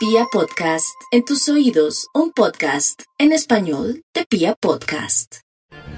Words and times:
Pia 0.00 0.24
Podcast, 0.32 0.96
en 1.10 1.26
tus 1.26 1.46
oídos, 1.50 2.08
un 2.14 2.32
podcast 2.32 3.02
en 3.18 3.34
español 3.34 4.02
de 4.14 4.24
Pia 4.24 4.54
Podcast. 4.58 5.40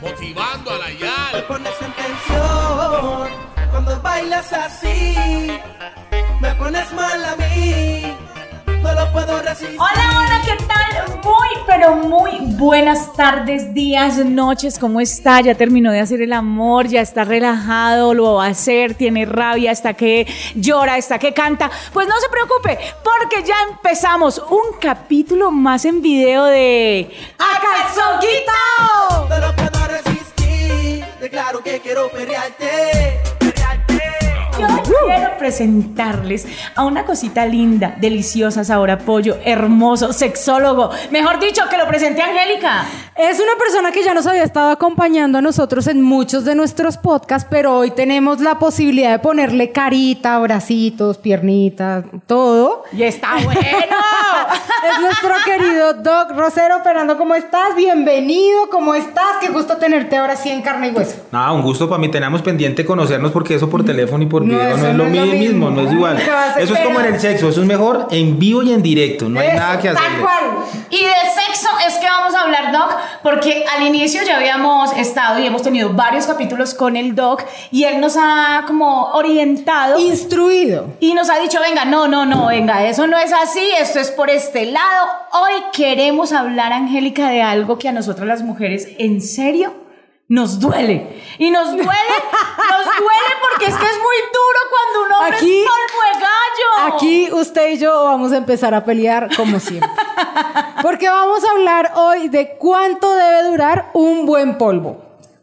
Motivando 0.00 0.72
a 0.72 0.78
la 0.78 0.92
Yal. 0.92 1.34
Me 1.34 1.42
pones 1.42 1.72
en 1.80 1.92
tensión 1.92 3.28
cuando 3.70 4.02
bailas 4.02 4.52
así. 4.52 5.16
Me 6.40 6.52
pones 6.56 6.92
mal 6.94 7.24
a 7.24 7.36
mí. 7.36 8.11
Puedo 9.12 9.42
resistir. 9.42 9.78
Hola, 9.78 10.18
hola, 10.18 10.40
¿qué 10.44 10.56
tal? 10.64 11.20
Muy, 11.22 11.48
pero 11.66 11.96
muy 11.96 12.38
buenas 12.56 13.12
tardes, 13.12 13.74
días, 13.74 14.16
noches. 14.16 14.78
¿Cómo 14.78 15.00
está? 15.00 15.40
Ya 15.42 15.54
terminó 15.54 15.92
de 15.92 16.00
hacer 16.00 16.22
el 16.22 16.32
amor, 16.32 16.88
ya 16.88 17.02
está 17.02 17.24
relajado, 17.24 18.14
lo 18.14 18.34
va 18.34 18.46
a 18.46 18.50
hacer, 18.50 18.94
tiene 18.94 19.26
rabia, 19.26 19.70
hasta 19.70 19.92
que 19.94 20.26
llora, 20.54 20.94
hasta 20.94 21.18
que 21.18 21.34
canta. 21.34 21.70
Pues 21.92 22.08
no 22.08 22.14
se 22.20 22.28
preocupe, 22.30 22.78
porque 23.04 23.46
ya 23.46 23.56
empezamos 23.70 24.38
un 24.38 24.78
capítulo 24.80 25.50
más 25.50 25.84
en 25.84 26.00
video 26.00 26.44
de 26.46 27.10
¡A! 27.38 27.52
No 29.28 29.38
lo 29.38 29.54
puedo 29.54 29.86
resistir. 29.88 31.04
Declaro 31.20 31.62
que 31.62 31.80
quiero. 31.80 32.08
Perrearte. 32.10 33.41
Yo 34.68 34.82
quiero 35.06 35.38
presentarles 35.38 36.46
a 36.74 36.84
una 36.84 37.04
cosita 37.04 37.46
linda, 37.46 37.96
deliciosa, 38.00 38.64
sabor 38.64 38.90
a 38.90 38.98
pollo, 38.98 39.38
hermoso, 39.44 40.12
sexólogo. 40.12 40.90
Mejor 41.10 41.40
dicho, 41.40 41.62
que 41.68 41.76
lo 41.76 41.86
presente 41.86 42.22
Angélica. 42.22 42.84
Es 43.16 43.40
una 43.40 43.56
persona 43.58 43.92
que 43.92 44.02
ya 44.02 44.14
nos 44.14 44.26
había 44.26 44.44
estado 44.44 44.70
acompañando 44.70 45.38
a 45.38 45.42
nosotros 45.42 45.86
en 45.86 46.00
muchos 46.00 46.44
de 46.44 46.54
nuestros 46.54 46.96
podcasts, 46.96 47.46
pero 47.50 47.76
hoy 47.76 47.90
tenemos 47.90 48.40
la 48.40 48.58
posibilidad 48.58 49.10
de 49.10 49.18
ponerle 49.18 49.72
carita, 49.72 50.38
bracitos, 50.38 51.18
piernitas, 51.18 52.04
todo. 52.26 52.84
Y 52.92 53.02
está 53.02 53.34
bueno. 53.44 53.60
Es 54.82 55.00
nuestro 55.00 55.30
querido 55.44 55.94
Doc 55.94 56.32
Rosero. 56.36 56.82
Fernando, 56.82 57.16
¿cómo 57.16 57.36
estás? 57.36 57.76
Bienvenido, 57.76 58.68
¿cómo 58.68 58.94
estás? 58.94 59.36
Qué 59.40 59.48
gusto 59.48 59.76
tenerte 59.76 60.16
ahora 60.16 60.34
sí 60.34 60.48
en 60.48 60.62
carne 60.62 60.88
y 60.88 60.90
hueso. 60.90 61.16
Nada, 61.30 61.52
un 61.52 61.62
gusto 61.62 61.88
para 61.88 62.00
mí. 62.00 62.10
Tenemos 62.10 62.42
pendiente 62.42 62.84
conocernos 62.84 63.30
porque 63.30 63.54
eso 63.54 63.70
por 63.70 63.84
teléfono 63.84 64.24
y 64.24 64.26
por 64.26 64.44
video 64.56 64.76
no, 64.76 64.76
es 64.76 64.80
no 64.82 64.92
lo 64.92 64.92
es 64.92 64.98
lo 64.98 65.04
mi- 65.26 65.32
mismo, 65.38 65.70
mismo. 65.70 65.70
no 65.70 65.88
es 65.88 65.92
igual. 65.92 66.18
Eso 66.58 66.74
es 66.74 66.80
como 66.80 67.00
en 67.00 67.06
el 67.14 67.20
sexo, 67.20 67.48
eso 67.48 67.60
es 67.62 67.66
mejor 67.66 68.08
en 68.10 68.38
vivo 68.38 68.62
y 68.62 68.72
en 68.72 68.82
directo, 68.82 69.28
no 69.28 69.40
hay 69.40 69.48
nada 69.48 69.78
que 69.80 69.88
Tal 69.88 69.96
hacer. 69.96 70.20
cual. 70.20 70.44
Y 70.90 70.98
de 71.04 71.10
sexo 71.10 71.68
es 71.86 71.94
que 71.94 72.06
vamos 72.06 72.34
a 72.34 72.42
hablar, 72.42 72.70
Doc, 72.72 72.96
porque 73.22 73.64
al 73.74 73.86
inicio 73.86 74.20
ya 74.26 74.36
habíamos 74.36 74.92
estado 74.96 75.38
y 75.38 75.46
hemos 75.46 75.62
tenido 75.62 75.92
varios 75.94 76.26
capítulos 76.26 76.74
con 76.74 76.96
el 76.96 77.14
Doc 77.14 77.42
y 77.70 77.84
él 77.84 78.00
nos 78.00 78.16
ha 78.18 78.64
como 78.66 79.10
orientado 79.12 79.98
Instruido. 79.98 80.86
y 81.00 81.14
nos 81.14 81.30
ha 81.30 81.38
dicho, 81.38 81.58
venga, 81.60 81.84
no, 81.84 82.08
no, 82.08 82.26
no, 82.26 82.46
venga, 82.46 82.86
eso 82.86 83.06
no 83.06 83.18
es 83.18 83.32
así, 83.32 83.66
esto 83.80 83.98
es 84.00 84.10
por 84.10 84.30
este 84.30 84.66
lado. 84.66 85.08
Hoy 85.32 85.52
queremos 85.72 86.32
hablar, 86.32 86.72
Angélica, 86.72 87.28
de 87.30 87.42
algo 87.42 87.78
que 87.78 87.88
a 87.88 87.92
nosotras 87.92 88.26
las 88.28 88.42
mujeres, 88.42 88.88
en 88.98 89.20
serio, 89.22 89.72
nos 90.32 90.58
duele. 90.58 91.22
Y 91.38 91.50
nos 91.50 91.68
duele, 91.72 91.84
nos 92.70 92.84
duele 92.98 93.32
porque 93.42 93.66
es 93.66 93.76
que 93.76 93.84
es 93.86 93.98
muy 93.98 94.16
duro 94.32 94.60
cuando 94.70 95.06
un 95.06 95.12
hombre 95.12 95.36
Aquí- 95.36 95.62
es 95.62 95.68
polvo 95.68 96.02
de 96.14 96.20
gallo. 96.20 96.94
Aquí 96.94 97.28
usted 97.32 97.68
y 97.72 97.78
yo 97.78 98.04
vamos 98.04 98.32
a 98.32 98.38
empezar 98.38 98.74
a 98.74 98.82
pelear 98.84 99.28
como 99.36 99.60
siempre. 99.60 99.90
Porque 100.80 101.08
vamos 101.08 101.44
a 101.44 101.50
hablar 101.50 101.92
hoy 101.96 102.28
de 102.28 102.56
cuánto 102.56 103.14
debe 103.14 103.42
durar 103.44 103.90
un 103.92 104.24
buen 104.24 104.56
polvo. 104.56 105.02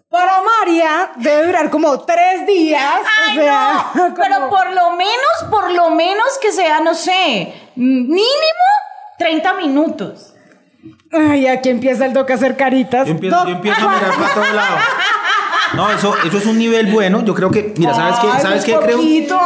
Para 0.10 0.42
María 0.42 1.12
debe 1.17 1.45
durar 1.45 1.70
como 1.70 2.00
tres 2.00 2.48
días. 2.48 2.84
Ay, 3.28 3.38
o 3.38 3.42
sea, 3.44 3.92
no, 3.94 4.14
pero 4.16 4.50
por 4.50 4.72
lo 4.72 4.92
menos, 4.92 5.44
por 5.52 5.70
lo 5.72 5.92
menos 5.92 6.26
que 6.42 6.52
sea, 6.52 6.80
no 6.80 6.95
sé, 6.95 7.54
mínimo 7.76 8.66
30 9.20 9.54
minutos. 9.54 10.34
Ay, 11.12 11.48
aquí 11.48 11.70
empieza 11.70 12.06
el 12.06 12.14
doc 12.14 12.30
a 12.30 12.36
hacer 12.36 12.56
caritas. 12.56 13.08
Yo 13.08 13.14
empiezo, 13.14 13.36
Doc, 13.36 13.48
yo 13.48 13.56
empiezo 13.56 13.88
a 13.88 13.96
mirar 13.96 14.12
para 14.16 14.34
todos 14.34 14.54
lados. 14.54 14.80
No, 15.76 15.92
eso, 15.92 16.14
eso 16.26 16.38
es 16.38 16.45
un 16.45 16.58
nivel 16.58 16.88
bueno. 16.88 17.23
Yo 17.23 17.33
creo 17.36 17.52
que, 17.52 17.73
mira, 17.78 17.94
¿sabes 17.94 18.17
qué? 18.20 18.42
¿Sabes 18.42 18.61
un 18.61 18.66
qué 18.66 18.86
creo? 18.86 18.98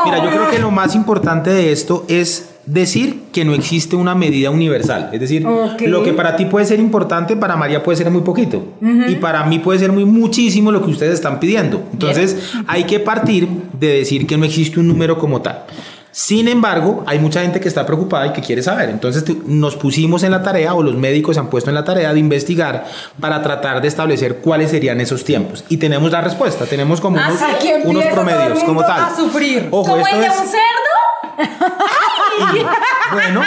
Mira, 0.05 0.23
yo 0.23 0.29
creo 0.29 0.49
que 0.49 0.59
lo 0.59 0.71
más 0.71 0.95
importante 0.95 1.49
de 1.49 1.71
esto 1.71 2.05
es 2.07 2.49
decir 2.65 3.23
que 3.33 3.43
no 3.43 3.53
existe 3.53 3.95
una 3.95 4.15
medida 4.15 4.49
universal. 4.49 5.09
Es 5.11 5.19
decir, 5.19 5.43
lo 5.43 6.03
que 6.03 6.13
para 6.13 6.35
ti 6.35 6.45
puede 6.45 6.65
ser 6.65 6.79
importante, 6.79 7.35
para 7.35 7.55
María 7.55 7.83
puede 7.83 7.97
ser 7.97 8.09
muy 8.09 8.21
poquito. 8.21 8.63
Y 8.81 9.15
para 9.15 9.43
mí 9.45 9.59
puede 9.59 9.79
ser 9.79 9.91
muy 9.91 10.05
muchísimo 10.05 10.71
lo 10.71 10.83
que 10.83 10.91
ustedes 10.91 11.15
están 11.15 11.39
pidiendo. 11.39 11.83
Entonces, 11.91 12.53
hay 12.67 12.85
que 12.85 12.99
partir 12.99 13.47
de 13.79 13.87
decir 13.99 14.27
que 14.27 14.37
no 14.37 14.45
existe 14.45 14.79
un 14.79 14.87
número 14.87 15.17
como 15.17 15.41
tal. 15.41 15.63
Sin 16.15 16.47
embargo, 16.47 17.03
hay 17.07 17.17
mucha 17.17 17.41
gente 17.41 17.59
que 17.59 17.67
está 17.67 17.85
preocupada 17.87 18.27
y 18.27 18.33
que 18.33 18.41
quiere 18.41 18.61
saber. 18.61 18.89
Entonces 18.91 19.25
nos 19.45 19.75
pusimos 19.75 20.21
en 20.21 20.29
la 20.31 20.43
tarea, 20.43 20.75
o 20.75 20.83
los 20.83 20.95
médicos 20.95 21.35
se 21.35 21.39
han 21.39 21.47
puesto 21.49 21.71
en 21.71 21.75
la 21.75 21.83
tarea 21.83 22.13
de 22.13 22.19
investigar 22.19 22.85
para 23.19 23.41
tratar 23.41 23.81
de 23.81 23.87
establecer 23.87 24.37
cuáles 24.37 24.69
serían 24.69 25.01
esos 25.01 25.23
tiempos. 25.25 25.63
Y 25.69 25.77
tenemos 25.77 26.11
la 26.11 26.21
respuesta, 26.21 26.65
tenemos 26.67 27.01
como 27.01 27.17
unos, 27.17 27.39
unos 27.85 28.05
promedios, 28.05 28.63
como 28.63 28.81
tal. 28.81 29.05
a 29.05 29.15
sufrir. 29.15 29.67
Ojo, 29.71 29.89
¿Como 29.91 30.05
esto 30.05 30.15
el 30.15 30.21
de 30.21 30.27
es- 30.27 30.39
un 30.39 30.47
cerdo? 30.47 30.93
bueno, 33.11 33.41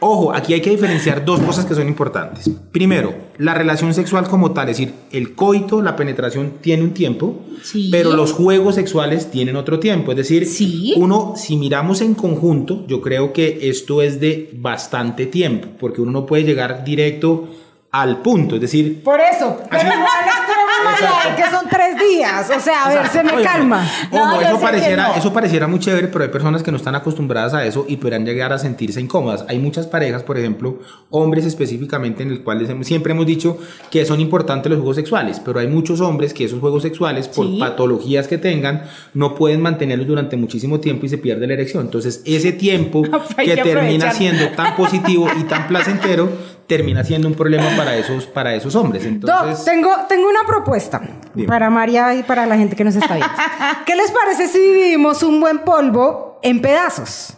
ojo, 0.00 0.32
aquí 0.34 0.54
hay 0.54 0.60
que 0.60 0.70
diferenciar 0.70 1.24
dos 1.24 1.40
cosas 1.40 1.64
que 1.66 1.74
son 1.74 1.86
importantes. 1.88 2.50
Primero, 2.72 3.14
la 3.38 3.54
relación 3.54 3.92
sexual 3.94 4.26
como 4.28 4.52
tal, 4.52 4.68
es 4.68 4.78
decir, 4.78 4.94
el 5.12 5.34
coito, 5.34 5.82
la 5.82 5.94
penetración 5.96 6.54
tiene 6.60 6.82
un 6.82 6.92
tiempo, 6.92 7.40
Sí. 7.62 7.88
pero 7.92 8.14
los 8.16 8.32
juegos 8.32 8.74
sexuales 8.76 9.30
tienen 9.30 9.56
otro 9.56 9.78
tiempo. 9.78 10.12
Es 10.12 10.16
decir, 10.16 10.46
Sí. 10.46 10.94
uno, 10.96 11.34
si 11.36 11.56
miramos 11.56 12.00
en 12.00 12.14
conjunto, 12.14 12.84
yo 12.86 13.00
creo 13.00 13.32
que 13.32 13.68
esto 13.70 14.00
es 14.02 14.18
de 14.20 14.50
bastante 14.54 15.26
tiempo, 15.26 15.68
porque 15.78 16.00
uno 16.00 16.10
no 16.12 16.26
puede 16.26 16.44
llegar 16.44 16.82
directo 16.84 17.48
al 17.92 18.22
punto, 18.22 18.54
es 18.54 18.60
decir, 18.60 19.02
Por 19.02 19.18
eso, 19.20 19.58
pero 19.68 19.82
María, 20.84 21.36
que 21.36 21.50
son 21.50 21.68
tres 21.68 21.96
días. 21.98 22.50
O 22.56 22.60
sea, 22.60 22.84
a 22.84 22.88
ver, 22.94 23.06
se 23.08 23.22
me 23.22 23.32
Oye, 23.32 23.44
calma. 23.44 23.86
Ojo, 24.10 24.24
No, 24.26 24.40
eso, 24.40 24.60
pareciera, 24.60 25.08
no. 25.08 25.14
eso 25.14 25.32
pareciera 25.32 25.66
muy 25.66 25.78
chévere, 25.78 26.08
pero 26.08 26.24
hay 26.24 26.30
personas 26.30 26.62
que 26.62 26.70
no 26.70 26.76
están 26.76 26.94
acostumbradas 26.94 27.54
a 27.54 27.64
eso 27.64 27.84
y 27.88 27.96
podrán 27.96 28.24
llegar 28.24 28.52
a 28.52 28.58
sentirse 28.58 29.00
incómodas. 29.00 29.44
Hay 29.48 29.58
muchas 29.58 29.86
parejas, 29.86 30.22
por 30.22 30.38
ejemplo, 30.38 30.78
hombres 31.10 31.44
específicamente, 31.44 32.22
en 32.22 32.30
el 32.30 32.42
cual 32.42 32.66
siempre 32.84 33.12
hemos 33.12 33.26
dicho 33.26 33.58
que 33.90 34.04
son 34.04 34.20
importantes 34.20 34.70
los 34.70 34.78
juegos 34.78 34.96
sexuales, 34.96 35.40
pero 35.44 35.60
hay 35.60 35.66
muchos 35.68 36.00
hombres 36.00 36.34
que 36.34 36.44
esos 36.44 36.60
juegos 36.60 36.82
sexuales, 36.82 37.28
por 37.28 37.46
Sí. 37.46 37.56
patologías 37.58 38.28
que 38.28 38.38
tengan, 38.38 38.84
no 39.14 39.34
pueden 39.34 39.60
mantenerlos 39.60 40.06
durante 40.06 40.36
muchísimo 40.36 40.80
tiempo 40.80 41.06
y 41.06 41.08
se 41.08 41.18
pierde 41.18 41.46
la 41.46 41.54
erección. 41.54 41.84
Entonces, 41.84 42.22
ese 42.24 42.52
tiempo 42.52 43.02
que 43.36 43.44
que 43.44 43.56
termina 43.56 44.12
siendo 44.12 44.48
tan 44.50 44.76
positivo 44.76 45.28
y 45.38 45.44
tan 45.44 45.66
placentero, 45.68 46.30
termina 46.70 47.02
siendo 47.04 47.26
un 47.28 47.34
problema 47.34 47.66
para 47.76 47.96
esos, 47.96 48.26
para 48.26 48.54
esos 48.54 48.74
hombres. 48.76 49.02
Doc, 49.02 49.12
Entonces, 49.12 49.64
tengo, 49.64 49.90
tengo 50.08 50.28
una 50.28 50.44
propuesta 50.46 51.00
Dime. 51.34 51.48
para 51.48 51.68
María 51.68 52.14
y 52.14 52.22
para 52.22 52.46
la 52.46 52.56
gente 52.56 52.76
que 52.76 52.84
nos 52.84 52.94
está 52.94 53.14
viendo. 53.16 53.34
¿Qué 53.84 53.96
les 53.96 54.10
parece 54.12 54.46
si 54.46 54.58
dividimos 54.58 55.22
un 55.24 55.40
buen 55.40 55.58
polvo 55.60 56.38
en 56.42 56.62
pedazos? 56.62 57.34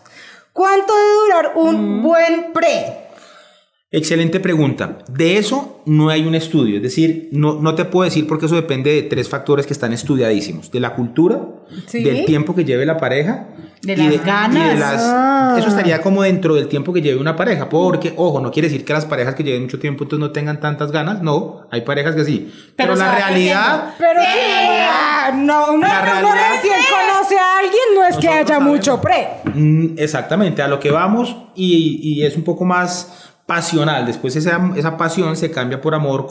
¿Cuánto 0.52 0.92
debe 0.94 1.14
durar 1.24 1.52
un 1.56 2.00
Mm. 2.00 2.02
buen 2.02 2.52
pre? 2.52 3.01
Excelente 3.94 4.40
pregunta. 4.40 4.98
De 5.08 5.36
eso 5.36 5.82
no 5.84 6.08
hay 6.08 6.24
un 6.26 6.34
estudio, 6.34 6.76
es 6.76 6.82
decir, 6.82 7.28
no, 7.32 7.60
no 7.60 7.74
te 7.74 7.84
puedo 7.84 8.04
decir 8.04 8.26
porque 8.26 8.46
eso 8.46 8.54
depende 8.54 8.90
de 8.90 9.02
tres 9.02 9.28
factores 9.28 9.66
que 9.66 9.74
están 9.74 9.92
estudiadísimos, 9.92 10.70
de 10.70 10.80
la 10.80 10.94
cultura, 10.94 11.40
Sí. 11.86 12.02
del 12.02 12.24
tiempo 12.24 12.54
que 12.54 12.64
lleve 12.64 12.86
la 12.86 12.96
pareja, 12.96 13.48
De 13.82 13.92
y 13.92 13.96
las 13.96 14.14
y 14.14 14.18
ganas. 14.18 14.78
las- 14.78 15.02
Ah. 15.04 15.56
Eso 15.58 15.68
estaría 15.68 16.00
como 16.00 16.22
dentro 16.22 16.54
del 16.54 16.68
tiempo 16.68 16.92
que 16.94 17.02
lleve 17.02 17.20
una 17.20 17.36
pareja, 17.36 17.68
porque, 17.68 18.14
ojo, 18.16 18.40
no 18.40 18.50
quiere 18.50 18.68
decir 18.68 18.84
que 18.86 18.92
las 18.94 19.04
parejas 19.04 19.34
que 19.34 19.42
lleven 19.44 19.62
mucho 19.64 19.78
tiempo 19.78 20.04
entonces 20.04 20.20
no 20.26 20.32
tengan 20.32 20.58
tantas 20.60 20.90
ganas, 20.92 21.20
no, 21.20 21.66
hay 21.70 21.82
parejas 21.82 22.14
que 22.14 22.24
sí, 22.24 22.50
Pero 22.76 22.94
la 22.94 23.14
realidad... 23.14 23.94
Pero 23.98 24.20
ah, 24.24 25.32
no, 25.34 25.72
no, 25.76 25.78
La 25.86 25.98
no, 25.98 26.04
realidad- 26.04 26.54
no, 26.56 26.62
si 26.62 26.68
él 26.68 26.74
conoce 26.90 27.36
a 27.38 27.58
alguien, 27.58 27.82
no 27.94 28.06
es 28.06 28.16
que 28.16 28.28
haya 28.28 28.46
sabemos. 28.46 28.68
mucho 28.72 29.00
pre. 29.00 29.28
Mm, 29.54 29.98
Exactamente, 29.98 30.62
a 30.62 30.68
lo 30.68 30.80
que 30.80 30.90
vamos 30.90 31.36
y, 31.54 32.00
y 32.02 32.24
es 32.24 32.36
un 32.36 32.44
poco 32.44 32.64
más 32.64 33.31
pasional. 33.52 34.06
Después 34.06 34.34
esa, 34.34 34.72
esa 34.76 34.96
pasión 34.96 35.36
se 35.36 35.50
cambia 35.50 35.78
por 35.78 35.94
amor 35.94 36.26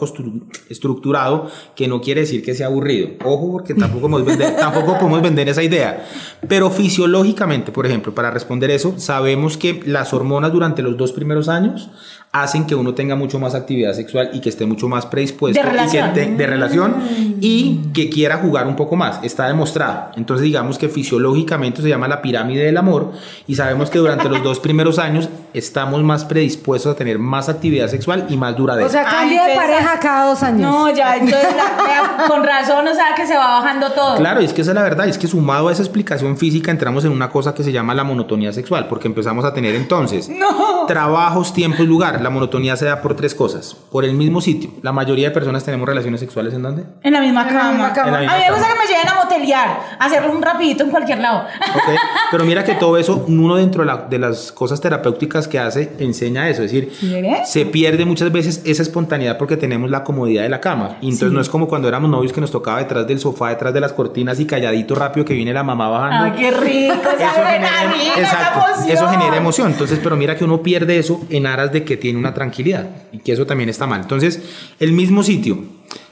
estructurado, 0.70 1.52
que 1.76 1.88
no 1.88 2.02
quiere 2.02 2.22
decir 2.22 2.44
que 2.44 2.56
sea 2.56 2.66
aburrido. 2.66 3.10
Ojo, 3.24 3.52
porque 3.52 3.76
tampoco 3.76 4.10
podemos 4.10 4.26
vender, 4.26 4.56
tampoco 4.60 4.98
podemos 4.98 5.22
vender 5.22 5.48
esa 5.48 5.62
idea. 5.62 6.04
Pero 6.48 6.72
fisiológicamente, 6.72 7.72
por 7.72 7.86
ejemplo, 7.86 8.16
para 8.16 8.32
responder 8.32 8.72
eso, 8.72 8.96
sabemos 8.98 9.56
que 9.56 9.84
las 9.86 10.16
hormonas 10.16 10.52
durante 10.52 10.82
los 10.82 10.98
dos 10.98 11.12
primeros 11.12 11.48
años 11.48 11.92
hacen 12.34 12.66
que 12.66 12.76
uno 12.76 12.94
tenga 12.94 13.16
mucho 13.18 13.40
más 13.40 13.56
actividad 13.56 13.94
sexual 13.94 14.30
y 14.32 14.40
que 14.40 14.48
esté 14.48 14.66
mucho 14.66 14.88
más 14.88 15.06
predispuesto 15.06 15.60
De 15.62 15.68
y 15.68 15.70
que 15.70 15.76
relación. 15.78 16.14
te- 16.14 16.28
de 16.32 16.48
relación 16.48 16.96
y 17.42 17.82
que 17.94 18.10
quiera 18.10 18.38
jugar 18.38 18.68
un 18.68 18.78
poco 18.78 18.96
más. 18.96 19.20
Está 19.22 19.48
demostrado. 19.48 20.12
Entonces 20.16 20.46
digamos 20.46 20.78
que 20.78 20.88
fisiológicamente 20.88 21.82
se 21.82 21.90
llama 21.90 22.08
la 22.08 22.22
pirámide 22.22 22.64
del 22.64 22.78
amor 22.78 23.12
y 23.48 23.56
sabemos 23.56 23.90
que 23.90 24.00
durante 24.00 24.30
los 24.30 24.42
dos 24.44 24.60
primeros 24.62 24.98
años 24.98 25.28
estamos 25.54 26.02
más 26.04 26.24
predispuestos 26.24 26.94
a 26.94 26.96
tener 26.96 27.20
más 27.20 27.50
actividad 27.50 27.90
sexual 27.90 28.26
y 28.30 28.38
más 28.38 28.56
duradera. 28.56 28.88
O 28.88 28.90
sea, 28.90 29.04
Ay, 29.06 29.16
cambia 29.36 29.46
de 29.48 29.56
pareja 29.56 30.00
cada 30.00 30.28
dos 30.30 30.42
años. 30.44 30.62
No, 30.62 30.90
ya, 30.96 31.18
entonces 31.18 31.50
la- 31.54 31.84
vea, 31.84 32.28
con 32.30 32.46
razón, 32.46 32.88
o 32.88 32.96
sea, 32.96 33.14
que 33.14 33.28
se 33.28 33.36
va 33.36 33.60
bajando 33.60 33.92
todo. 33.92 34.16
Claro, 34.16 34.42
y 34.42 34.46
es 34.46 34.54
que 34.54 34.62
esa 34.62 34.72
es 34.72 34.76
la 34.76 34.84
verdad, 34.84 35.10
es 35.10 35.18
que 35.18 35.28
sumado 35.28 35.68
a 35.68 35.74
esa 35.74 35.82
explicación 35.82 36.38
física 36.38 36.72
entramos 36.72 37.04
en 37.04 37.12
una 37.12 37.30
cosa 37.30 37.54
que 37.54 37.64
se 37.64 37.74
llama 37.74 37.94
la 37.94 38.06
monotonía 38.06 38.54
sexual, 38.54 38.88
porque 38.88 39.10
empezamos 39.10 39.44
a 39.44 39.54
tener 39.54 39.76
entonces 39.76 40.32
trabajos, 40.88 41.54
tiempos, 41.54 41.86
lugar. 41.86 42.21
La 42.22 42.30
monotonía 42.30 42.76
se 42.78 42.86
da 42.86 43.02
por 43.02 43.16
tres 43.16 43.36
cosas, 43.36 43.76
por 43.92 44.06
el 44.06 44.14
mismo 44.14 44.42
sitio. 44.42 44.70
La 44.82 44.92
mayoría 44.92 45.30
de 45.30 45.34
personas 45.34 45.64
tenemos 45.64 45.88
relaciones 45.88 46.20
sexuales 46.20 46.54
en 46.54 46.62
dónde? 46.62 46.84
En 47.04 47.14
la 47.14 47.22
misma 47.22 47.42
En 47.42 47.48
la 47.48 47.54
cama. 47.62 47.72
misma 47.72 47.94
cama. 47.94 48.18
A 48.18 48.22
mí 48.22 48.28
me 48.28 48.52
gusta 48.52 48.68
cama. 48.68 48.74
que 48.74 48.80
me 48.80 48.86
lleven 48.94 49.08
a 49.10 49.24
motelear, 49.24 49.80
a 50.00 50.06
hacerlo 50.06 50.32
un 50.32 50.42
rapidito 50.42 50.84
en 50.84 50.90
cualquier 50.92 51.20
lado. 51.20 51.40
Ok, 51.76 52.00
Pero 52.32 52.46
mira 52.46 52.64
que 52.64 52.76
todo 52.76 52.98
eso, 52.98 53.26
uno 53.28 53.56
dentro 53.56 53.82
de, 53.82 53.88
la- 53.88 54.06
de 54.10 54.20
las 54.20 54.52
cosas 54.52 54.80
terapéuticas 54.82 55.48
que 55.48 55.60
hace, 55.60 55.92
enseña 56.00 56.50
eso. 56.50 56.64
Es 56.64 56.72
decir, 56.72 56.92
¿Mire? 57.02 57.42
se 57.46 57.66
pierde 57.66 58.06
muchas 58.06 58.32
veces 58.32 58.62
esa 58.66 58.82
espontaneidad 58.82 59.38
porque 59.38 59.58
tenemos 59.58 59.90
la 59.90 60.04
comodidad 60.04 60.44
de 60.44 60.50
la 60.50 60.62
cama. 60.62 60.98
Y 61.02 61.06
entonces 61.10 61.32
no 61.32 61.42
es 61.42 61.50
como 61.50 61.68
cuando 61.68 61.88
éramos 61.88 62.10
novios 62.10 62.32
que 62.34 62.42
nos 62.42 62.52
tocaba 62.52 62.80
detrás 62.80 63.08
del 63.08 63.20
sofá, 63.20 63.50
detrás 63.50 63.74
de 63.74 63.82
las 63.82 63.94
cortinas 63.94 64.40
y 64.40 64.46
calladito 64.46 64.96
rápido 64.96 65.26
que 65.26 65.34
viene 65.34 65.54
la 65.54 65.64
mamá 65.64 65.90
bajando. 65.90 66.26
Ay, 66.26 66.32
qué 66.40 66.52
rico, 66.52 66.94
esa 67.18 67.32
Eso 67.32 67.44
genera, 67.46 67.70
exacto, 68.18 68.62
eso 68.88 69.08
genera 69.10 69.38
emoción. 69.38 69.72
Entonces, 69.72 70.00
pero 70.04 70.16
mira 70.16 70.36
que 70.36 70.44
uno 70.44 70.62
pierde 70.62 70.98
eso 70.98 71.22
en 71.30 71.46
aras 71.48 71.72
de 71.72 71.84
que 71.84 71.98
tiene 71.98 72.11
una 72.18 72.34
tranquilidad 72.34 72.88
y 73.12 73.20
que 73.20 73.34
eso 73.34 73.46
también 73.46 73.70
está 73.70 73.88
mal. 73.88 74.02
Entonces, 74.02 74.42
el 74.80 74.92
mismo 74.94 75.24
sitio, 75.24 75.60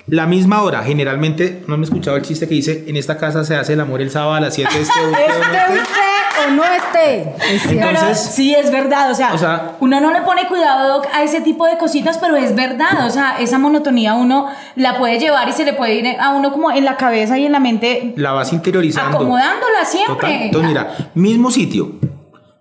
la 0.08 0.26
misma 0.26 0.64
hora, 0.64 0.84
generalmente, 0.84 1.64
no 1.68 1.78
me 1.78 1.84
he 1.84 1.86
escuchado 1.86 2.18
el 2.18 2.24
chiste 2.24 2.48
que 2.48 2.56
dice, 2.56 2.86
en 2.88 2.98
esta 2.98 3.18
casa 3.18 3.44
se 3.44 3.56
hace 3.56 3.74
el 3.74 3.80
amor 3.80 4.02
el 4.02 4.10
sábado 4.10 4.34
a 4.34 4.40
las 4.40 4.56
7 4.56 4.70
este, 4.80 4.82
usted, 5.06 5.20
Esté 5.22 5.74
usted". 5.74 6.48
o 6.48 6.52
no 6.52 6.64
esté. 6.64 7.22
Es 7.54 7.66
Entonces- 7.68 8.18
sí, 8.34 8.56
es 8.56 8.72
verdad, 8.72 9.12
o 9.12 9.16
sea, 9.16 9.34
O 9.34 9.38
sea- 9.38 9.76
uno 9.82 10.00
no 10.02 10.12
le 10.12 10.22
pone 10.22 10.48
cuidado 10.48 10.98
Doc, 10.98 11.08
a 11.14 11.22
ese 11.24 11.42
tipo 11.42 11.68
de 11.68 11.78
cositas, 11.78 12.18
pero 12.18 12.36
es 12.38 12.56
verdad, 12.56 13.06
o 13.06 13.10
sea, 13.12 13.38
esa 13.40 13.60
monotonía 13.60 14.16
uno 14.16 14.48
la 14.76 14.98
puede 14.98 15.20
llevar 15.20 15.48
y 15.48 15.52
se 15.54 15.64
le 15.66 15.74
puede 15.74 15.96
ir 15.96 16.08
a 16.20 16.32
uno 16.32 16.52
como 16.52 16.72
en 16.72 16.86
la 16.86 16.98
cabeza 16.98 17.38
y 17.38 17.46
en 17.46 17.52
la 17.52 17.60
mente, 17.60 18.14
La 18.16 18.32
vas 18.32 18.52
interiorizando. 18.52 19.18
acomodándola 19.18 19.80
Total. 19.84 19.86
siempre. 19.86 20.46
Entonces, 20.46 20.70
mira, 20.70 20.98
mismo 21.14 21.52
sitio, 21.52 21.92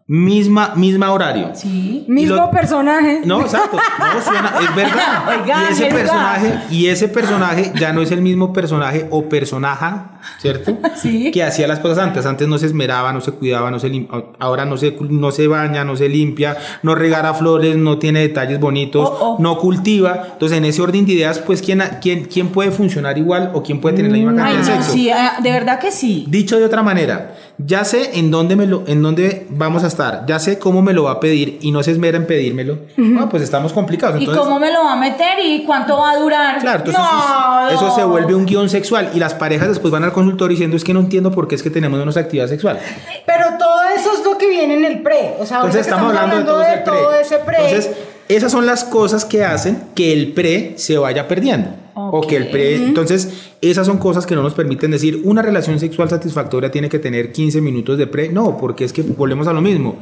misma, 0.08 0.72
misma 0.74 1.12
horario. 1.12 1.50
Sí. 1.54 2.04
Mismo 2.08 2.34
lo- 2.36 2.50
personaje. 2.50 3.20
No, 3.24 3.42
exacto. 3.42 3.76
No, 3.76 4.20
suena, 4.22 4.52
es 4.60 4.74
verdad. 4.74 5.22
Oiga, 5.42 5.60
y 5.68 5.72
ese 5.72 5.88
es 5.88 5.94
verdad. 5.94 6.12
personaje, 6.40 6.60
y 6.70 6.86
ese 6.86 7.08
personaje 7.08 7.72
ya 7.78 7.92
no 7.92 8.00
es 8.00 8.10
el 8.10 8.22
mismo 8.22 8.52
personaje 8.52 9.06
o 9.10 9.28
personaja, 9.28 10.17
¿cierto? 10.40 10.76
Sí. 10.96 11.30
Que 11.30 11.44
hacía 11.44 11.68
las 11.68 11.78
cosas 11.78 11.98
antes. 11.98 12.26
Antes 12.26 12.48
no 12.48 12.58
se 12.58 12.66
esmeraba, 12.66 13.12
no 13.12 13.20
se 13.20 13.30
cuidaba, 13.32 13.70
no 13.70 13.78
se 13.78 13.88
lim- 13.88 14.08
ahora 14.40 14.64
no 14.64 14.76
se, 14.76 14.96
no 15.08 15.30
se 15.30 15.46
baña, 15.46 15.84
no 15.84 15.96
se 15.96 16.08
limpia, 16.08 16.56
no 16.82 16.94
regara 16.96 17.34
flores, 17.34 17.76
no 17.76 17.98
tiene 17.98 18.20
detalles 18.20 18.58
bonitos, 18.58 19.08
Oh, 19.08 19.36
oh. 19.38 19.42
no 19.42 19.58
cultiva. 19.58 20.26
Entonces, 20.32 20.58
en 20.58 20.64
ese 20.64 20.82
orden 20.82 21.06
de 21.06 21.12
ideas, 21.12 21.38
pues, 21.38 21.62
¿quién, 21.62 21.82
quién, 22.00 22.24
quién 22.24 22.48
puede 22.48 22.70
funcionar 22.72 23.16
igual 23.16 23.50
o 23.54 23.62
quién 23.62 23.80
puede 23.80 23.96
tener 23.96 24.10
la 24.10 24.18
misma 24.18 24.32
Ay, 24.32 24.54
cantidad 24.56 24.72
de 24.72 24.78
no, 24.78 24.82
sexo? 24.82 24.92
sí, 24.92 25.10
ah, 25.10 25.36
de 25.42 25.52
verdad 25.52 25.78
que 25.78 25.92
sí. 25.92 26.24
Dicho 26.28 26.58
de 26.58 26.64
otra 26.64 26.82
manera, 26.82 27.34
ya 27.58 27.84
sé 27.84 28.18
en 28.18 28.30
dónde, 28.30 28.56
me 28.56 28.66
lo, 28.66 28.82
en 28.86 29.02
dónde 29.02 29.46
vamos 29.50 29.84
a 29.84 29.86
estar, 29.86 30.24
ya 30.26 30.38
sé 30.40 30.58
cómo 30.58 30.82
me 30.82 30.92
lo 30.92 31.04
va 31.04 31.12
a 31.12 31.20
pedir 31.20 31.58
y 31.60 31.70
no 31.70 31.82
se 31.82 31.92
esmera 31.92 32.16
en 32.16 32.26
pedírmelo, 32.26 32.78
ah, 33.20 33.28
pues 33.30 33.42
estamos 33.42 33.72
complicados. 33.72 34.16
¿Y 34.20 34.24
Entonces, 34.24 34.42
cómo 34.44 34.58
me 34.58 34.72
lo 34.72 34.82
va 34.84 34.92
a 34.94 34.96
meter 34.96 35.38
y 35.44 35.64
cuánto 35.64 35.96
va 35.98 36.10
a 36.12 36.18
durar? 36.18 36.58
Claro, 36.60 36.78
entonces 36.78 37.00
No, 37.02 37.68
eso, 37.68 37.76
eso 37.86 37.94
se 37.94 38.00
no. 38.02 38.08
vuelve 38.08 38.34
un 38.34 38.46
guion 38.46 38.68
sexual 38.68 39.10
y 39.14 39.18
las 39.18 39.34
parejas 39.34 39.68
después 39.68 39.92
van 39.92 40.04
al 40.08 40.14
consultorio 40.14 40.52
diciendo 40.52 40.76
es 40.76 40.84
que 40.84 40.92
no 40.92 41.00
entiendo 41.00 41.30
por 41.30 41.46
qué 41.46 41.54
es 41.54 41.62
que 41.62 41.70
tenemos 41.70 41.98
menos 41.98 42.16
actividad 42.16 42.48
sexual. 42.48 42.78
Pero 43.26 43.44
todo 43.58 43.80
eso 43.96 44.12
es 44.12 44.24
lo 44.24 44.36
que 44.36 44.48
viene 44.48 44.74
en 44.74 44.84
el 44.84 45.02
pre. 45.02 45.34
O 45.38 45.46
sea, 45.46 45.58
Entonces 45.58 45.82
estamos 45.82 46.14
hablando, 46.14 46.58
de 46.58 46.78
todo 46.78 47.12
ese 47.12 47.38
pre. 47.38 47.56
Entonces, 47.56 47.90
esas 48.28 48.52
son 48.52 48.66
las 48.66 48.84
cosas 48.84 49.24
que 49.24 49.44
hacen 49.44 49.84
que 49.94 50.12
el 50.12 50.32
pre 50.32 50.74
se 50.76 50.98
vaya 50.98 51.26
perdiendo. 51.28 51.70
O 51.94 52.20
que 52.20 52.36
el 52.36 52.48
pre, 52.48 52.76
entonces, 52.76 53.50
esas 53.60 53.86
son 53.86 53.98
cosas 53.98 54.24
que 54.24 54.36
no 54.36 54.42
nos 54.42 54.54
permiten 54.54 54.92
decir 54.92 55.20
una 55.24 55.42
relación 55.42 55.80
sexual 55.80 56.08
satisfactoria 56.08 56.70
tiene 56.70 56.88
que 56.88 57.00
tener 57.00 57.32
15 57.32 57.60
minutos 57.60 57.98
de 57.98 58.06
pre. 58.06 58.28
No, 58.28 58.56
porque 58.56 58.84
es 58.84 58.92
que 58.92 59.02
volvemos 59.02 59.48
a 59.48 59.52
lo 59.52 59.60
mismo. 59.60 59.96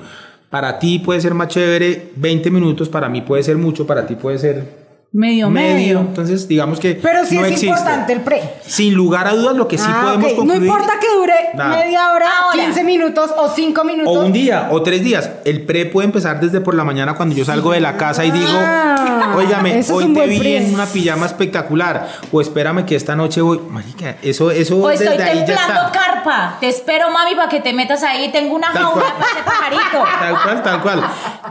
Para 0.50 0.78
ti 0.78 0.98
puede 0.98 1.20
ser 1.20 1.34
más 1.34 1.48
chévere 1.48 2.10
20 2.16 2.50
minutos, 2.50 2.88
para 2.88 3.08
mí 3.08 3.22
puede 3.22 3.42
ser 3.42 3.56
mucho, 3.56 3.86
para 3.86 4.06
ti 4.06 4.14
puede 4.14 4.38
ser 4.38 4.85
Medio, 5.12 5.48
medio. 5.48 6.00
Entonces, 6.00 6.46
digamos 6.46 6.78
que 6.78 6.94
Pero 6.96 7.24
sí 7.24 7.36
no 7.36 7.46
es 7.46 7.52
existe. 7.52 7.68
importante 7.68 8.12
el 8.12 8.20
pre. 8.20 8.42
Sin 8.66 8.92
lugar 8.92 9.26
a 9.26 9.32
dudas, 9.34 9.56
lo 9.56 9.66
que 9.66 9.78
sí 9.78 9.84
Ah, 9.88 10.02
podemos 10.04 10.32
ok. 10.32 10.36
concluir. 10.36 10.60
No 10.60 10.66
importa 10.66 10.98
que 11.00 11.06
dure 11.16 11.32
Nada. 11.54 11.76
media 11.78 12.12
hora, 12.12 12.26
Ahora. 12.42 12.62
15 12.64 12.84
minutos 12.84 13.30
o 13.34 13.48
5 13.48 13.82
minutos. 13.84 14.14
O 14.14 14.20
un 14.26 14.32
día, 14.32 14.68
o 14.70 14.82
tres 14.82 15.02
días. 15.02 15.30
El 15.46 15.62
pre 15.64 15.86
puede 15.86 16.06
empezar 16.06 16.38
desde 16.40 16.60
por 16.60 16.74
la 16.74 16.84
mañana 16.84 17.14
cuando 17.14 17.34
yo 17.34 17.46
salgo 17.46 17.72
de 17.72 17.80
la 17.80 17.96
casa 17.96 18.26
y 18.26 18.30
digo, 18.30 18.46
Ah, 18.52 19.32
óigame, 19.36 19.82
hoy 19.90 20.12
te 20.12 20.26
vi 20.26 20.38
pre. 20.38 20.56
en 20.58 20.74
una 20.74 20.84
pijama 20.84 21.24
espectacular. 21.24 22.08
O 22.30 22.42
espérame 22.42 22.84
que 22.84 22.94
esta 22.96 23.16
noche 23.16 23.40
voy. 23.40 23.58
Marica, 23.70 24.16
eso, 24.22 24.50
eso 24.50 24.76
O 24.76 24.90
estoy 24.90 25.08
desde 25.08 25.22
ahí 25.22 25.38
ya 25.38 25.46
templando 25.46 25.86
está. 25.86 25.92
carpa. 25.92 26.56
Te 26.60 26.68
espero, 26.68 27.10
mami, 27.10 27.34
para 27.34 27.48
que 27.48 27.60
te 27.60 27.72
metas 27.72 28.02
ahí. 28.02 28.30
Tengo 28.32 28.54
una 28.54 28.70
Tal 28.70 28.82
jaula 28.82 29.02
cual. 29.02 29.12
para 29.18 29.30
ese 29.30 29.42
pajarito. 29.44 30.04
Tal 30.20 30.42
cual, 30.42 30.62
tal 30.62 30.82
cual. 30.82 31.02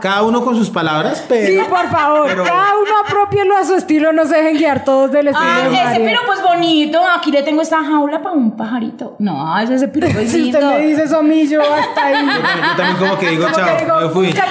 Cada 0.06 0.22
uno 0.22 0.44
con 0.44 0.54
sus 0.56 0.70
palabras, 0.70 1.24
pero. 1.28 1.46
Sí, 1.46 1.68
por 1.68 1.88
favor. 1.90 2.26
pero- 2.26 2.44
Cada 2.44 2.76
uno 2.78 2.90
apropielo 3.04 3.56
a 3.56 3.64
su 3.64 3.74
estilo, 3.74 4.12
no 4.12 4.24
se 4.24 4.36
dejen 4.36 4.56
guiar 4.56 4.84
todos 4.84 5.10
del 5.10 5.28
estilo 5.28 5.48
Ah, 5.48 5.68
de 5.68 5.82
ese 5.82 6.00
piropo 6.08 6.32
es 6.32 6.42
bonito. 6.42 7.00
Aquí 7.16 7.32
le 7.32 7.42
tengo 7.42 7.60
esta 7.62 7.82
jaula 7.82 8.22
para 8.22 8.34
un 8.34 8.56
pajarito. 8.56 9.16
No, 9.18 9.58
ese, 9.58 9.74
ese 9.74 9.88
piropo 9.88 10.18
es 10.20 10.30
Si 10.30 10.44
usted 10.46 10.62
me 10.62 10.78
dice 10.86 11.02
eso 11.04 11.18
a 11.18 11.22
mí, 11.22 11.48
yo 11.48 11.60
hasta 11.60 12.04
ahí. 12.06 12.24
Yo 12.26 12.76
también 12.76 12.96
como 12.98 13.18
que 13.18 13.28
digo, 13.30 13.44
Como 13.44 13.56
chao, 13.56 13.76
que 13.76 13.84
digo, 13.84 14.00
me 14.00 14.08
fui. 14.10 14.32
Yo 14.36 14.42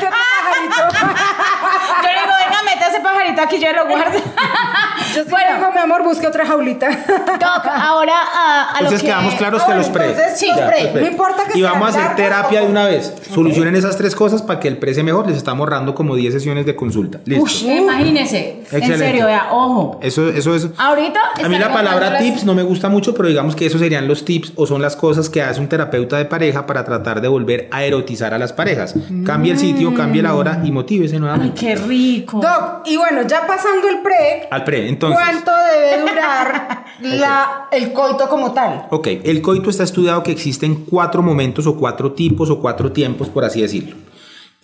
le 2.10 2.19
digo, 2.22 2.34
venga, 2.44 2.63
mete 2.66 2.88
ese 2.90 3.00
pajarito 3.00 3.42
aquí, 3.42 3.60
yo 3.60 3.72
lo 3.74 3.88
guardo. 3.88 4.19
Yo 5.15 5.23
sí 5.23 5.29
Bueno. 5.29 5.56
digo, 5.57 5.71
mi 5.71 5.79
amor, 5.79 6.03
busque 6.03 6.27
otra 6.27 6.45
jaulita. 6.45 6.89
Doc, 7.39 7.65
ahora 7.67 8.13
a, 8.13 8.63
a 8.69 8.73
lo 8.73 8.77
Entonces 8.79 9.01
que... 9.01 9.07
quedamos 9.07 9.35
claros 9.35 9.63
que 9.63 9.73
los 9.75 9.88
pre. 9.89 10.06
entonces, 10.12 10.38
sí, 10.39 10.47
Ya, 10.56 10.67
pre. 10.67 10.83
los 10.83 10.91
pre. 10.91 11.01
No 11.01 11.07
importa 11.07 11.44
que 11.51 11.57
Y 11.57 11.62
sea 11.62 11.71
vamos 11.71 11.95
a 11.95 12.03
hacer 12.06 12.15
terapia 12.15 12.62
o- 12.62 12.65
de 12.65 12.71
una 12.71 12.85
vez. 12.85 13.13
Solucionen 13.33 13.75
esas 13.75 13.97
tres 13.97 14.15
cosas 14.15 14.41
para 14.41 14.59
que 14.59 14.67
el 14.67 14.77
pre 14.77 14.94
sea 14.94 15.03
mejor. 15.03 15.27
Les 15.27 15.38
estamos 15.38 15.62
ahorrando 15.62 15.95
como 15.95 16.15
10 16.15 16.33
sesiones 16.33 16.65
de 16.65 16.75
consulta. 16.75 17.19
Listo. 17.25 17.65
Imagínese. 17.71 18.63
En 18.71 18.97
serio, 18.97 19.25
vea, 19.25 19.47
ojo. 19.51 20.00
Eso, 20.01 20.27
eso 20.29 20.56
es. 20.56 20.67
Ahorita 20.77 21.19
A 21.44 21.47
mí 21.47 21.57
la 21.57 21.71
palabra 21.71 22.18
tips 22.18 22.44
no 22.45 22.53
me 22.53 22.63
gusta 22.63 22.89
mucho, 22.89 23.13
pero 23.13 23.27
digamos 23.29 23.56
que 23.56 23.65
esos 23.65 23.79
serían 23.81 24.07
los 24.07 24.25
tips 24.25 24.53
o 24.56 24.65
son 24.68 24.81
las 24.81 24.95
cosas 24.95 25.29
que 25.29 25.41
hace 25.41 25.59
un 25.59 25.68
terapeuta 25.68 26.18
de 26.18 26.25
pareja 26.25 26.65
para 26.65 26.83
tratar 26.83 27.21
de 27.21 27.27
volver 27.27 27.68
a 27.71 27.83
erotizar 27.83 28.33
a 28.33 28.38
las 28.38 28.53
parejas. 28.53 28.95
Cambie 29.25 29.51
el 29.53 29.59
sitio, 29.59 29.94
cambie 29.94 30.21
la 30.21 30.35
hora 30.35 30.61
y 30.63 30.71
motívese 30.71 31.15
Ay, 31.15 31.19
nuevamente. 31.21 31.59
qué 31.59 31.75
rico. 31.75 32.39
Doc, 32.39 32.81
y 32.85 32.97
bueno, 32.97 33.21
ya 33.27 33.45
pasando 33.47 33.88
el 33.88 34.00
pre, 34.00 34.47
Al 34.51 34.63
pre, 34.63 34.88
entonces. 34.89 35.05
¿Cuánto 35.13 35.52
debe 35.52 36.02
durar 36.10 36.86
la, 37.02 37.68
el 37.72 37.94
coito 37.94 38.28
como 38.30 38.54
tal? 38.54 38.88
Ok, 38.92 39.07
el 39.24 39.42
coito 39.42 39.69
está 39.69 39.84
estudiado 39.84 40.24
que 40.24 40.31
existen 40.31 40.86
cuatro 40.86 41.22
momentos 41.22 41.68
o 41.68 41.75
cuatro 41.75 42.13
tipos 42.13 42.50
o 42.50 42.60
cuatro 42.60 42.92
tiempos, 42.92 43.30
por 43.30 43.44
así 43.44 43.62
decirlo. 43.62 43.96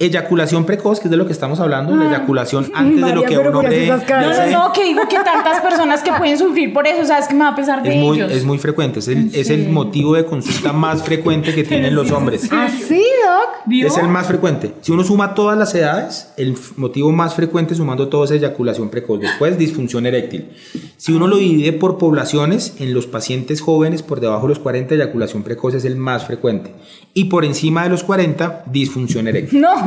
Eyaculación 0.02 0.66
precoz, 0.66 1.00
que 1.00 1.06
es 1.08 1.12
de 1.12 1.18
lo 1.18 1.26
que 1.28 1.34
estamos 1.34 1.60
hablando, 1.60 1.96
la 1.96 2.10
eyaculación 2.10 2.72
antes 2.76 3.06
de 3.06 3.16
lo 3.16 3.24
que 3.24 3.38
uno 3.38 3.52
¿por 3.52 3.70
qué 3.70 3.70
ve. 3.70 3.88
No, 3.88 3.98
no, 3.98 4.68
no, 4.68 4.74
que 4.74 4.84
digo 4.84 5.02
que 5.08 5.18
tantas 5.18 5.62
personas 5.62 6.02
que 6.02 6.12
pueden 6.14 6.38
sufrir 6.38 6.74
por 6.74 6.88
eso, 6.88 7.06
¿sabes 7.06 7.28
que 7.28 7.34
me 7.34 7.42
va 7.42 7.50
a 7.50 7.56
pesar 7.56 7.84
de 7.84 7.90
Es 7.90 7.96
muy, 7.98 8.18
ellos? 8.18 8.32
es 8.32 8.44
muy 8.44 8.58
frecuente, 8.58 9.00
es 9.00 9.08
el, 9.08 9.30
es 9.36 9.50
el 9.50 9.70
motivo 9.70 10.16
de 10.16 10.26
consulta 10.26 10.74
más 10.74 11.04
frecuente 11.04 11.54
que 11.54 11.64
tienen 11.64 11.94
los 11.94 12.10
hombres. 12.12 12.48
¿Así, 12.52 12.96
Doc? 13.26 13.66
¿Vio? 13.66 13.88
Es 13.88 13.98
el 13.98 14.08
más 14.08 14.28
frecuente. 14.28 14.74
Si 14.82 14.92
uno 14.92 15.04
suma 15.04 15.36
todas 15.36 15.58
las 15.58 15.76
edades, 15.76 16.34
el 16.38 16.58
motivo 16.78 17.12
más 17.12 17.36
frecuente 17.36 17.76
sumando 17.76 18.08
todo 18.08 18.24
es 18.24 18.32
eyaculación 18.32 18.90
precoz. 18.90 19.20
Después, 19.20 19.58
disfunción 19.58 20.06
eréctil. 20.08 20.50
Si 20.98 21.12
uno 21.12 21.28
lo 21.28 21.38
divide 21.38 21.74
por 21.74 21.98
poblaciones, 21.98 22.76
en 22.80 22.94
los 22.94 23.06
pacientes 23.06 23.62
jóvenes 23.62 24.02
por 24.02 24.20
debajo 24.20 24.44
de 24.44 24.50
los 24.50 24.60
40, 24.60 24.96
eyaculación 24.96 25.44
precoz 25.44 25.76
es 25.76 25.86
el 25.86 25.96
más 25.96 26.26
frecuente. 26.26 26.74
Y 27.14 27.26
por 27.26 27.46
encima 27.46 27.84
de 27.84 27.90
los 27.90 28.04
40, 28.04 28.64
disfunción 28.68 29.28
eréctil. 29.28 29.62
No, 29.62 29.86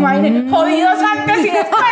jodidos 0.50 0.98
antes 1.02 1.38
y 1.38 1.50
después. 1.50 1.84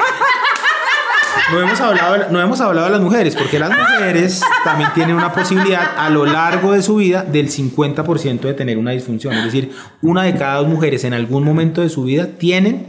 No 1.50 1.61
hemos, 1.61 1.81
hablado, 1.81 2.14
de- 2.19 2.26
no 2.31 2.40
hemos 2.40 2.61
hablado 2.61 2.87
de 2.87 2.92
las 2.92 3.00
mujeres, 3.00 3.35
porque 3.37 3.59
las 3.59 3.71
mujeres 3.71 4.42
también 4.64 4.90
tienen 4.95 5.16
una 5.16 5.33
posibilidad 5.33 5.83
a 5.99 6.09
lo 6.09 6.25
largo 6.25 6.73
de 6.73 6.83
su 6.83 6.97
vida 6.97 7.25
del 7.25 7.49
50% 7.50 8.40
de 8.40 8.54
tener 8.54 8.78
una 8.78 8.92
disfunción. 8.92 9.35
Es 9.35 9.45
decir, 9.45 9.75
una 10.02 10.23
de 10.23 10.35
cada 10.35 10.57
dos 10.59 10.69
mujeres 10.69 11.04
en 11.04 11.14
algún 11.14 11.45
momento 11.45 11.81
de 11.83 11.88
su 11.90 12.04
vida 12.04 12.26
tienen, 12.38 12.87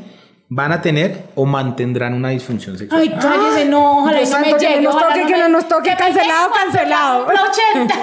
van 0.50 0.72
a 0.72 0.82
tener 0.82 1.26
o 1.36 1.46
mantendrán 1.46 2.14
una 2.14 2.30
disfunción 2.30 2.78
sexual. 2.78 3.02
Ay, 3.02 3.10
cállese, 3.20 3.66
no, 3.66 4.00
ojalá 4.00 4.20
no 4.22 4.40
me 4.40 4.54
que 4.54 4.60
llegue. 4.60 4.82
no 4.82 4.92
nos 4.92 5.02
toque, 5.02 5.26
que 5.26 5.38
no 5.38 5.50
nos 5.50 5.68
toque, 5.68 5.96
cancelado, 5.98 6.52
cancelado. 6.52 7.26
cumpla 7.26 7.42
80. 7.76 7.96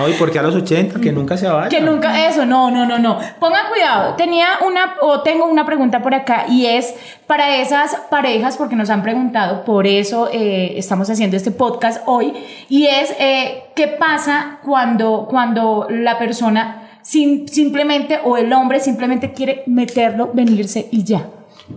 No, 0.00 0.08
¿y 0.08 0.12
por 0.14 0.30
qué 0.30 0.38
a 0.38 0.42
los 0.42 0.54
80? 0.54 1.00
Que 1.00 1.12
nunca 1.12 1.36
se 1.36 1.46
vaya. 1.48 1.68
Que 1.68 1.80
nunca, 1.80 2.26
eso, 2.26 2.46
no, 2.46 2.70
no, 2.70 2.86
no, 2.86 2.98
no. 2.98 3.18
Pongan 3.38 3.66
cuidado. 3.70 4.14
Tenía 4.14 4.46
una, 4.66 4.94
o 5.02 5.20
tengo 5.22 5.44
una 5.46 5.66
pregunta 5.66 6.02
por 6.02 6.14
acá 6.14 6.46
y 6.48 6.66
es 6.66 6.94
para 7.26 7.56
esas 7.56 7.94
parejas, 8.10 8.56
porque 8.56 8.76
nos 8.76 8.88
han 8.90 9.02
preguntado, 9.02 9.64
por 9.64 9.86
eso 9.86 10.28
eh, 10.32 10.74
estamos 10.78 11.08
haciendo 11.10 11.36
este 11.36 11.50
podcast 11.50 12.02
hoy, 12.06 12.32
y 12.68 12.86
es, 12.86 13.14
eh, 13.20 13.64
¿qué 13.76 13.86
pasa 13.88 14.58
cuando, 14.64 15.26
cuando 15.28 15.86
la 15.90 16.18
persona 16.18 16.88
sim- 17.02 17.46
simplemente, 17.46 18.18
o 18.24 18.36
el 18.36 18.52
hombre 18.52 18.80
simplemente 18.80 19.32
quiere 19.32 19.62
meterlo, 19.66 20.30
venirse 20.32 20.88
y 20.90 21.04
ya? 21.04 21.26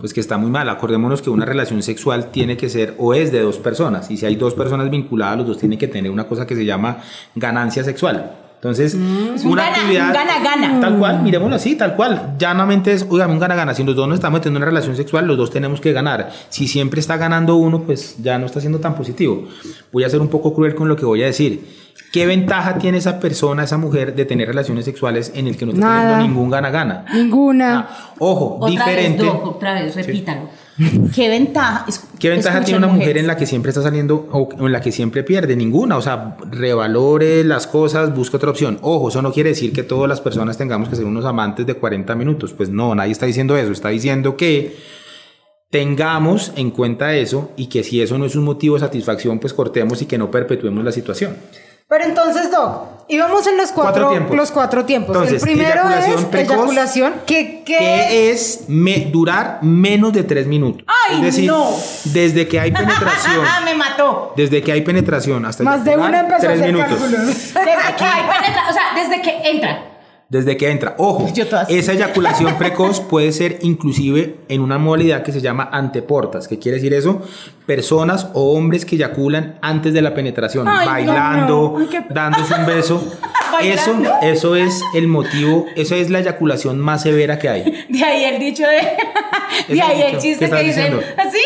Pues 0.00 0.12
que 0.12 0.20
está 0.20 0.36
muy 0.36 0.50
mal. 0.50 0.68
Acordémonos 0.68 1.22
que 1.22 1.30
una 1.30 1.46
relación 1.46 1.82
sexual 1.82 2.30
tiene 2.30 2.56
que 2.56 2.68
ser 2.68 2.94
o 2.98 3.14
es 3.14 3.32
de 3.32 3.40
dos 3.40 3.58
personas. 3.58 4.10
Y 4.10 4.16
si 4.16 4.26
hay 4.26 4.36
dos 4.36 4.54
personas 4.54 4.90
vinculadas, 4.90 5.38
los 5.38 5.46
dos 5.46 5.58
tienen 5.58 5.78
que 5.78 5.88
tener 5.88 6.10
una 6.10 6.24
cosa 6.26 6.46
que 6.46 6.54
se 6.54 6.64
llama 6.64 6.98
ganancia 7.34 7.82
sexual. 7.84 8.36
Entonces, 8.56 8.94
un 8.94 9.36
una 9.44 9.62
gana- 9.64 9.76
actividad. 9.76 10.06
un 10.08 10.12
gana-gana. 10.14 10.80
Tal 10.80 10.98
cual, 10.98 11.22
miremoslo 11.22 11.56
así, 11.56 11.74
tal 11.76 11.96
cual. 11.96 12.34
Llanamente 12.38 12.92
es, 12.92 13.06
oigan, 13.10 13.30
un 13.30 13.38
gana-gana. 13.38 13.74
Si 13.74 13.84
los 13.84 13.94
dos 13.94 14.08
nos 14.08 14.14
estamos 14.16 14.38
metiendo 14.40 14.56
en 14.56 14.62
una 14.62 14.70
relación 14.70 14.96
sexual, 14.96 15.26
los 15.26 15.36
dos 15.36 15.50
tenemos 15.50 15.82
que 15.82 15.92
ganar. 15.92 16.30
Si 16.48 16.66
siempre 16.66 17.00
está 17.00 17.18
ganando 17.18 17.56
uno, 17.56 17.82
pues 17.82 18.16
ya 18.22 18.38
no 18.38 18.46
está 18.46 18.60
siendo 18.60 18.80
tan 18.80 18.94
positivo. 18.94 19.46
Voy 19.92 20.04
a 20.04 20.08
ser 20.08 20.20
un 20.20 20.28
poco 20.28 20.54
cruel 20.54 20.74
con 20.74 20.88
lo 20.88 20.96
que 20.96 21.04
voy 21.04 21.22
a 21.22 21.26
decir. 21.26 21.83
¿Qué 22.12 22.26
ventaja 22.26 22.78
tiene 22.78 22.98
esa 22.98 23.18
persona, 23.18 23.64
esa 23.64 23.76
mujer, 23.76 24.14
de 24.14 24.24
tener 24.24 24.46
relaciones 24.48 24.84
sexuales 24.84 25.32
en 25.34 25.48
el 25.48 25.56
que 25.56 25.66
no 25.66 25.72
está 25.72 25.84
Nada. 25.84 26.10
teniendo 26.12 26.28
ningún 26.34 26.50
gana-gana? 26.50 27.04
Ninguna. 27.12 27.78
Ah, 27.88 28.14
ojo, 28.18 28.56
Otra 28.60 28.68
diferente. 28.70 29.22
vez, 29.22 29.32
Doc, 29.32 29.46
otra 29.46 29.74
vez, 29.74 29.94
repítalo. 29.96 30.48
¿Qué 31.14 31.28
ventaja? 31.28 31.84
es- 31.88 32.04
¿Qué 32.18 32.30
ventaja 32.30 32.60
tiene 32.62 32.78
una 32.78 32.88
mujer 32.88 33.16
en 33.18 33.26
la 33.28 33.36
que 33.36 33.46
siempre 33.46 33.70
está 33.70 33.82
saliendo 33.82 34.28
o 34.32 34.48
en 34.66 34.72
la 34.72 34.80
que 34.80 34.90
siempre 34.92 35.22
pierde? 35.22 35.54
Ninguna. 35.56 35.96
O 35.96 36.02
sea, 36.02 36.36
revalore 36.50 37.44
las 37.44 37.66
cosas, 37.68 38.14
busca 38.14 38.36
otra 38.38 38.50
opción. 38.50 38.78
Ojo, 38.82 39.08
eso 39.08 39.22
no 39.22 39.32
quiere 39.32 39.50
decir 39.50 39.72
que 39.72 39.82
todas 39.84 40.08
las 40.08 40.20
personas 40.20 40.56
tengamos 40.58 40.88
que 40.88 40.96
ser 40.96 41.04
unos 41.04 41.24
amantes 41.24 41.64
de 41.66 41.74
40 41.74 42.14
minutos. 42.16 42.52
Pues 42.52 42.70
no, 42.70 42.94
nadie 42.94 43.12
está 43.12 43.26
diciendo 43.26 43.56
eso. 43.56 43.70
Está 43.72 43.90
diciendo 43.90 44.36
que 44.36 44.76
tengamos 45.70 46.52
en 46.56 46.70
cuenta 46.70 47.14
eso 47.14 47.50
y 47.56 47.66
que 47.66 47.82
si 47.82 48.00
eso 48.02 48.18
no 48.18 48.24
es 48.26 48.36
un 48.36 48.44
motivo 48.44 48.74
de 48.76 48.80
satisfacción, 48.80 49.38
pues 49.38 49.52
cortemos 49.52 50.00
y 50.02 50.06
que 50.06 50.18
no 50.18 50.30
perpetuemos 50.30 50.84
la 50.84 50.92
situación. 50.92 51.36
Pero 51.96 52.04
entonces, 52.08 52.50
Doc, 52.50 52.82
íbamos 53.06 53.46
en 53.46 53.56
los 53.56 53.70
cuatro, 53.70 53.92
Cuatro 53.92 54.10
tiempos. 54.10 54.36
los 54.36 54.50
cuatro 54.50 54.84
tiempos. 54.84 55.14
Entonces, 55.14 55.42
el 55.42 55.48
primero 55.48 55.70
eyaculación 55.82 56.18
es 56.18 56.24
precoz, 56.24 56.56
eyaculación, 56.56 57.14
que, 57.26 57.62
que 57.62 57.64
que 57.64 58.30
es 58.30 58.64
me- 58.68 59.06
durar 59.12 59.58
menos 59.62 60.12
de 60.12 60.24
3 60.24 60.46
minutos. 60.48 60.84
¡Ay, 61.08 61.18
es 61.18 61.22
decir, 61.22 61.50
no! 61.50 61.70
desde 62.06 62.48
que 62.48 62.58
hay 62.58 62.72
penetración, 62.82 63.44
me 63.64 63.74
mató. 63.74 64.32
desde 64.36 64.60
que 64.62 64.72
hay 64.72 64.80
penetración 64.80 65.44
hasta 65.46 65.62
más 65.62 65.84
de 65.84 65.96
una 65.96 66.20
empezó 66.20 66.36
a 66.36 66.40
tres 66.40 66.60
hacer 66.60 66.72
minutos. 66.72 66.98
cálculos. 66.98 67.26
Desde 67.26 67.96
que 67.96 68.04
hay 68.04 68.22
penetra- 68.22 68.68
o 68.68 68.72
sea, 68.72 68.82
desde 68.96 69.22
que 69.22 69.50
entra. 69.50 69.82
Desde 70.34 70.56
que 70.56 70.68
entra. 70.68 70.96
Ojo, 70.98 71.28
esa 71.68 71.92
eyaculación 71.92 72.58
precoz 72.58 73.00
puede 73.00 73.30
ser 73.30 73.60
inclusive 73.62 74.38
en 74.48 74.62
una 74.62 74.78
modalidad 74.78 75.22
que 75.22 75.30
se 75.30 75.40
llama 75.40 75.68
anteportas. 75.70 76.48
¿Qué 76.48 76.58
quiere 76.58 76.78
decir 76.78 76.92
eso? 76.92 77.22
Personas 77.66 78.30
o 78.34 78.52
hombres 78.52 78.84
que 78.84 78.96
eyaculan 78.96 79.60
antes 79.62 79.92
de 79.92 80.02
la 80.02 80.12
penetración, 80.12 80.66
Ay, 80.66 80.88
bailando, 80.88 81.76
no. 81.78 81.86
Ay, 81.88 82.04
dándose 82.10 82.52
un 82.52 82.66
beso. 82.66 83.16
eso, 83.62 83.94
eso 84.22 84.56
es 84.56 84.82
el 84.96 85.06
motivo, 85.06 85.66
eso 85.76 85.94
es 85.94 86.10
la 86.10 86.18
eyaculación 86.18 86.80
más 86.80 87.02
severa 87.02 87.38
que 87.38 87.48
hay. 87.48 87.86
De 87.88 88.04
ahí 88.04 88.24
el 88.24 88.40
dicho 88.40 88.64
de. 88.64 88.78
De 89.72 89.80
ahí 89.80 90.02
el 90.02 90.18
chiste 90.18 90.50
¿Qué 90.50 90.56
que 90.56 90.62
dicen. 90.64 91.00
¿Así? 91.16 91.38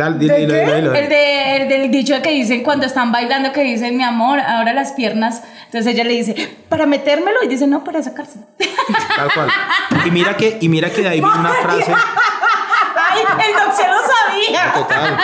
Dale, 0.00 0.18
dilo, 0.18 0.34
dilo, 0.34 0.54
dilo, 0.54 0.74
dilo. 0.76 0.94
El, 0.94 1.08
de, 1.10 1.56
el 1.56 1.68
del 1.68 1.90
dicho 1.90 2.14
que 2.22 2.30
dicen 2.30 2.62
cuando 2.62 2.86
están 2.86 3.12
bailando, 3.12 3.52
que 3.52 3.62
dicen, 3.62 3.96
mi 3.98 4.02
amor, 4.02 4.40
ahora 4.40 4.72
las 4.72 4.92
piernas. 4.92 5.42
Entonces 5.66 5.92
ella 5.92 6.04
le 6.04 6.14
dice, 6.14 6.34
para 6.70 6.86
metérmelo. 6.86 7.36
Y 7.44 7.48
dice, 7.48 7.66
no, 7.66 7.84
para 7.84 8.02
sacárselo. 8.02 8.46
Tal 9.16 9.32
cual. 9.34 9.48
Y 10.06 10.10
mira 10.10 10.34
que, 10.36 10.56
y 10.58 10.68
mira 10.70 10.88
que 10.88 11.02
de 11.02 11.08
ahí 11.08 11.20
viene 11.20 11.38
una 11.38 11.52
frase. 11.52 11.92
Ay, 13.12 13.20
el 13.46 13.52
doc 13.52 13.74
se 13.74 13.86
lo 13.86 13.96
sabía. 13.98 14.72
Total. 14.72 15.18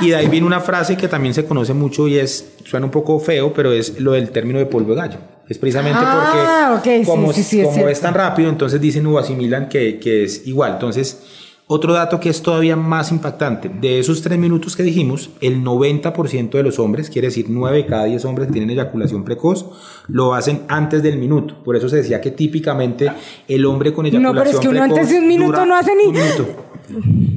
Y 0.00 0.08
de 0.10 0.16
ahí 0.16 0.28
viene 0.28 0.46
una 0.46 0.60
frase 0.60 0.96
que 0.96 1.08
también 1.08 1.34
se 1.34 1.44
conoce 1.44 1.74
mucho 1.74 2.08
y 2.08 2.18
es, 2.18 2.54
suena 2.64 2.86
un 2.86 2.92
poco 2.92 3.18
feo, 3.20 3.52
pero 3.52 3.72
es 3.72 4.00
lo 4.00 4.12
del 4.12 4.30
término 4.30 4.58
de 4.58 4.66
polvo 4.66 4.94
de 4.94 4.96
gallo. 4.96 5.18
Es 5.48 5.58
precisamente 5.58 5.98
Ah, 6.02 6.70
porque 6.72 6.98
ok, 7.00 7.04
sí, 7.04 7.10
como, 7.10 7.32
sí, 7.32 7.42
sí, 7.42 7.60
es 7.60 7.64
como 7.64 7.74
cierto. 7.74 7.90
es, 7.90 8.00
tan 8.00 8.14
rápido, 8.14 8.48
entonces 8.48 8.80
dicen 8.80 9.04
o 9.06 9.18
asimilan 9.18 9.68
que, 9.68 9.98
que 9.98 10.24
es 10.24 10.46
igual. 10.46 10.72
Entonces, 10.74 11.20
otro 11.68 11.92
dato 11.94 12.20
que 12.20 12.28
es 12.28 12.42
todavía 12.42 12.76
más 12.76 13.10
impactante, 13.12 13.68
de 13.70 13.98
esos 13.98 14.20
tres 14.20 14.38
minutos 14.38 14.76
que 14.76 14.82
dijimos, 14.82 15.30
el 15.40 15.62
90% 15.64 16.50
de 16.50 16.62
los 16.62 16.78
hombres, 16.78 17.08
quiere 17.08 17.28
decir 17.28 17.46
9 17.48 17.76
de 17.78 17.86
cada 17.86 18.04
10 18.04 18.24
hombres 18.26 18.48
que 18.48 18.52
tienen 18.52 18.70
eyaculación 18.70 19.24
precoz, 19.24 19.66
lo 20.08 20.34
hacen 20.34 20.62
antes 20.68 21.02
del 21.02 21.16
minuto. 21.18 21.56
Por 21.64 21.76
eso 21.76 21.88
se 21.88 21.96
decía 21.96 22.20
que 22.20 22.30
típicamente 22.30 23.10
el 23.48 23.64
hombre 23.64 23.92
con 23.94 24.04
eyaculación 24.04 24.36
pero 24.36 24.50
es 24.50 24.60
que 24.60 24.68
uno 24.68 24.80
precoz 24.80 24.98
antes 24.98 25.10
de 25.14 25.18
un 25.20 25.28
minuto 25.28 25.64
no 25.64 25.74
hace 25.76 25.92
ni- 25.96 26.06
un 26.06 26.12
minuto. 26.12 26.46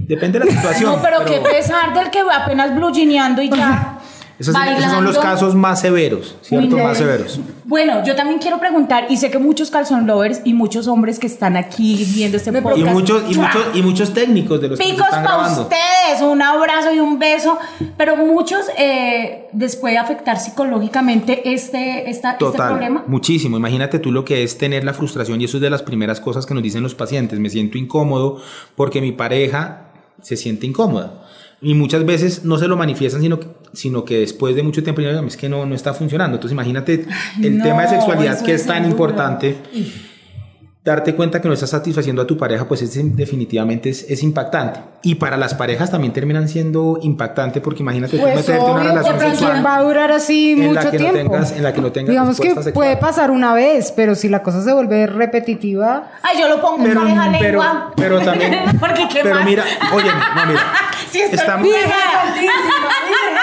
Depende 0.08 0.40
de 0.40 0.46
la 0.46 0.52
situación. 0.58 0.92
No, 0.96 1.02
pero, 1.02 1.24
qué 1.24 1.40
pesar 1.40 1.94
del 1.94 2.10
que 2.12 2.22
va 2.24 2.44
apenas 2.44 2.76
blue 2.76 2.94
jeaneando 2.94 3.42
y 3.42 3.50
ya. 3.50 3.92
Esos, 4.38 4.54
esos 4.54 4.92
son 4.92 5.06
los 5.06 5.18
casos 5.18 5.56
más 5.56 5.80
severos, 5.80 6.36
¿cierto? 6.42 6.78
Más 6.78 6.98
severos. 6.98 7.40
Bueno, 7.64 8.04
yo 8.06 8.16
también 8.16 8.40
quiero 8.40 8.60
preguntar, 8.60 9.08
y 9.10 9.18
sé 9.18 9.32
que 9.32 9.40
muchos 9.40 9.72
calzón 9.72 10.06
lovers 10.06 10.42
y 10.44 10.54
muchos 10.54 10.88
hombres 10.88 11.20
que 11.20 11.28
están 11.28 11.56
aquí 11.56 12.06
viendo 12.14 12.36
este 12.36 12.52
podcast. 12.52 12.78
Y 12.78 12.84
muchos, 12.84 13.24
y 13.30 13.36
muchos, 13.36 13.68
y 13.74 13.82
muchos 13.82 14.14
técnicos 14.14 14.60
de 14.60 14.68
los 14.68 14.80
que 14.80 14.86
Picos 14.86 15.06
están 15.06 15.24
para 15.24 15.38
grabando. 15.38 15.62
ustedes, 15.62 16.22
un 16.22 16.42
abrazo 16.42 16.94
y 16.94 17.00
un 17.00 17.18
beso, 17.18 17.58
pero 17.98 18.18
muchos 18.18 18.66
eh, 18.78 19.48
les 19.58 19.78
puede 19.78 19.98
afectar 19.98 20.38
psicológicamente 20.38 21.54
este, 21.54 22.10
esta, 22.10 22.32
este 22.34 22.46
Total, 22.46 22.72
problema. 22.72 23.04
muchísimo. 23.08 23.56
Imagínate 23.58 24.00
tú 24.00 24.12
lo 24.12 24.26
que 24.26 24.44
es 24.44 24.58
tener 24.58 24.84
la 24.84 24.94
frustración 24.94 25.40
y 25.40 25.46
eso 25.46 25.58
es 25.58 25.62
de 25.62 25.70
las 25.70 25.82
primeras 25.82 26.20
cosas 26.20 26.46
que 26.46 26.54
nos 26.54 26.62
dicen 26.62 26.84
los 26.84 26.94
pacientes. 26.94 27.40
Me 27.40 27.50
siento 27.50 27.78
incómodo 27.78 28.42
porque 28.76 29.00
mi 29.00 29.14
pareja 29.14 29.88
se 30.22 30.36
siente 30.36 30.68
incómoda. 30.68 31.22
Y 31.62 31.74
muchas 31.74 32.06
veces 32.06 32.44
no 32.44 32.58
se 32.58 32.68
lo 32.68 32.76
manifiestan, 32.76 33.22
sino 33.22 33.40
que, 33.40 33.48
sino 33.74 34.04
que 34.06 34.20
después 34.20 34.56
de 34.56 34.64
mucho 34.64 34.82
tiempo 34.84 35.02
es 35.02 35.38
que 35.38 35.50
no, 35.50 35.66
no 35.66 35.76
está 35.76 35.94
funcionando. 35.94 36.36
Entonces 36.38 36.54
imagínate 36.54 37.06
el 37.42 37.58
no, 37.58 37.64
tema 37.64 37.84
de 37.84 37.90
sexualidad 37.90 38.42
que 38.44 38.54
es 38.54 38.62
es 38.62 38.68
tan 38.68 38.78
duro. 38.84 38.92
importante. 38.92 39.58
Darte 40.84 41.16
cuenta 41.16 41.42
que 41.42 41.48
no 41.48 41.56
estás 41.56 41.72
satisfaciendo 41.72 42.22
a 42.22 42.28
tu 42.28 42.38
pareja, 42.38 42.68
pues 42.68 42.84
es, 42.84 43.16
definitivamente 43.18 43.90
es, 43.90 44.06
es 44.08 44.22
impactante. 44.22 44.82
Y 45.02 45.16
para 45.16 45.36
las 45.36 45.56
parejas 45.56 45.90
también 45.90 46.14
terminan 46.14 46.48
siendo 46.48 47.00
impactante 47.02 47.60
porque 47.60 47.82
imagínate 47.82 48.18
tú 48.18 48.22
Pues 48.22 48.36
meterte 48.36 48.60
en 48.64 48.70
una 48.70 48.74
obvio, 48.82 48.90
relación 48.90 49.20
sexual. 49.20 49.52
¿quién 49.54 49.66
va 49.66 49.76
a 49.78 49.82
durar 49.82 50.12
así 50.12 50.52
en 50.52 50.76
la 50.76 50.82
mucho 50.82 50.92
que 50.92 51.00
no 51.00 51.12
tiempo? 51.12 51.34
tengas- 51.34 51.52
en 51.54 51.64
la 51.64 51.74
que 51.74 51.82
no 51.82 51.92
tengas 51.92 52.10
Digamos 52.12 52.40
que 52.40 52.44
respuesta 52.50 52.72
puede 52.72 52.92
sexual. 52.92 53.10
pasar 53.12 53.32
una 53.32 53.56
vez, 53.56 53.92
pero 53.96 54.14
si 54.14 54.30
la 54.30 54.44
cosa 54.44 54.62
se 54.64 54.72
vuelve 54.74 55.08
repetitiva, 55.08 56.12
Ay, 56.22 56.40
yo 56.40 56.48
lo 56.50 56.62
pongo 56.62 56.78
en 56.78 56.84
Pero, 56.84 57.02
pareja 57.02 57.30
pero, 57.32 57.42
lengua. 57.64 57.94
pero 57.96 58.20
también. 58.20 58.54
Porque 58.80 59.08
qué 59.12 59.20
pero 59.24 59.36
más. 59.38 59.46
mira, 59.46 59.64
oye, 59.92 60.06
no, 60.36 60.46
mira. 60.46 60.62
Sí, 61.12 61.22
estoy 61.22 61.40
estamos- 61.40 61.64
bien. 61.64 61.80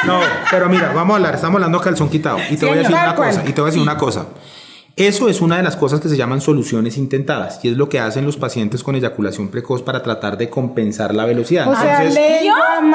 No, 0.07 0.21
pero 0.51 0.69
mira, 0.69 0.93
vamos 0.95 1.15
a 1.15 1.17
hablar, 1.17 1.35
estamos 1.35 1.57
hablando 1.57 1.81
calzón 1.81 2.09
quitado. 2.09 2.39
Y 2.51 2.57
te 2.57 2.67
voy 2.67 2.77
a 2.77 2.79
decir 2.79 2.95
una 2.95 3.15
cual. 3.15 3.29
cosa, 3.31 3.43
y 3.47 3.53
te 3.53 3.61
voy 3.61 3.69
a 3.69 3.71
decir 3.71 3.83
una 3.83 3.97
cosa. 3.97 4.27
Eso 4.97 5.31
es 5.31 5.41
una 5.41 5.57
de 5.57 5.63
las 5.63 5.77
cosas 5.77 6.01
que 6.01 6.09
se 6.11 6.19
llaman 6.19 6.43
soluciones 6.43 6.99
intentadas 6.99 7.61
y 7.63 7.71
es 7.71 7.79
lo 7.79 7.89
que 7.89 7.99
hacen 7.99 8.27
los 8.27 8.37
pacientes 8.37 8.83
con 8.83 8.95
eyaculación 8.95 9.49
precoz 9.49 9.83
para 9.83 10.03
tratar 10.03 10.37
de 10.37 10.51
compensar 10.51 11.15
la 11.15 11.25
velocidad. 11.25 11.67
o 11.67 11.75
sea, 11.75 12.05
Entonces, 12.05 12.21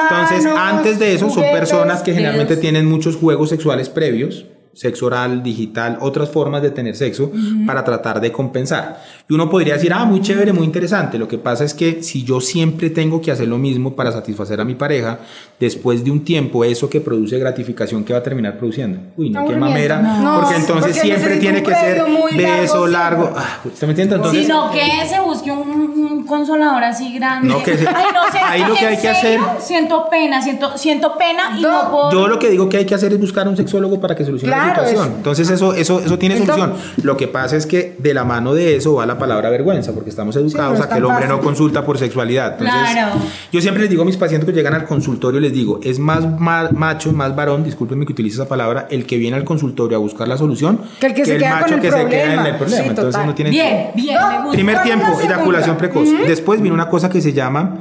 entonces, 0.00 0.46
antes 0.56 0.98
de 1.00 1.14
eso, 1.14 1.28
son 1.28 1.42
personas 1.42 2.02
que 2.02 2.12
generalmente 2.14 2.56
tienen 2.56 2.86
muchos 2.86 3.16
juegos 3.16 3.48
sexuales 3.48 3.88
previos, 3.88 4.44
sexo 4.78 5.06
oral, 5.06 5.42
digital, 5.42 5.98
otras 6.00 6.28
formas 6.30 6.62
de 6.62 6.70
tener 6.70 6.94
sexo 6.94 7.32
para 7.66 7.82
tratar 7.84 8.20
de 8.20 8.30
compensar. 8.30 9.02
Y 9.28 9.34
uno 9.34 9.50
podría 9.50 9.74
decir, 9.74 9.92
ah, 9.92 10.04
muy 10.04 10.20
chévere, 10.22 10.52
muy 10.52 10.64
interesante. 10.64 11.18
Lo 11.18 11.26
que 11.26 11.36
pasa 11.38 11.64
es 11.64 11.74
que 11.74 12.02
si 12.02 12.22
yo 12.24 12.40
siempre 12.40 12.90
tengo 12.90 13.20
que 13.20 13.32
hacer 13.32 13.48
lo 13.48 13.58
mismo 13.58 13.94
para 13.96 14.12
satisfacer 14.12 14.60
a 14.60 14.64
mi 14.64 14.74
pareja, 14.76 15.18
después 15.58 16.04
de 16.04 16.10
un 16.12 16.24
tiempo, 16.24 16.64
eso 16.64 16.88
que 16.88 17.00
produce 17.00 17.38
gratificación, 17.38 18.04
¿qué 18.04 18.12
va 18.12 18.20
a 18.20 18.22
terminar 18.22 18.56
produciendo? 18.56 19.00
Uy, 19.16 19.30
no, 19.30 19.46
qué 19.46 19.56
mamera. 19.56 19.98
No. 20.00 20.40
porque 20.40 20.56
entonces 20.56 20.96
porque 20.96 21.08
siempre 21.16 21.36
tiene 21.38 21.62
que 21.62 21.74
ser 21.74 22.02
beso 22.36 22.86
largo 22.86 23.24
largo. 23.24 23.32
Ah, 23.36 23.58
¿Usted 23.64 23.86
me 23.86 23.92
entiende? 23.92 24.14
Entonces, 24.16 24.46
Sino 24.46 24.70
que 24.70 24.80
se 25.08 25.20
busque 25.20 25.50
un, 25.50 25.68
un 25.70 26.26
consolador 26.26 26.84
así 26.84 27.14
grande. 27.14 27.48
No, 27.48 27.62
que 27.62 27.76
se- 27.76 27.86
Ay, 27.88 28.06
no 28.14 28.20
ahí 28.46 28.60
lo 28.64 28.74
que 28.74 28.86
hay 28.86 28.96
que 28.96 29.14
serio 29.14 29.42
hacer- 29.44 29.60
Siento 29.60 30.08
pena, 30.10 30.40
siento, 30.42 30.76
siento 30.78 31.16
pena 31.18 31.56
y 31.58 31.62
No, 31.62 31.84
no 31.84 31.90
puedo. 31.90 32.10
Yo 32.12 32.28
lo 32.28 32.38
que 32.38 32.50
digo 32.50 32.68
que 32.68 32.78
hay 32.78 32.86
que 32.86 32.94
hacer 32.94 33.12
es 33.12 33.20
buscar 33.20 33.48
un 33.48 33.56
sexólogo 33.56 34.00
para 34.00 34.14
que 34.14 34.24
solucione 34.24 34.50
la 34.50 34.62
Claro, 34.62 34.67
Entonces 35.16 35.50
eso, 35.50 35.74
eso, 35.74 36.00
eso 36.00 36.18
tiene 36.18 36.36
Entonces- 36.36 36.64
solución. 36.64 36.92
Lo 37.04 37.16
que 37.16 37.28
pasa 37.28 37.56
es 37.56 37.66
que 37.66 37.96
de 37.98 38.14
la 38.14 38.24
mano 38.24 38.54
de 38.54 38.76
eso 38.76 38.94
va 38.94 39.06
la 39.06 39.18
palabra 39.18 39.50
vergüenza, 39.50 39.92
porque 39.92 40.10
estamos 40.10 40.34
educados 40.36 40.80
a 40.80 40.88
que 40.88 40.98
el 40.98 41.04
hombre 41.04 41.26
no 41.28 41.40
consulta 41.40 41.84
por 41.84 41.98
sexualidad. 41.98 42.52
Entonces, 42.52 42.92
Claro. 42.92 43.12
yo 43.52 43.60
siempre 43.60 43.82
les 43.82 43.90
digo 43.90 44.02
a 44.02 44.04
mis 44.04 44.16
pacientes 44.16 44.48
que 44.48 44.54
llegan 44.54 44.74
al 44.74 44.84
consultorio, 44.84 45.40
les 45.40 45.52
digo, 45.52 45.80
es 45.82 45.98
más 45.98 46.38
ma- 46.38 46.68
macho, 46.72 47.12
más 47.12 47.34
varón, 47.34 47.64
discúlpenme 47.64 48.06
que 48.06 48.12
utilice 48.12 48.36
esa 48.36 48.48
palabra, 48.48 48.86
el 48.90 49.06
que 49.06 49.16
viene 49.18 49.36
al 49.36 49.44
consultorio 49.44 49.96
a 49.96 50.00
buscar 50.00 50.28
la 50.28 50.36
solución, 50.36 50.80
Que 51.00 51.06
el 51.06 51.14
que 51.14 51.24
se 51.24 51.38
queda 51.38 51.50
macho 51.56 51.64
con 51.66 51.74
el 51.74 51.80
que 51.80 51.90
se 51.90 51.96
queda 51.96 52.04
en 52.04 52.08
problema. 52.28 52.48
el 52.48 52.56
problema. 52.56 52.82
Sí, 52.82 52.88
Entonces 52.90 53.26
no 53.26 53.34
tienen 53.34 53.52
Bien, 53.52 53.90
bien, 53.94 54.14
No, 54.14 54.28
me 54.30 54.36
gusta. 54.38 54.50
Primer 54.52 54.74
¿Cuál 54.76 54.88
es 54.88 54.96
la 54.96 55.02
tiempo, 55.04 55.20
eyaculación 55.20 55.76
precoz. 55.76 56.08
Después 56.26 56.60
viene 56.60 56.74
una 56.74 56.88
cosa 56.88 57.08
que 57.08 57.20
se 57.20 57.32
llama 57.32 57.76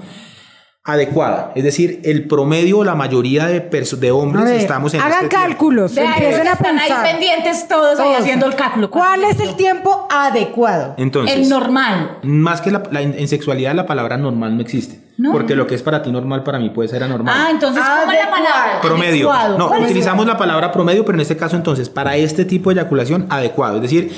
adecuada. 0.88 1.52
Es 1.54 1.64
decir, 1.66 2.00
el 2.06 2.28
promedio 2.28 2.80
o 2.80 2.84
la 2.86 2.96
mayoría 2.96 3.46
de, 3.48 3.60
de 3.60 4.12
hombres 4.12 4.46
ver, 4.46 4.56
están 4.56 4.82
en 4.82 4.96
hagan 5.02 5.12
este 5.12 5.28
tiempo. 5.28 5.36
cálculos, 5.48 5.94
Vea, 5.94 6.14
empiecen 6.14 6.48
a 6.48 6.54
están 6.54 6.78
pensar. 6.78 7.06
ahí 7.06 7.12
pendientes 7.12 7.68
todos, 7.68 8.00
ahí 8.00 8.14
haciendo 8.16 8.46
el 8.46 8.56
cálculo. 8.56 8.90
¿Cuál 8.90 9.26
es 9.26 9.40
el 9.42 9.56
tiempo 9.56 10.08
adecuado? 10.10 10.96
Entonces, 10.98 11.36
El 11.36 11.50
normal. 11.50 12.18
más 12.24 12.62
que 12.62 12.72
la, 12.72 12.84
la- 12.90 13.02
en 13.02 13.28
sexualidad 13.28 13.76
la 13.76 13.86
palabra 13.86 14.18
normal 14.18 14.56
no 14.56 14.62
existe. 14.62 15.02
No. 15.18 15.32
Porque 15.34 15.56
lo 15.56 15.68
que 15.68 15.76
es 15.76 15.82
para 15.84 16.02
ti 16.02 16.12
normal, 16.12 16.44
para 16.44 16.58
mí 16.58 16.70
puede 16.70 16.88
ser 16.90 17.04
anormal. 17.04 17.36
Ah, 17.38 17.50
entonces, 17.52 17.84
¿cómo 17.84 18.12
es 18.14 18.20
la 18.24 18.30
palabra? 18.32 18.82
promedio. 18.82 19.32
Adecuado. 19.32 19.58
No, 19.58 19.84
utilizamos 19.84 20.26
la 20.26 20.38
palabra 20.38 20.72
promedio, 20.72 21.04
pero 21.04 21.18
en 21.18 21.22
este 21.22 21.36
caso 21.36 21.56
entonces, 21.58 21.90
para 21.90 22.16
este 22.16 22.46
tipo 22.46 22.70
de 22.70 22.80
eyaculación, 22.80 23.26
adecuado. 23.30 23.76
Es 23.78 23.82
decir, 23.82 24.12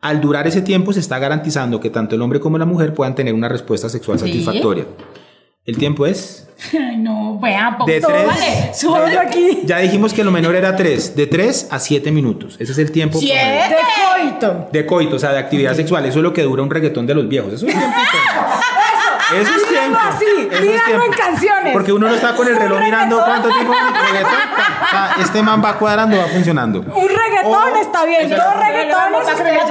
al 0.00 0.20
durar 0.20 0.46
ese 0.46 0.62
tiempo 0.62 0.92
se 0.92 1.00
está 1.00 1.18
garantizando 1.18 1.80
que 1.80 1.90
tanto 1.90 2.14
el 2.14 2.22
hombre 2.22 2.38
como 2.40 2.56
la 2.56 2.64
mujer 2.64 2.94
puedan 2.94 3.14
tener 3.16 3.34
una 3.34 3.48
respuesta 3.48 3.88
sexual 3.88 4.18
Sí. 4.20 4.26
satisfactoria. 4.26 4.84
El 5.68 5.76
tiempo 5.76 6.06
es 6.06 6.48
Ay, 6.72 6.96
no, 6.96 7.38
vea, 7.38 7.76
de 7.86 8.00
todo 8.00 8.10
3. 8.10 8.26
vale. 8.26 8.74
Súbelo 8.74 9.20
aquí. 9.20 9.60
Ya 9.64 9.78
dijimos 9.78 10.14
que 10.14 10.24
lo 10.24 10.30
menor 10.30 10.56
era 10.56 10.74
3, 10.74 11.14
de 11.14 11.26
3 11.26 11.68
a 11.70 11.78
7 11.78 12.10
minutos. 12.10 12.56
Ese 12.58 12.72
es 12.72 12.78
el 12.78 12.90
tiempo 12.90 13.18
¿Siete? 13.20 13.36
De 13.38 13.76
coito. 14.22 14.68
de 14.72 14.86
coito, 14.86 15.16
o 15.16 15.18
sea, 15.18 15.32
de 15.32 15.38
actividad 15.38 15.74
sexual. 15.74 16.06
Eso 16.06 16.18
es 16.20 16.22
lo 16.22 16.32
que 16.32 16.42
dura 16.42 16.62
un 16.62 16.70
reggaetón 16.70 17.06
de 17.06 17.14
los 17.14 17.28
viejos. 17.28 17.52
Eso 17.52 17.66
es 17.66 17.72
tiempo. 17.74 17.86
Eso 19.36 19.50
es 19.56 19.68
tiempo. 19.68 19.98
así, 20.00 20.24
Eso 20.50 20.62
es 20.62 20.84
tiempo. 20.84 21.04
en 21.04 21.12
canciones. 21.12 21.72
Porque 21.72 21.92
uno 21.92 22.08
no 22.08 22.14
está 22.14 22.34
con 22.34 22.46
el 22.48 22.56
reloj 22.56 22.80
mirando 22.80 23.22
cuánto 23.24 23.48
tiempo 23.50 23.72
reggaetón. 24.06 24.32
O 24.32 24.90
sea, 24.90 25.14
este 25.20 25.42
man 25.42 25.62
va 25.64 25.76
cuadrando, 25.78 26.16
va 26.18 26.24
funcionando. 26.26 26.80
Un 26.80 27.08
reggaetón 27.08 27.72
O- 27.72 27.76
está 27.76 28.04
bien, 28.04 28.24
o 28.26 28.28
sea, 28.28 28.44
dos 28.44 28.54
reggaetones. 28.58 29.18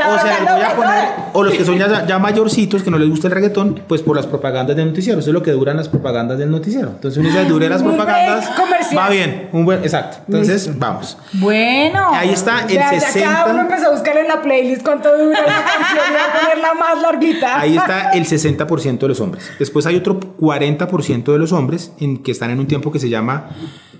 O 0.07 0.19
sea, 0.19 0.53
voy 0.53 0.61
a 0.63 0.75
poner, 0.75 1.09
o 1.33 1.43
los 1.43 1.53
que 1.53 1.65
son 1.65 1.77
ya, 1.77 2.05
ya 2.05 2.19
mayorcitos, 2.19 2.83
que 2.83 2.91
no 2.91 2.97
les 2.97 3.09
gusta 3.09 3.27
el 3.27 3.33
reggaetón, 3.33 3.81
pues 3.87 4.01
por 4.01 4.15
las 4.15 4.25
propagandas 4.25 4.75
del 4.77 4.87
noticiero. 4.87 5.19
Eso 5.19 5.29
es 5.29 5.33
lo 5.33 5.43
que 5.43 5.51
duran 5.51 5.77
las 5.77 5.87
propagandas 5.89 6.37
del 6.37 6.49
noticiero. 6.51 6.89
Entonces 6.89 7.17
uno 7.19 7.29
dice, 7.29 7.45
dure 7.45 7.69
las 7.69 7.81
propagandas. 7.83 8.47
comercial. 8.49 8.97
Va 8.99 9.09
bien, 9.09 9.49
un 9.51 9.65
buen, 9.65 9.79
exacto. 9.83 10.17
Entonces, 10.27 10.77
vamos. 10.77 11.17
Bueno. 11.33 12.09
Ahí 12.13 12.29
está 12.31 12.61
el 12.61 12.75
Ya, 12.75 12.91
ya 12.93 12.99
60. 12.99 13.29
cada 13.33 13.45
uno 13.51 13.61
empezó 13.61 13.87
a 13.87 13.91
buscar 13.91 14.17
en 14.17 14.27
la 14.27 14.41
playlist 14.41 14.83
cuánto 14.83 15.09
dura 15.17 15.39
la 15.41 15.63
canción 15.63 16.05
y 16.13 16.15
a 16.15 16.39
ponerla 16.41 16.73
más 16.73 17.01
larguita. 17.01 17.59
Ahí 17.59 17.77
está 17.77 18.11
el 18.11 18.25
60% 18.25 18.97
de 18.99 19.07
los 19.07 19.19
hombres. 19.19 19.46
Después 19.59 19.85
hay 19.85 19.95
otro 19.95 20.19
40% 20.19 21.31
de 21.31 21.37
los 21.39 21.51
hombres 21.51 21.91
en 21.99 22.17
que 22.17 22.31
están 22.31 22.51
en 22.51 22.59
un 22.59 22.67
tiempo 22.67 22.91
que 22.91 22.99
se 22.99 23.09
llama 23.09 23.49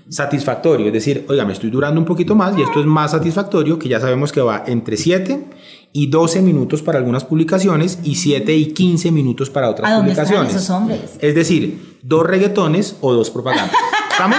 satisfactorio. 0.08 0.86
Es 0.86 0.92
decir, 0.92 1.26
oiga, 1.28 1.44
me 1.44 1.52
estoy 1.52 1.70
durando 1.70 2.00
un 2.00 2.06
poquito 2.06 2.34
más 2.34 2.56
y 2.56 2.62
esto 2.62 2.80
es 2.80 2.86
más 2.86 3.10
satisfactorio, 3.10 3.78
que 3.78 3.88
ya 3.88 4.00
sabemos 4.00 4.32
que 4.32 4.40
va 4.40 4.64
entre 4.66 4.96
7 4.96 5.46
y 5.92 6.06
12 6.08 6.42
minutos 6.42 6.82
para 6.82 6.98
algunas 6.98 7.24
publicaciones 7.24 7.98
y 8.04 8.14
7 8.16 8.54
y 8.54 8.72
15 8.72 9.10
minutos 9.10 9.50
para 9.50 9.70
otras 9.70 9.90
¿A 9.90 9.96
dónde 9.96 10.12
están 10.12 10.26
publicaciones. 10.26 10.62
esos 10.62 10.70
hombres? 10.70 11.00
Es 11.20 11.34
decir, 11.34 11.98
dos 12.02 12.26
reggaetones 12.26 12.96
o 13.00 13.12
dos 13.12 13.30
propagandas. 13.30 13.76
¿Estamos? 14.10 14.38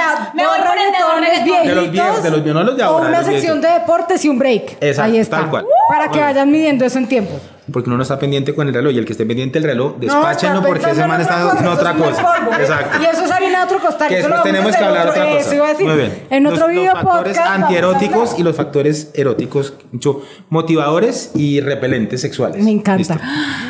Sea, 0.00 0.30
Me 0.34 0.46
voy 0.46 0.56
el 0.58 0.64
de 0.64 0.70
reggaetones 0.70 1.74
los 1.76 1.90
viejos, 1.90 2.22
de 2.22 2.30
los 2.30 2.42
viejos, 2.44 2.54
no 2.54 2.62
los 2.64 2.76
de 2.76 2.82
ahora, 2.82 2.96
O 2.96 3.02
de 3.04 3.08
una 3.08 3.24
sección 3.24 3.60
viejos. 3.60 3.74
de 3.74 3.80
deportes 3.80 4.24
y 4.24 4.28
un 4.28 4.38
break. 4.38 4.76
Exacto, 4.80 5.02
Ahí 5.12 5.18
está. 5.18 5.36
tal 5.38 5.50
cual. 5.50 5.66
Para 5.88 6.04
que 6.04 6.10
Bueno. 6.10 6.24
vayan 6.26 6.50
midiendo 6.50 6.84
eso 6.84 6.98
en 6.98 7.06
tiempo. 7.08 7.38
Porque 7.72 7.88
uno 7.88 7.98
no 7.98 8.02
está 8.02 8.18
pendiente 8.18 8.52
con 8.52 8.66
el 8.66 8.74
reloj 8.74 8.92
y 8.92 8.98
el 8.98 9.04
que 9.04 9.12
esté 9.12 9.24
pendiente 9.24 9.60
del 9.60 9.68
reloj, 9.68 9.96
despáchenlo 9.98 10.60
porque 10.62 10.90
ese 10.90 11.06
man 11.06 11.20
en 11.20 11.20
está 11.20 11.46
otra 11.46 11.60
en 11.60 11.66
otra 11.68 11.94
cosa. 11.94 12.22
polvo. 12.22 12.52
Exacto. 12.58 12.98
Y 13.00 13.04
eso 13.06 13.24
es 13.24 13.30
harina 13.30 13.58
de 13.60 13.64
otro 13.64 13.80
costal. 13.80 14.08
Que 14.08 14.16
después 14.16 14.42
tenemos 14.42 14.76
que 14.76 14.84
hablar 14.84 15.08
otro- 15.08 15.22
otra 15.22 15.32
cosa. 15.34 15.46
Eso 15.46 15.54
iba 15.54 15.66
a 15.66 15.68
decir. 15.70 15.86
Muy 15.86 15.96
bien. 15.96 16.22
En 16.30 16.46
otro 16.46 16.58
los, 16.66 16.68
video 16.70 16.94
los 16.94 17.02
factores 17.04 17.36
podcast. 17.38 17.62
antieróticos 17.62 18.34
y 18.38 18.42
los 18.42 18.56
factores 18.56 19.10
eróticos, 19.14 19.74
mucho, 19.92 20.22
motivadores 20.48 21.30
y 21.36 21.60
repelentes 21.60 22.20
sexuales. 22.20 22.64
Me 22.64 22.72
encanta. 22.72 22.98
Listo. 22.98 23.14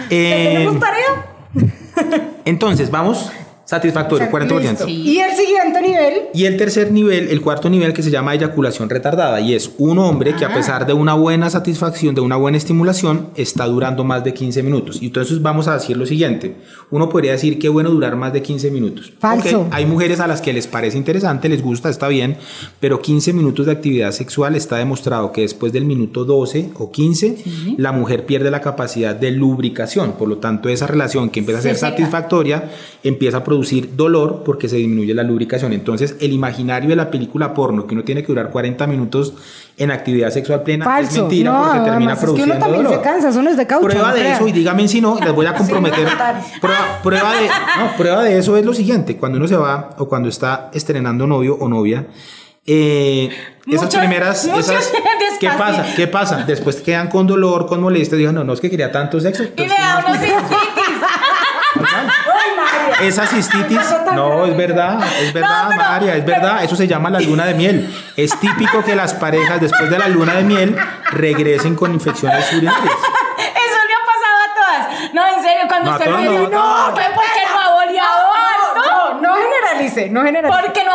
Eh, 0.08 0.50
¿Tenemos 0.54 0.80
tarea? 0.80 1.26
entonces, 2.46 2.90
vamos. 2.90 3.30
Satisfactorio, 3.71 4.29
40%. 4.29 4.61
Listo. 4.61 4.89
Y 4.89 5.21
el 5.21 5.31
siguiente 5.37 5.81
nivel. 5.81 6.15
Y 6.35 6.45
el 6.47 6.57
tercer 6.57 6.91
nivel, 6.91 7.29
el 7.29 7.41
cuarto 7.41 7.71
nivel 7.71 7.93
que 7.93 8.03
se 8.03 8.11
llama 8.11 8.35
eyaculación 8.35 8.91
retardada 8.91 9.41
y 9.41 9.55
es 9.55 9.71
un 9.79 10.00
hombre 10.00 10.33
Ah. 10.35 10.37
que 10.37 10.45
a 10.45 10.53
pesar 10.53 10.87
de 10.87 10.93
una 10.93 11.15
buena 11.15 11.49
satisfacción, 11.50 12.17
de 12.17 12.21
una 12.21 12.35
buena 12.35 12.59
estimulación, 12.59 13.29
está 13.37 13.67
durando 13.67 14.03
más 14.03 14.25
de 14.25 14.35
15 14.35 14.65
minutos. 14.65 15.00
Y 15.00 15.07
entonces 15.07 15.41
vamos 15.41 15.69
a 15.69 15.75
decir 15.75 15.97
lo 15.97 16.05
siguiente, 16.05 16.57
uno 16.91 17.09
podría 17.09 17.31
decir 17.31 17.61
que 17.61 17.69
bueno 17.69 17.91
durar 17.91 18.17
más 18.17 18.33
de 18.33 18.43
15 18.43 18.73
minutos. 18.73 19.12
Falso. 19.21 19.61
Ok, 19.61 19.67
hay 19.71 19.87
mujeres 19.87 20.19
a 20.19 20.27
las 20.27 20.41
que 20.41 20.53
les 20.53 20.67
parece 20.67 20.99
interesante, 20.99 21.49
les 21.49 21.62
gusta, 21.62 21.91
está 21.91 22.09
bien, 22.09 22.39
pero 22.81 23.00
15 23.00 23.33
minutos 23.33 23.67
de 23.67 23.73
actividad 23.73 24.11
sexual 24.11 24.57
está 24.57 24.79
demostrado 24.79 25.31
que 25.31 25.43
después 25.43 25.73
del 25.73 25.85
minuto 25.85 26.25
12 26.25 26.71
o 26.77 26.91
15, 26.91 27.37
la 27.77 27.93
mujer 27.93 28.27
pierde 28.27 28.50
la 28.50 28.61
capacidad 28.61 29.15
de 29.15 29.31
lubricación. 29.31 30.15
Por 30.15 30.29
lo 30.29 30.39
tanto, 30.39 30.69
esa 30.69 30.89
relación 30.89 31.31
que 31.31 31.39
empieza 31.39 31.61
a 31.61 31.62
Se 31.62 31.69
ser 31.69 31.77
seca. 31.77 31.91
satisfactoria 31.91 32.65
empieza 33.05 33.37
a 33.37 33.45
producir 33.45 33.60
dolor 33.97 34.43
porque 34.45 34.69
se 34.69 34.76
disminuye 34.76 35.14
la 35.14 35.23
lubricación. 35.23 35.73
Entonces, 35.73 36.17
el 36.21 36.33
imaginario 36.33 36.90
de 36.90 36.97
la 36.97 37.11
película 37.11 37.55
porno, 37.55 37.87
que 37.87 37.95
uno 37.95 38.05
tiene 38.05 38.23
que 38.23 38.29
durar 38.29 38.50
40 38.50 38.87
minutos 38.87 39.35
en 39.76 39.90
actividad 39.90 40.31
sexual 40.31 40.62
plena, 40.62 40.85
es 40.85 41.07
Falso. 41.09 41.21
mentira 41.23 41.52
no, 41.52 41.59
porque 41.59 41.75
termina 41.79 41.97
además, 41.97 42.12
es 42.12 42.19
que 42.19 42.25
produciendo 42.25 42.55
uno 42.55 42.64
también 42.64 42.85
dolor. 42.85 42.99
se 42.99 43.05
cansa, 43.05 43.29
eso 43.31 43.43
no 43.43 43.50
es 43.50 43.57
de 43.57 43.67
caucho. 43.67 43.87
Prueba 43.87 44.09
no 44.11 44.14
de 44.14 44.33
eso, 44.33 44.49
y 44.49 44.52
dígame 44.52 44.88
si 44.88 45.00
no, 45.00 45.19
les 45.21 45.33
voy 45.35 45.47
a 45.47 45.55
comprometer. 45.57 46.07
prueba, 46.61 47.00
prueba 47.02 47.33
de, 47.35 47.47
no, 47.49 47.97
prueba 47.97 48.23
de 48.25 48.38
eso 48.38 48.57
es 48.57 48.64
lo 48.64 48.75
siguiente: 48.75 49.17
cuando 49.17 49.38
uno 49.38 49.49
se 49.49 49.57
va 49.57 49.90
o 49.99 50.09
cuando 50.09 50.29
está 50.29 50.71
estrenando 50.75 51.26
novio 51.26 51.57
o 51.61 51.69
novia, 51.69 52.07
eh, 52.67 53.30
esas 53.67 53.84
Muchos- 53.84 53.99
primeras. 54.00 54.47
muchos 54.47 54.69
esas, 54.71 54.93
¿Qué 55.41 55.49
pasa? 55.49 55.87
¿Qué 55.97 56.06
pasa? 56.06 56.45
Después 56.47 56.76
quedan 56.82 57.08
con 57.08 57.26
dolor, 57.26 57.67
con 57.67 57.80
molestia. 57.80 58.19
Digan, 58.19 58.34
no, 58.34 58.45
no 58.45 58.52
es 58.52 58.61
que 58.61 58.69
quería 58.69 58.93
tanto 58.93 59.19
sexo. 59.21 59.43
Y 59.45 59.63
vea 59.67 60.04
tenemos 60.06 60.21
unos 60.21 60.50
esa 63.02 63.26
cistitis, 63.26 63.80
no, 64.15 64.45
es 64.47 64.56
verdad, 64.56 64.99
es 65.21 65.32
verdad, 65.32 65.67
pero- 65.69 65.82
María, 65.82 66.17
es 66.17 66.25
verdad, 66.25 66.65
eso 66.65 66.76
se 66.76 66.86
llama 66.86 67.10
la 67.10 67.21
luna 67.21 67.45
de 67.47 67.54
miel. 67.54 67.95
Es 68.17 68.39
típico 68.39 68.82
que 68.84 68.95
las 68.95 69.15
parejas 69.15 69.60
después 69.60 69.91
de 69.91 69.99
la 69.99 70.08
luna 70.08 70.34
de 70.34 70.45
miel 70.45 70.76
regresen 71.10 71.75
con 71.75 71.93
infecciones 71.93 72.52
urinarias. 72.52 72.84
Eso 72.84 73.78
le 73.86 73.95
ha 73.95 74.04
pasado 74.06 74.39
a 74.45 74.54
todas. 74.54 75.15
No, 75.15 75.26
en 75.26 75.43
serio, 75.43 75.63
cuando 75.69 75.91
No, 75.91 75.97
usted 75.97 76.10
me 76.10 76.19
dice, 76.23 76.32
no, 76.34 76.49
no, 76.49 76.95
porque 76.95 77.41
no 77.49 77.60
ha 77.60 77.75
boleado 77.75 78.32
harto. 78.34 79.15
No, 79.15 79.21
no 79.21 79.34
generalice, 79.36 80.10
no 80.10 80.23
generalice. 80.23 80.60
Porque 80.63 80.84
no 80.84 80.90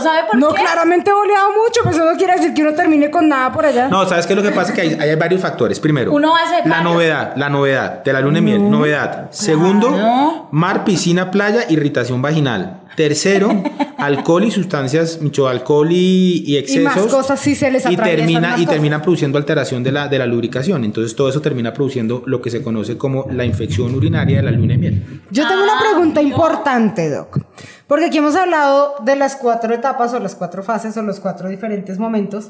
¿sabe 0.00 0.20
por 0.30 0.38
No, 0.38 0.48
qué? 0.52 0.62
claramente 0.62 1.10
he 1.10 1.12
boleado 1.14 1.48
mucho, 1.50 1.80
pero 1.84 1.90
eso 1.96 2.04
no 2.12 2.16
quiere 2.18 2.34
decir 2.34 2.54
que 2.54 2.62
uno 2.62 2.74
termine 2.74 3.10
con 3.10 3.28
nada 3.28 3.52
por 3.52 3.64
allá. 3.66 3.88
No, 3.88 4.06
¿sabes 4.08 4.26
qué 4.26 4.32
es 4.32 4.36
lo 4.36 4.42
que 4.42 4.50
pasa? 4.54 4.72
Que 4.74 4.80
hay, 4.82 4.94
hay 4.94 5.14
varios 5.16 5.40
factores. 5.40 5.80
Primero, 5.80 6.12
Uno 6.12 6.32
la 6.34 6.60
varios. 6.70 6.82
novedad, 6.84 7.32
la 7.36 7.48
novedad 7.48 8.04
de 8.04 8.12
la 8.12 8.20
luna 8.20 8.36
de 8.36 8.42
miel, 8.42 8.70
novedad. 8.70 9.28
Segundo, 9.30 10.48
mar, 10.50 10.84
piscina, 10.84 11.30
playa, 11.30 11.64
irritación 11.68 12.22
vaginal. 12.22 12.82
Tercero, 12.96 13.50
alcohol 13.98 14.44
y 14.44 14.50
sustancias, 14.50 15.20
mucho 15.20 15.48
alcohol 15.48 15.88
y, 15.90 16.42
y 16.46 16.56
excesos. 16.56 16.84
más 16.84 17.06
cosas 17.08 17.38
sí 17.38 17.54
se 17.54 17.70
les 17.70 17.84
y 17.90 17.94
termina 17.94 18.50
y 18.50 18.52
cosas. 18.62 18.70
termina 18.70 19.02
produciendo 19.02 19.36
alteración 19.36 19.82
de 19.82 19.92
la, 19.92 20.08
de 20.08 20.18
la 20.18 20.24
lubricación. 20.24 20.82
Entonces 20.82 21.14
todo 21.14 21.28
eso 21.28 21.42
termina 21.42 21.74
produciendo 21.74 22.22
lo 22.24 22.40
que 22.40 22.48
se 22.50 22.62
conoce 22.62 22.96
como 22.96 23.26
la 23.30 23.44
infección 23.44 23.94
urinaria 23.94 24.38
de 24.38 24.42
la 24.44 24.50
luna 24.50 24.72
de 24.74 24.78
miel. 24.78 25.22
Yo 25.30 25.46
tengo 25.46 25.62
una 25.62 25.78
pregunta 25.78 26.22
importante, 26.22 27.10
Doc. 27.10 27.38
Porque 27.86 28.06
aquí 28.06 28.18
hemos 28.18 28.34
hablado 28.34 28.96
de 29.02 29.16
las 29.16 29.36
cuatro 29.36 29.72
etapas 29.72 30.12
o 30.12 30.18
las 30.18 30.34
cuatro 30.34 30.62
fases 30.62 30.96
o 30.96 31.02
los 31.02 31.20
cuatro 31.20 31.48
diferentes 31.48 31.98
momentos, 31.98 32.48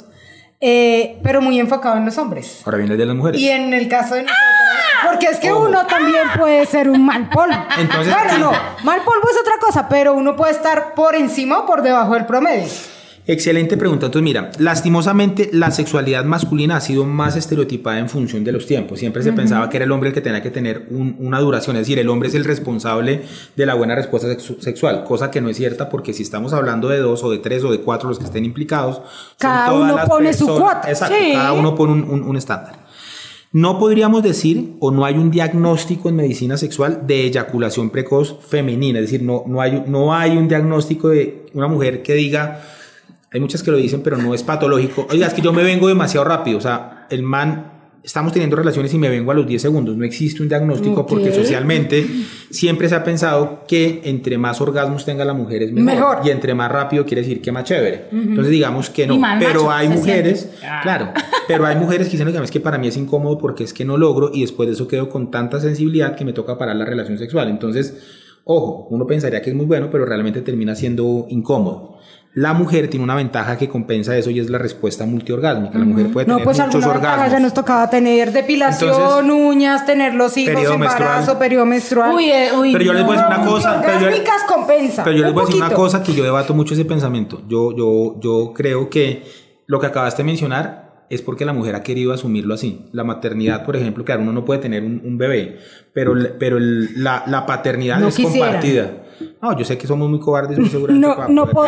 eh, 0.61 1.19
pero 1.23 1.43
muy 1.43 1.61
enfocado 1.61 1.99
en 1.99 2.07
los 2.07 2.17
hombres. 2.17 2.63
Ahora 2.65 2.79
viene 2.79 2.95
el 2.95 2.99
de 2.99 3.07
las 3.07 3.17
mujeres. 3.17 3.41
Y 3.41 3.51
en 3.51 3.75
el 3.75 3.89
caso 3.89 4.15
de 4.15 4.23
nosotros, 4.23 4.47
porque 5.05 5.27
es 5.27 5.39
que 5.39 5.53
uno 5.53 5.87
también 5.87 6.27
puede 6.39 6.65
ser 6.65 6.89
un 6.89 7.05
mal 7.05 7.29
polvo. 7.29 7.57
Entonces, 7.79 8.15
bueno, 8.15 8.39
no, 8.39 8.53
mal 8.83 9.03
polvo 9.03 9.29
es 9.31 9.37
otra 9.39 9.59
cosa, 9.61 9.89
pero 9.89 10.15
uno 10.15 10.37
puede 10.37 10.53
estar 10.53 10.95
por 10.95 11.15
encima 11.15 11.59
o 11.61 11.67
por 11.67 11.83
debajo 11.83 12.15
del 12.15 12.25
promedio. 12.25 12.69
Excelente 13.29 13.77
pregunta. 13.77 14.07
Entonces, 14.07 14.23
mira, 14.25 14.53
lastimosamente 14.59 15.51
la 15.53 15.73
sexualidad 15.73 16.25
masculina 16.25 16.77
ha 16.77 16.81
sido 16.81 17.05
más 17.05 17.35
estereotipada 17.37 17.99
en 17.99 18.09
función 18.09 18.45
de 18.45 18.53
los 18.53 18.67
tiempos. 18.67 19.01
Siempre 19.01 19.23
se 19.25 19.33
pensaba 19.33 19.69
que 19.69 19.79
era 19.79 19.85
el 19.85 19.91
hombre 19.91 20.11
el 20.11 20.15
que 20.15 20.21
tenía 20.21 20.43
que 20.43 20.51
tener 20.53 20.87
un- 20.91 21.17
una 21.19 21.41
duración, 21.41 21.75
es 21.75 21.83
decir, 21.83 21.99
el 21.99 22.09
hombre 22.09 22.29
es 22.29 22.37
el 22.37 22.45
responsable 22.45 23.23
de 23.57 23.67
la 23.67 23.75
buena 23.75 23.97
respuesta 23.97 24.29
sexu- 24.29 24.61
sexual, 24.61 25.03
cosa 25.03 25.33
que 25.33 25.41
no 25.41 25.49
es 25.49 25.57
cierta 25.57 25.89
porque 25.89 26.13
si 26.13 26.23
estamos 26.23 26.53
hablando 26.53 26.89
de 26.89 26.99
dos 26.99 27.25
o 27.25 27.31
de 27.33 27.39
tres 27.39 27.65
o 27.65 27.73
de 27.73 27.81
cuatro 27.81 28.09
los 28.09 28.21
que 28.21 28.27
estén 28.27 28.45
implicados, 28.45 29.01
Cada 29.39 29.73
uno 29.73 29.97
pone 30.07 30.33
su 30.33 30.47
cuota. 30.47 30.83
Exacto, 30.89 31.17
Sí. 31.19 31.33
cada 31.33 31.53
uno 31.53 31.75
pone 31.75 31.95
un, 31.95 32.05
un- 32.05 32.23
un 32.23 32.37
estándar. 32.37 32.87
No 33.51 33.79
podríamos 33.81 34.23
decir 34.23 34.75
o 34.79 34.93
no 34.93 35.05
hay 35.05 35.15
un 35.15 35.33
diagnóstico 35.33 36.09
en 36.11 36.17
medicina 36.17 36.57
sexual 36.57 37.03
de 37.09 37.23
eyaculación 37.25 37.91
precoz 37.91 38.39
femenina, 38.47 39.01
es 39.01 39.07
decir, 39.07 39.23
no, 39.23 39.43
no, 39.49 39.61
hay, 39.61 39.83
no 39.89 40.15
hay 40.15 40.37
un 40.37 40.47
diagnóstico 40.47 41.09
de 41.09 41.47
una 41.55 41.67
mujer 41.67 42.03
que 42.03 42.15
diga, 42.15 42.61
hay 43.33 43.41
muchas 43.41 43.63
que 43.63 43.71
lo 43.71 43.77
dicen, 43.77 44.03
pero 44.03 44.17
no 44.17 44.35
es 44.35 44.43
patológico. 44.43 45.07
Oiga, 45.11 45.27
es 45.27 45.35
que 45.35 45.43
yo 45.43 45.53
me 45.53 45.63
vengo 45.63 45.89
demasiado 45.89 46.25
rápido. 46.25 46.59
O 46.59 46.61
sea, 46.61 47.07
el 47.11 47.23
man, 47.23 47.73
estamos 48.03 48.33
teniendo 48.33 48.55
relaciones 48.57 48.95
y 48.95 48.99
me 48.99 49.09
vengo 49.09 49.33
a 49.33 49.35
los 49.35 49.47
10 49.47 49.61
segundos. 49.61 49.97
No 49.97 50.05
existe 50.05 50.43
un 50.43 50.49
diagnóstico 50.49 51.01
Ok. 51.01 51.09
porque 51.09 51.33
socialmente 51.33 52.07
siempre 52.51 52.89
se 52.89 52.95
ha 52.95 53.03
pensado 53.03 53.65
que 53.67 54.01
entre 54.05 54.39
más 54.39 54.61
orgasmos 54.61 55.05
tenga 55.05 55.25
la 55.25 55.35
mujer 55.35 55.63
es 55.65 55.73
mejor. 55.73 55.93
Mejor. 55.95 56.19
Y 56.25 56.31
entre 56.31 56.55
más 56.55 56.71
rápido 56.71 57.05
quiere 57.05 57.23
decir 57.23 57.43
que 57.43 57.51
más 57.51 57.65
chévere. 57.65 58.09
Entonces 58.13 58.51
digamos 58.53 58.91
que 58.91 59.07
no. 59.09 59.21
Pero 59.41 59.71
hay 59.73 59.89
mujeres. 59.89 60.51
Ah. 60.65 60.81
claro, 60.83 61.09
pero 61.49 61.67
hay 61.67 61.75
mujeres 61.77 62.07
que 62.07 62.13
dicen, 62.13 62.29
"Oiga, 62.29 62.43
es 62.45 62.51
que 62.53 62.61
para 62.61 62.79
mí 62.79 62.87
es 62.87 62.97
incómodo 62.97 63.39
porque 63.39 63.65
es 63.65 63.73
que 63.75 63.85
no 63.85 63.97
logro 63.97 64.31
y 64.33 64.43
después 64.43 64.69
de 64.69 64.75
eso 64.75 64.87
quedo 64.87 65.09
con 65.09 65.31
tanta 65.33 65.59
sensibilidad 65.61 66.15
que 66.15 66.25
me 66.25 66.33
toca 66.33 66.57
parar 66.57 66.77
la 66.77 66.85
relación 66.85 67.19
sexual. 67.19 67.49
Entonces... 67.49 68.23
Ojo, 68.49 68.87
uno 68.93 69.09
pensaría 69.09 69.43
que 69.43 69.51
es 69.51 69.57
muy 69.57 69.67
bueno, 69.67 69.89
pero 69.91 70.05
realmente 70.05 70.41
termina 70.41 70.77
siendo 70.77 71.27
incómodo. 71.31 71.97
La 72.39 72.53
mujer 72.53 72.89
tiene 72.89 73.03
una 73.03 73.15
ventaja 73.15 73.57
que 73.57 73.67
compensa 73.67 74.15
eso 74.15 74.29
y 74.29 74.39
es 74.41 74.51
la 74.51 74.59
respuesta 74.59 75.07
multiorgásmica. 75.07 75.79
La 75.79 75.87
mujer 75.87 76.09
puede 76.13 76.27
No, 76.27 76.35
tener 76.35 76.45
pues 76.45 76.59
muchos 76.61 76.85
orgasmos. 76.85 77.31
ya 77.33 77.41
nos 77.41 77.55
tocaba 77.55 77.89
tener 77.89 78.31
depilación, 78.31 78.91
Entonces, 78.93 79.33
uñas, 79.33 79.87
tener 79.87 80.13
los 80.15 80.37
hijos, 80.37 80.53
periodo 80.55 80.75
embarazo, 80.75 80.99
menstrual. 81.15 81.39
periodo 81.39 81.65
menstrual. 81.65 82.15
Uy, 82.15 82.25
eh, 82.31 82.51
uy, 82.55 82.73
Pero 82.73 82.85
yo 82.85 82.93
les 82.93 83.07
voy 83.07 83.17
a 83.17 83.21
decir 83.23 83.37
No, 83.39 83.43
una 83.43 83.51
cosa. 83.51 83.71
Pero 83.81 83.93
yo, 83.95 84.01
multiorgásmicas 84.01 84.43
compensa. 84.55 85.03
pero 85.05 85.17
yo 85.17 85.25
les 85.25 85.33
voy 85.33 85.43
a 85.45 85.47
decir 85.47 85.63
una 85.63 85.73
cosa 85.73 86.03
que 86.03 86.13
yo 86.13 86.25
debato 86.25 86.53
mucho 86.53 86.75
ese 86.75 86.85
pensamiento. 86.85 87.41
Yo, 87.49 87.75
yo, 87.75 88.21
yo 88.21 88.53
creo 88.55 88.91
que 88.91 89.23
lo 89.67 89.81
que 89.81 89.87
acabaste 89.87 90.23
de 90.23 90.27
mencionar 90.27 91.07
es 91.09 91.23
porque 91.23 91.47
la 91.47 91.55
mujer 91.55 91.75
ha 91.75 91.83
querido 91.83 92.13
asumirlo 92.13 92.53
así. 92.53 92.85
La 92.93 93.03
maternidad, 93.03 93.65
por 93.65 93.77
ejemplo, 93.77 94.05
claro, 94.05 94.21
uno 94.21 94.33
no 94.33 94.45
puede 94.45 94.61
tener 94.61 94.83
un, 94.85 95.01
un 95.03 95.17
bebé, 95.17 95.57
pero, 95.95 96.13
el- 96.13 96.35
pero 96.39 96.59
el- 96.59 97.03
la, 97.03 97.23
la 97.29 97.47
paternidad 97.47 97.99
No 97.99 98.09
es 98.09 98.17
quisiera. 98.17 98.47
compartida. 98.47 98.91
No, 99.41 99.57
yo 99.59 99.65
sé 99.65 99.77
que 99.79 99.87
somos 99.87 100.09
muy 100.09 100.19
cobardes, 100.21 100.59
muy 100.59 100.69
seguramente. 100.69 101.07
No- 101.07 101.29
no. 101.29 101.47
Pero, 101.47 101.67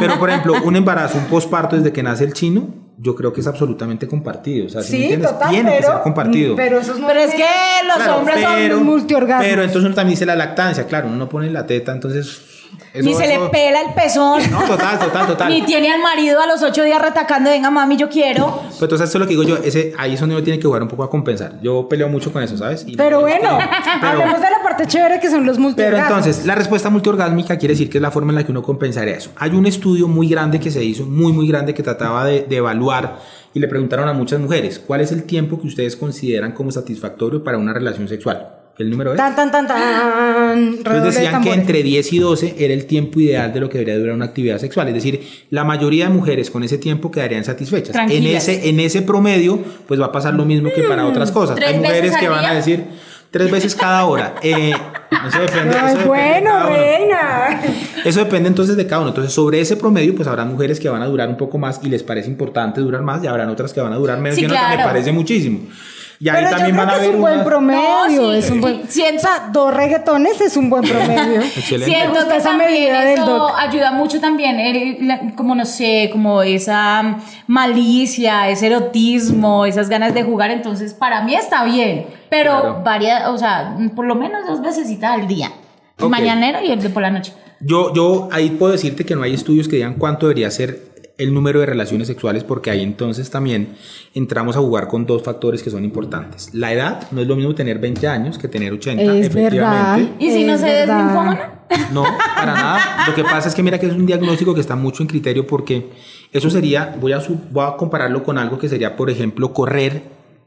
pero, 0.00 0.18
por 0.18 0.30
ejemplo, 0.30 0.54
un 0.64 0.76
embarazo, 0.76 1.18
un 1.18 1.24
posparto 1.26 1.76
desde 1.76 1.92
que 1.92 2.02
nace 2.02 2.24
el 2.24 2.32
chino, 2.32 2.68
yo 2.98 3.14
creo 3.14 3.32
que 3.32 3.40
es 3.40 3.46
absolutamente 3.46 4.06
compartido. 4.06 4.66
O 4.66 4.68
sea, 4.68 4.82
si 4.82 4.92
me 4.92 4.96
Sí, 4.98 5.02
entiendes, 5.04 5.30
total, 5.32 5.50
tiene 5.50 5.70
pero, 5.72 5.86
que 5.88 5.92
ser 5.94 6.02
compartido. 6.02 6.56
Pero 6.56 6.78
esos 6.78 6.98
no 6.98 7.06
Pero 7.06 7.20
es 7.20 7.34
que 7.34 7.44
los 7.86 7.96
Claro, 7.96 8.16
hombres 8.18 8.40
son... 8.40 8.54
pero, 8.54 8.80
multiorgásmicos. 8.80 9.50
Pero 9.50 9.62
entonces 9.62 9.86
uno 9.86 9.94
también 9.94 10.14
dice 10.14 10.26
la 10.26 10.36
lactancia, 10.36 10.86
claro, 10.86 11.08
uno 11.08 11.16
no 11.16 11.28
pone 11.28 11.50
la 11.50 11.66
teta, 11.66 11.92
entonces. 11.92 12.26
eso- 12.92 13.04
Ni 13.08 13.14
se 13.14 13.26
le 13.26 13.34
eso- 13.34 13.50
pela 13.50 13.80
el 13.82 13.92
pezón. 13.94 14.40
No, 14.50 14.60
total, 14.62 14.98
total, 14.98 15.26
total. 15.26 15.48
Ni 15.48 15.62
tiene 15.62 15.92
al 15.92 16.00
marido 16.00 16.40
a 16.40 16.46
los 16.46 16.62
ocho 16.62 16.82
días 16.84 17.00
retacando, 17.02 17.50
venga 17.50 17.68
mami, 17.70 17.96
yo 17.96 18.08
quiero. 18.08 18.60
Pues 18.68 18.82
entonces 18.82 19.08
eso 19.08 19.18
es 19.18 19.20
lo 19.20 19.26
que 19.26 19.30
digo 19.36 19.42
yo, 19.42 19.56
ese, 19.64 19.92
ahí 19.98 20.14
es 20.14 20.20
donde 20.20 20.36
uno 20.36 20.44
tiene 20.44 20.58
que 20.60 20.66
jugar 20.66 20.82
un 20.82 20.88
poco 20.88 21.02
a 21.02 21.10
compensar. 21.10 21.60
Yo 21.60 21.88
peleo 21.88 22.08
mucho 22.08 22.32
con 22.32 22.42
eso, 22.42 22.56
¿sabes? 22.56 22.84
Y- 22.86 22.96
Pero 22.96 23.20
bueno, 23.22 23.58
Pero- 24.00 24.08
hablemos 24.12 24.40
de 24.40 24.50
la 24.50 24.53
parte 24.76 24.86
chévere 24.86 25.20
que 25.20 25.30
son 25.30 25.46
los 25.46 25.56
Pero 25.56 25.68
multiorgasmos. 25.68 26.18
entonces, 26.18 26.46
la 26.46 26.54
respuesta 26.54 26.90
multiorgásmica 26.90 27.56
quiere 27.56 27.74
decir 27.74 27.88
que 27.88 27.98
es 27.98 28.02
la 28.02 28.10
forma 28.10 28.32
en 28.32 28.36
la 28.36 28.44
que 28.44 28.52
uno 28.52 28.62
compensaría 28.62 29.14
eso. 29.14 29.30
Hay 29.36 29.50
un 29.50 29.66
estudio 29.66 30.08
muy 30.08 30.28
grande 30.28 30.60
que 30.60 30.70
se 30.70 30.82
hizo, 30.84 31.06
muy, 31.06 31.32
muy 31.32 31.48
grande, 31.48 31.74
que 31.74 31.82
trataba 31.82 32.24
de, 32.26 32.42
de 32.42 32.56
evaluar 32.56 33.18
y 33.54 33.60
le 33.60 33.68
preguntaron 33.68 34.08
a 34.08 34.12
muchas 34.12 34.40
mujeres, 34.40 34.80
¿cuál 34.84 35.00
es 35.00 35.12
el 35.12 35.24
tiempo 35.24 35.60
que 35.60 35.68
ustedes 35.68 35.96
consideran 35.96 36.52
como 36.52 36.72
satisfactorio 36.72 37.44
para 37.44 37.56
una 37.58 37.72
relación 37.72 38.08
sexual? 38.08 38.48
El 38.76 38.90
número 38.90 39.12
es... 39.12 39.16
Tan, 39.16 39.36
tan, 39.36 39.52
tan, 39.52 39.68
tan. 39.68 40.58
Entonces 40.58 41.14
decían 41.14 41.40
que 41.42 41.52
entre 41.52 41.82
10 41.84 42.12
y 42.12 42.18
12 42.18 42.56
era 42.58 42.74
el 42.74 42.86
tiempo 42.86 43.20
ideal 43.20 43.52
de 43.52 43.60
lo 43.60 43.68
que 43.68 43.78
debería 43.78 43.96
durar 43.96 44.16
una 44.16 44.24
actividad 44.24 44.58
sexual. 44.58 44.88
Es 44.88 44.94
decir, 44.94 45.20
la 45.50 45.62
mayoría 45.62 46.08
de 46.08 46.10
mujeres 46.12 46.50
con 46.50 46.64
ese 46.64 46.78
tiempo 46.78 47.12
quedarían 47.12 47.44
satisfechas. 47.44 47.90
En 47.90 48.06
Tranquilas. 48.06 48.48
ese, 48.48 48.68
en 48.68 48.80
ese 48.80 49.02
promedio, 49.02 49.60
pues 49.86 50.00
va 50.00 50.06
a 50.06 50.12
pasar 50.12 50.34
lo 50.34 50.44
mismo 50.44 50.70
que 50.74 50.82
para 50.82 51.06
otras 51.06 51.30
cosas. 51.30 51.54
¿Tres 51.54 51.68
Hay 51.68 51.78
mujeres 51.78 52.16
que 52.16 52.28
van 52.28 52.44
a 52.44 52.54
decir 52.54 52.84
tres 53.34 53.50
veces 53.50 53.74
cada 53.74 54.04
hora. 54.04 54.36
Eh, 54.42 54.72
eso 55.26 55.40
depende. 55.40 55.76
Ay, 55.76 55.86
eso 55.88 55.98
depende 55.98 56.04
bueno, 56.04 56.66
reina. 56.68 57.60
Eso 58.04 58.20
depende 58.20 58.48
entonces 58.48 58.76
de 58.76 58.86
cada 58.86 59.00
uno. 59.00 59.08
Entonces, 59.08 59.32
sobre 59.34 59.60
ese 59.60 59.76
promedio, 59.76 60.14
pues 60.14 60.28
habrá 60.28 60.44
mujeres 60.44 60.78
que 60.78 60.88
van 60.88 61.02
a 61.02 61.06
durar 61.06 61.28
un 61.28 61.36
poco 61.36 61.58
más 61.58 61.80
y 61.82 61.88
les 61.88 62.04
parece 62.04 62.28
importante 62.28 62.80
durar 62.80 63.02
más, 63.02 63.24
y 63.24 63.26
habrán 63.26 63.48
otras 63.48 63.72
que 63.72 63.80
van 63.80 63.92
a 63.92 63.96
durar 63.96 64.20
menos, 64.20 64.36
Sí, 64.36 64.42
y 64.42 64.44
una 64.44 64.54
que 64.54 64.60
me 64.68 64.74
claro. 64.76 64.88
parece 64.88 65.10
muchísimo. 65.10 65.62
Y 66.24 66.28
ahí 66.30 66.36
Pero 66.36 66.50
yo 66.50 66.56
también 66.56 66.74
creo 66.76 66.86
van 66.86 66.94
a 66.94 66.98
que 66.98 67.04
es 67.08 67.14
un 67.14 67.20
buen 67.20 67.44
promedio. 67.44 67.80
No, 67.82 68.08
sí, 68.32 68.38
es 68.38 68.50
un 68.50 68.60
buen... 68.62 68.88
siento- 68.88 69.18
O 69.18 69.20
sea, 69.20 69.48
dos 69.52 69.74
reggaetones 69.74 70.40
es 70.40 70.56
un 70.56 70.70
buen 70.70 70.82
promedio. 70.82 71.42
Excelente. 71.56 71.84
Siento 71.94 72.28
que 72.28 72.36
esa 72.36 72.48
también 72.48 72.70
medida 72.70 73.00
del 73.02 73.18
eso 73.18 73.26
doc. 73.26 73.52
ayuda 73.58 73.90
mucho 73.92 74.20
también, 74.22 74.58
el- 74.58 75.06
la- 75.06 75.20
como 75.36 75.54
no 75.54 75.66
sé, 75.66 76.08
como 76.10 76.40
esa 76.42 77.18
malicia, 77.46 78.48
ese 78.48 78.68
erotismo, 78.68 79.66
esas 79.66 79.90
ganas 79.90 80.14
de 80.14 80.22
jugar, 80.22 80.50
entonces 80.50 80.94
para 80.94 81.20
mí 81.22 81.34
está 81.34 81.62
bien, 81.64 82.06
pero 82.30 82.52
Claro. 82.60 82.80
varias, 82.84 83.28
o 83.28 83.36
sea, 83.36 83.76
por 83.94 84.06
lo 84.06 84.14
menos 84.14 84.46
dos 84.46 84.62
veces 84.62 84.86
al 85.02 85.26
día, 85.28 85.50
el 85.98 86.04
Ok. 86.04 86.10
mañanero 86.10 86.60
y 86.64 86.70
el 86.70 86.80
de 86.82 86.88
por 86.88 87.02
la 87.02 87.10
noche. 87.10 87.34
Yo, 87.60 87.92
yo 87.94 88.28
ahí 88.32 88.48
puedo 88.50 88.72
decirte 88.72 89.04
que 89.04 89.14
no 89.14 89.22
hay 89.24 89.34
estudios 89.34 89.68
que 89.68 89.76
digan 89.76 89.94
cuánto 89.94 90.26
debería 90.26 90.50
ser 90.50 90.93
el 91.16 91.32
número 91.32 91.60
de 91.60 91.66
relaciones 91.66 92.08
sexuales 92.08 92.42
porque 92.42 92.70
ahí 92.70 92.82
entonces 92.82 93.30
también 93.30 93.74
entramos 94.14 94.56
a 94.56 94.58
jugar 94.60 94.88
con 94.88 95.06
dos 95.06 95.22
factores 95.22 95.62
que 95.62 95.70
son 95.70 95.84
importantes. 95.84 96.50
La 96.52 96.72
edad, 96.72 97.06
no 97.12 97.20
es 97.20 97.26
lo 97.28 97.36
mismo 97.36 97.54
tener 97.54 97.78
20 97.78 98.08
años 98.08 98.36
que 98.38 98.48
tener 98.48 98.72
80, 98.72 99.02
Es 99.20 99.28
verdad. 99.34 99.98
¿Y 100.18 100.30
si 100.32 100.44
no 100.44 100.58
se 100.58 100.82
es? 100.82 100.88
No, 101.92 102.04
para 102.36 102.52
nada. 102.54 103.04
Lo 103.06 103.14
que 103.14 103.22
pasa 103.22 103.48
es 103.48 103.54
que 103.54 103.62
mira 103.62 103.78
que 103.78 103.86
es 103.86 103.92
un 103.92 104.06
diagnóstico 104.06 104.54
que 104.54 104.60
está 104.60 104.74
mucho 104.76 105.02
en 105.02 105.08
criterio 105.08 105.46
porque 105.46 105.90
eso 106.32 106.50
sería, 106.50 106.96
voy 107.00 107.12
a, 107.12 107.20
su- 107.20 107.38
voy 107.50 107.64
a 107.64 107.76
compararlo 107.76 108.22
con 108.24 108.36
algo 108.38 108.58
que 108.58 108.68
sería, 108.68 108.96
por 108.96 109.08
ejemplo, 109.10 109.52
correr. 109.52 110.02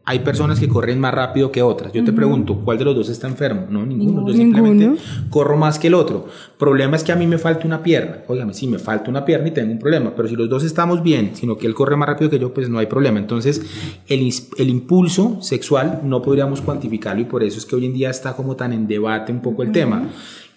Hay 0.10 0.20
personas 0.20 0.58
que 0.58 0.70
corren 0.70 1.02
más 1.02 1.14
rápido 1.14 1.52
que 1.52 1.62
otras. 1.62 1.92
Yo 1.92 2.02
te 2.02 2.14
pregunto, 2.14 2.62
¿cuál 2.64 2.78
de 2.78 2.86
los 2.86 2.96
dos 2.96 3.10
está 3.10 3.28
enfermo? 3.28 3.68
No, 3.70 3.86
ninguno. 3.86 4.26
Yo 4.26 4.34
simplemente 4.34 4.86
Ninguno. 4.86 5.02
corro 5.30 5.58
más 5.58 5.78
que 5.80 5.88
el 5.88 5.96
otro. 5.96 6.28
Problema 6.58 6.96
es 6.96 7.04
que 7.04 7.12
a 7.12 7.18
mí 7.18 7.28
me 7.28 7.38
falta 7.38 7.68
una 7.68 7.84
pierna. 7.84 8.20
Óigame, 8.30 8.54
sí, 8.54 8.68
me 8.68 8.80
falta 8.80 9.10
una 9.10 9.26
pierna 9.26 9.50
y 9.50 9.52
tengo 9.52 9.70
un 9.70 9.80
problema. 9.80 10.14
Pero 10.16 10.30
si 10.30 10.38
los 10.38 10.48
dos 10.48 10.64
estamos 10.64 11.04
bien, 11.04 11.32
sino 11.34 11.58
que 11.58 11.68
él 11.68 11.74
corre 11.74 11.98
más 11.98 12.08
rápido 12.08 12.30
que 12.30 12.40
yo, 12.40 12.54
pues 12.54 12.70
no 12.70 12.80
hay 12.80 12.86
problema. 12.86 13.20
Entonces, 13.20 13.62
el, 14.08 14.32
el 14.58 14.70
impulso 14.70 15.42
sexual 15.42 16.00
no 16.06 16.22
podríamos 16.22 16.62
cuantificarlo 16.62 17.22
y 17.24 17.26
por 17.26 17.44
eso 17.44 17.58
es 17.58 17.66
que 17.66 17.76
hoy 17.76 17.86
en 17.86 17.94
día 17.94 18.10
está 18.10 18.34
como 18.34 18.56
tan 18.56 18.72
en 18.72 18.88
debate 18.88 19.34
un 19.34 19.42
poco 19.42 19.62
el 19.62 19.74
tema. 19.74 20.04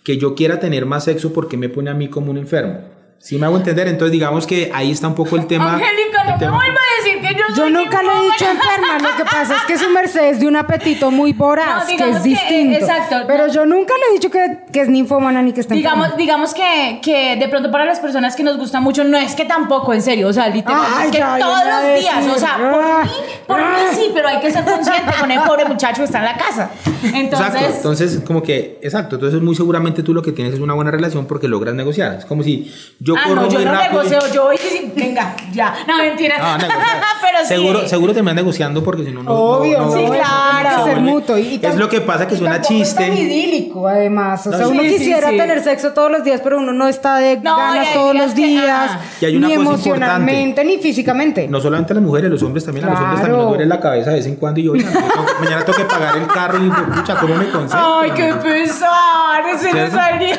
Que 0.04 0.16
yo 0.16 0.36
quiera 0.36 0.60
tener 0.60 0.86
más 0.86 1.02
sexo 1.04 1.32
porque 1.32 1.56
me 1.56 1.68
pone 1.68 1.90
a 1.90 1.94
mí 1.94 2.06
como 2.06 2.30
un 2.30 2.38
enfermo. 2.38 2.99
Si 3.22 3.36
me 3.36 3.44
hago 3.44 3.58
entender, 3.58 3.86
entonces 3.86 4.12
digamos 4.12 4.46
que 4.46 4.70
ahí 4.74 4.90
está 4.90 5.06
un 5.06 5.14
poco 5.14 5.36
el 5.36 5.46
tema. 5.46 5.74
Angélica, 5.74 6.24
no 6.24 6.38
me 6.38 6.46
vuelva 6.56 6.80
a 6.80 7.04
decir 7.04 7.20
que 7.20 7.34
yo 7.34 7.44
Yo 7.50 7.54
soy 7.54 7.70
nunca 7.72 8.02
le 8.02 8.08
he 8.08 8.22
dicho 8.22 8.46
enferma, 8.46 8.98
lo 8.98 9.14
que 9.14 9.24
pasa 9.24 9.56
es 9.56 9.62
que 9.64 9.76
su 9.76 9.90
merced 9.90 10.24
es 10.30 10.40
de 10.40 10.46
un 10.46 10.56
apetito 10.56 11.10
muy 11.10 11.34
voraz, 11.34 11.86
No, 11.90 11.96
que 11.98 12.10
es 12.10 12.16
que- 12.16 12.28
distinto. 12.30 12.78
exacto, 12.78 13.16
Pero 13.26 13.46
no. 13.48 13.52
yo 13.52 13.66
nunca 13.66 13.92
le 13.92 14.10
he 14.10 14.18
dicho 14.18 14.30
que, 14.30 14.60
que 14.72 14.80
es 14.80 14.88
ninfómana 14.88 15.42
ni 15.42 15.52
que 15.52 15.60
está 15.60 15.74
Digamos, 15.74 16.06
enferma. 16.06 16.16
digamos 16.16 16.54
que, 16.54 17.00
que 17.02 17.36
de 17.36 17.46
pronto 17.48 17.70
para 17.70 17.84
las 17.84 18.00
personas 18.00 18.34
que 18.36 18.42
nos 18.42 18.56
gusta 18.56 18.80
mucho, 18.80 19.04
no 19.04 19.18
es 19.18 19.34
que 19.34 19.44
tampoco, 19.44 19.92
en 19.92 20.00
serio, 20.00 20.26
o 20.28 20.32
sea, 20.32 20.48
literal, 20.48 20.80
Ay, 20.82 21.06
es 21.08 21.12
que 21.12 21.18
ya, 21.18 21.38
todos 21.38 21.58
los 21.66 22.00
días, 22.00 22.16
decir. 22.24 22.30
o 22.34 22.38
sea, 22.38 22.56
por 22.56 22.82
Ah, 22.82 23.02
mí, 23.04 23.10
por 23.46 23.58
mí 23.58 23.64
ah. 23.68 23.90
sí, 23.94 24.10
pero 24.14 24.28
hay 24.28 24.40
que 24.40 24.50
ser 24.50 24.64
consciente 24.64 25.12
con 25.20 25.30
el 25.30 25.40
pobre 25.42 25.66
muchacho 25.66 25.98
que 25.98 26.04
está 26.04 26.18
en 26.20 26.24
la 26.24 26.36
casa. 26.38 26.70
Entonces, 27.02 27.48
Exacto, 27.54 27.76
entonces 27.76 28.20
como 28.26 28.42
que, 28.42 28.78
exacto, 28.82 29.16
entonces 29.16 29.42
muy 29.42 29.54
seguramente 29.54 30.02
tú 30.02 30.14
lo 30.14 30.22
que 30.22 30.32
tienes 30.32 30.54
es 30.54 30.60
una 30.60 30.72
buena 30.72 30.90
relación 30.90 31.26
porque 31.26 31.48
logras 31.48 31.74
negociar. 31.74 32.14
Es 32.14 32.24
como 32.24 32.42
si 32.42 32.72
yo 32.98 33.09
ah, 33.16 33.22
corro 33.26 33.42
no, 33.42 33.48
yo 33.48 33.58
muy 33.58 33.64
no 33.64 33.72
rápido. 33.72 34.02
negocio, 34.02 34.32
yo 34.34 34.44
voy 34.44 34.56
y 34.56 34.58
sí, 34.58 34.92
venga, 34.94 35.34
ya, 35.52 35.74
no, 35.86 35.96
mentira. 35.98 36.38
No, 36.38 36.58
negociar. 36.58 37.02
pero 37.20 37.38
sí. 37.42 37.46
Seguro, 37.48 37.88
seguro 37.88 38.12
terminan 38.12 38.36
negociando 38.36 38.82
porque 38.82 39.04
si 39.04 39.12
no, 39.12 39.22
no. 39.22 39.32
Obvio, 39.32 39.78
no, 39.80 39.92
sí, 39.92 40.04
no- 40.04 40.10
claro. 40.12 40.28
no- 40.30 40.60
Tiene 40.60 40.76
que 40.76 40.90
ser 40.90 41.00
no- 41.02 41.10
mutuo. 41.10 41.38
Y, 41.38 41.42
y 41.62 41.66
es 41.66 41.76
lo 41.76 41.88
que 41.88 42.00
pasa 42.00 42.26
que 42.28 42.34
y 42.34 42.38
suena 42.38 42.60
tampoco 42.60 42.82
es 42.82 42.94
tan 42.94 43.04
chiste. 43.10 43.22
idílico, 43.22 43.88
además. 43.88 44.46
O 44.46 44.50
No, 44.50 44.56
sea, 44.56 44.66
sí, 44.66 44.72
uno 44.72 44.82
sí, 44.82 44.88
quisiera 44.90 45.30
sí. 45.30 45.36
tener 45.36 45.62
sexo 45.62 45.92
todos 45.92 46.10
los 46.10 46.24
días, 46.24 46.40
pero 46.42 46.58
uno 46.58 46.72
no 46.72 46.88
está 46.88 47.16
de 47.18 47.36
No, 47.40 47.56
ganas 47.56 47.92
todos 47.92 48.12
días 48.12 48.26
los 48.26 48.34
que- 48.34 48.46
días. 48.46 48.90
Y 49.20 49.24
hay 49.24 49.36
una 49.36 49.48
ni 49.48 49.54
cosa 49.56 49.68
emocionalmente, 49.70 50.64
ni 50.64 50.78
físicamente. 50.78 51.48
No 51.48 51.60
solamente 51.60 51.94
las 51.94 52.02
mujeres, 52.02 52.30
los 52.30 52.42
hombres 52.42 52.64
también. 52.64 52.86
A 52.86 52.90
los 52.90 53.00
hombres 53.00 53.20
también 53.20 53.38
nos 53.40 53.48
duele 53.48 53.66
la 53.66 53.80
cabeza 53.80 54.10
de 54.10 54.16
vez 54.16 54.26
en 54.26 54.36
cuando 54.36 54.60
y 54.60 54.64
yo, 54.64 54.72
mañana 54.74 55.64
tengo 55.64 55.78
que 55.78 55.84
pagar 55.84 56.16
el 56.16 56.26
carro 56.26 56.58
y 56.64 56.70
pucha, 56.70 57.16
¿cómo 57.16 57.34
me 57.36 57.48
concentro? 57.50 58.00
Ay, 58.00 58.10
qué 58.12 58.34
pesar, 58.34 59.46
ese 59.54 59.72
me 59.72 59.90
salió. 59.90 60.36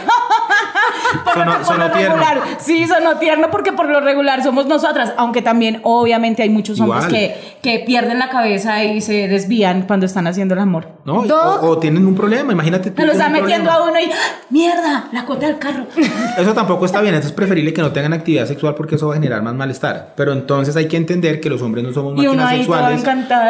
Porque 1.23 1.39
Sonó- 1.39 1.57
por 1.57 1.65
sonó 1.65 1.87
lo 1.87 1.91
tierno. 1.91 2.15
regular, 2.17 2.41
sí, 2.59 2.87
sonó 2.87 3.17
tierno 3.17 3.49
porque 3.51 3.73
por 3.73 3.87
lo 3.89 3.99
regular 3.99 4.41
somos 4.43 4.65
nosotras, 4.65 5.13
aunque 5.17 5.41
también 5.41 5.79
obviamente 5.83 6.41
hay 6.41 6.49
muchos 6.49 6.79
hombres 6.79 7.05
que, 7.07 7.35
que 7.61 7.79
pierden 7.85 8.17
la 8.19 8.29
cabeza 8.29 8.83
y 8.83 9.01
se 9.01 9.27
desvían 9.27 9.83
cuando 9.83 10.05
están 10.05 10.27
haciendo 10.27 10.53
el 10.53 10.61
amor. 10.61 10.87
¿No? 11.03 11.15
O, 11.19 11.67
o 11.69 11.77
tienen 11.79 12.05
un 12.05 12.15
problema, 12.15 12.53
imagínate 12.53 12.91
tú. 12.91 13.03
Lo 13.03 13.11
un 13.11 13.17
metiendo 13.31 13.69
problema. 13.69 13.73
a 13.75 13.83
uno 13.83 13.99
y. 13.99 14.09
¡mierda! 14.53 15.09
La 15.11 15.25
cuota 15.25 15.47
del 15.47 15.57
carro. 15.57 15.85
Eso 16.37 16.53
tampoco 16.53 16.85
está 16.85 17.01
bien, 17.01 17.13
entonces 17.15 17.31
es 17.31 17.35
preferible 17.35 17.73
que 17.73 17.81
no 17.81 17.91
tengan 17.91 18.13
actividad 18.13 18.45
sexual 18.45 18.75
porque 18.75 18.95
eso 18.95 19.07
va 19.07 19.13
a 19.13 19.17
generar 19.17 19.41
más 19.41 19.53
malestar. 19.55 20.13
Pero 20.15 20.31
entonces 20.33 20.75
hay 20.75 20.87
que 20.87 20.97
entender 20.97 21.41
que 21.41 21.49
los 21.49 21.61
hombres 21.61 21.83
no 21.83 21.91
somos 21.93 22.15
máquinas 22.15 22.49
sexuales 22.51 23.03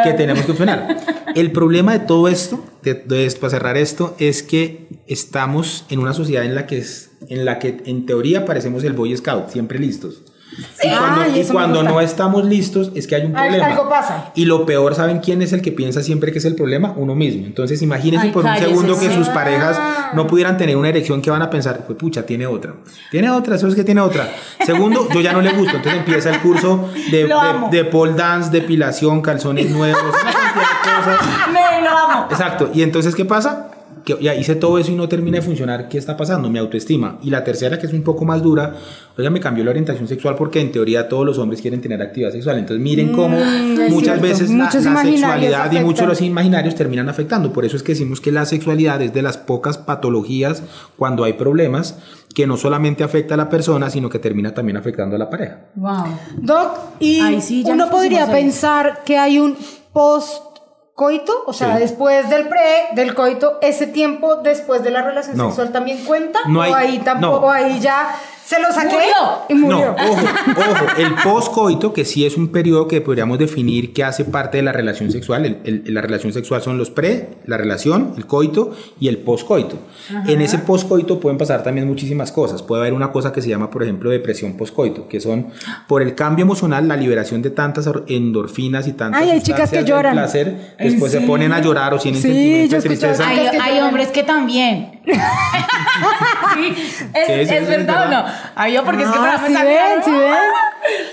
que 0.04 0.12
tenemos 0.14 0.40
que 0.42 0.46
funcionar. 0.48 0.96
El 1.34 1.52
problema 1.52 1.92
de 1.92 2.00
todo 2.00 2.28
esto, 2.28 2.62
de, 2.82 2.94
de 2.94 3.26
esto, 3.26 3.40
para 3.40 3.50
cerrar 3.52 3.76
esto, 3.76 4.14
es 4.18 4.42
que 4.42 4.81
estamos 5.06 5.84
en 5.90 5.98
una 6.00 6.12
sociedad 6.14 6.44
en 6.44 6.54
la 6.54 6.66
que 6.66 6.78
es, 6.78 7.10
en 7.28 7.44
la 7.44 7.58
que 7.58 7.82
en 7.86 8.06
teoría 8.06 8.44
parecemos 8.44 8.84
el 8.84 8.92
Boy 8.92 9.16
Scout, 9.16 9.48
siempre 9.50 9.78
listos. 9.78 10.22
Y 10.84 10.88
cuando, 10.90 11.20
Ay, 11.22 11.30
y 11.40 11.44
me 11.44 11.48
cuando 11.50 11.82
no 11.82 11.98
estamos 12.02 12.44
listos 12.44 12.92
es 12.94 13.06
que 13.06 13.14
hay 13.14 13.24
un 13.24 13.32
problema. 13.32 13.68
algo 13.68 13.88
pasa. 13.88 14.32
Y 14.34 14.44
lo 14.44 14.66
peor, 14.66 14.94
¿saben 14.94 15.20
quién 15.20 15.40
es 15.40 15.54
el 15.54 15.62
que 15.62 15.72
piensa 15.72 16.02
siempre 16.02 16.30
que 16.30 16.40
es 16.40 16.44
el 16.44 16.54
problema? 16.54 16.92
Uno 16.94 17.14
mismo. 17.14 17.46
Entonces 17.46 17.80
imagínense 17.80 18.26
Ay, 18.26 18.32
por 18.32 18.44
un 18.44 18.54
segundo 18.58 18.98
que 18.98 19.08
sí. 19.08 19.14
sus 19.14 19.30
parejas 19.30 19.80
no 20.14 20.26
pudieran 20.26 20.58
tener 20.58 20.76
una 20.76 20.90
erección 20.90 21.22
que 21.22 21.30
van 21.30 21.40
a 21.40 21.48
pensar, 21.48 21.86
pues 21.86 21.98
pucha, 21.98 22.26
tiene 22.26 22.46
otra. 22.46 22.74
Tiene 23.10 23.30
otra, 23.30 23.56
eso 23.56 23.66
es 23.66 23.74
que 23.74 23.82
tiene 23.82 24.02
otra. 24.02 24.28
Segundo, 24.66 25.08
yo 25.14 25.22
ya 25.22 25.32
no 25.32 25.40
le 25.40 25.52
gusto. 25.54 25.76
Entonces 25.76 26.00
empieza 26.00 26.28
el 26.28 26.40
curso 26.40 26.90
de, 27.10 27.24
de, 27.24 27.34
de 27.70 27.84
pole 27.86 28.12
dance, 28.12 28.50
depilación, 28.50 29.22
calzones 29.22 29.70
nuevos, 29.70 30.02
una 30.02 30.32
cantidad 30.32 31.12
de 31.14 31.16
cosas. 31.16 31.48
Me 31.50 31.80
lo 31.82 31.96
amo. 31.96 32.26
Exacto. 32.30 32.70
Y 32.74 32.82
entonces, 32.82 33.14
¿qué 33.14 33.24
pasa? 33.24 33.68
Que 34.04 34.16
ya 34.20 34.34
hice 34.34 34.54
todo 34.56 34.78
eso 34.78 34.90
y 34.90 34.94
no 34.94 35.08
termina 35.08 35.36
de 35.38 35.42
funcionar, 35.42 35.88
¿qué 35.88 35.98
está 35.98 36.16
pasando? 36.16 36.50
Mi 36.50 36.58
autoestima. 36.58 37.18
Y 37.22 37.30
la 37.30 37.44
tercera, 37.44 37.78
que 37.78 37.86
es 37.86 37.92
un 37.92 38.02
poco 38.02 38.24
más 38.24 38.42
dura, 38.42 38.74
oiga, 39.16 39.30
me 39.30 39.40
cambió 39.40 39.64
la 39.64 39.70
orientación 39.70 40.08
sexual 40.08 40.34
porque 40.36 40.60
en 40.60 40.72
teoría 40.72 41.08
todos 41.08 41.24
los 41.24 41.38
hombres 41.38 41.60
quieren 41.60 41.80
tener 41.80 42.00
actividad 42.02 42.32
sexual. 42.32 42.58
Entonces 42.58 42.82
miren 42.82 43.12
cómo 43.12 43.36
Mm, 43.38 43.80
es 43.80 43.92
muchas 43.92 44.18
cierto. 44.18 44.22
veces 44.22 44.50
la, 44.50 44.64
Muchos 44.64 44.84
la 44.84 44.90
imaginarios 44.90 45.20
sexualidad 45.20 45.72
y 45.72 45.84
muchos 45.84 46.00
de 46.00 46.06
los 46.06 46.20
imaginarios 46.22 46.74
terminan 46.74 47.08
afectando. 47.08 47.52
Por 47.52 47.64
eso 47.64 47.76
es 47.76 47.82
que 47.82 47.92
decimos 47.92 48.20
que 48.20 48.32
la 48.32 48.44
sexualidad 48.44 49.00
es 49.02 49.12
de 49.12 49.22
las 49.22 49.38
pocas 49.38 49.78
patologías 49.78 50.62
cuando 50.96 51.24
hay 51.24 51.34
problemas 51.34 51.98
que 52.34 52.46
no 52.46 52.56
solamente 52.56 53.04
afecta 53.04 53.34
a 53.34 53.36
la 53.36 53.48
persona, 53.50 53.90
sino 53.90 54.08
que 54.08 54.18
termina 54.18 54.54
también 54.54 54.76
afectando 54.76 55.16
a 55.16 55.18
la 55.18 55.28
pareja. 55.28 55.58
Wow. 55.74 56.04
Doc, 56.38 56.78
y 56.98 57.20
Ay, 57.20 57.40
sí, 57.40 57.62
uno 57.66 57.90
podría 57.90 58.26
pensar 58.30 59.02
que 59.04 59.18
hay 59.18 59.38
un 59.38 59.56
post 59.92 60.51
coito, 61.02 61.32
o 61.46 61.52
sea, 61.52 61.74
Sí. 61.74 61.80
después 61.80 62.28
del 62.30 62.48
pre, 62.48 62.88
del 62.94 63.14
coito, 63.14 63.58
ese 63.60 63.86
tiempo 63.86 64.36
después 64.36 64.82
de 64.82 64.90
la 64.90 65.02
relación 65.02 65.36
No. 65.36 65.46
sexual 65.46 65.72
también 65.72 66.04
cuenta, 66.04 66.38
No 66.46 66.60
o 66.60 66.62
hay- 66.62 66.72
ahí 66.74 66.98
tampoco, 66.98 67.46
no. 67.46 67.50
ahí 67.50 67.80
ya 67.80 68.14
se 68.54 68.60
lo 68.60 68.72
saqué 68.72 68.94
Murió. 68.94 69.12
y 69.48 69.54
murió. 69.54 69.78
No, 69.98 70.10
ojo, 70.10 70.26
ojo, 70.56 70.86
el 70.98 71.14
poscoito, 71.14 71.92
que 71.92 72.04
sí 72.04 72.24
es 72.26 72.36
un 72.36 72.48
periodo 72.48 72.88
que 72.88 73.00
podríamos 73.00 73.38
definir 73.38 73.92
que 73.92 74.04
hace 74.04 74.24
parte 74.24 74.58
de 74.58 74.62
la 74.62 74.72
relación 74.72 75.10
sexual. 75.10 75.46
El- 75.46 75.58
el- 75.64 75.94
la 75.94 76.00
relación 76.02 76.32
sexual 76.32 76.62
son 76.62 76.78
los 76.78 76.90
pre, 76.90 77.28
la 77.46 77.56
relación, 77.56 78.14
el 78.16 78.26
coito 78.26 78.72
y 79.00 79.08
el 79.08 79.18
poscoito. 79.18 79.76
En 80.26 80.40
ese 80.42 80.58
poscoito 80.58 81.18
pueden 81.20 81.38
pasar 81.38 81.62
también 81.62 81.86
muchísimas 81.86 82.32
cosas. 82.32 82.62
Puede 82.62 82.82
haber 82.82 82.92
una 82.94 83.10
cosa 83.12 83.32
que 83.32 83.40
se 83.42 83.48
llama, 83.48 83.70
por 83.70 83.82
ejemplo, 83.82 84.10
depresión 84.10 84.56
poscoito, 84.56 85.08
que 85.08 85.20
son 85.20 85.48
por 85.88 86.02
el 86.02 86.14
cambio 86.14 86.42
emocional, 86.44 86.86
la 86.88 86.96
liberación 86.96 87.42
de 87.42 87.50
tantas 87.50 87.86
or- 87.86 88.04
endorfinas 88.08 88.86
y 88.88 88.92
tantas 88.92 89.22
Ay, 89.22 89.30
hay 89.30 89.40
chicas 89.42 89.70
que 89.70 89.84
lloran. 89.84 90.14
placer, 90.14 90.74
después 90.78 91.10
se 91.12 91.20
ponen 91.22 91.52
a 91.52 91.60
llorar 91.60 91.94
o 91.94 91.98
tienen 91.98 92.20
Sí, 92.20 92.28
sentimientos 92.28 92.70
yo 92.70 92.80
de 92.82 92.88
he 92.88 92.92
escuchado 92.92 93.14
tristeza. 93.14 93.28
Hay, 93.28 93.50
que 93.50 93.60
hay 93.60 93.80
hombres 93.80 94.08
que 94.08 94.22
también. 94.22 95.00
sí, 96.54 96.74
es, 96.76 96.76
Sí, 96.76 97.04
sí, 97.26 97.32
es 97.32 97.48
sí, 97.48 97.54
es 97.54 97.68
verdad 97.68 98.06
o 98.06 98.10
no. 98.10 98.24
Ay, 98.54 98.74
yo 98.74 98.84
porque 98.84 99.02
es 99.02 99.08
que 99.08 99.18
para 99.18 99.34
Ah, 99.34 99.46
¿sí 99.46 99.52
ven? 99.52 100.04
¿sí 100.04 100.10
ven? 100.10 100.34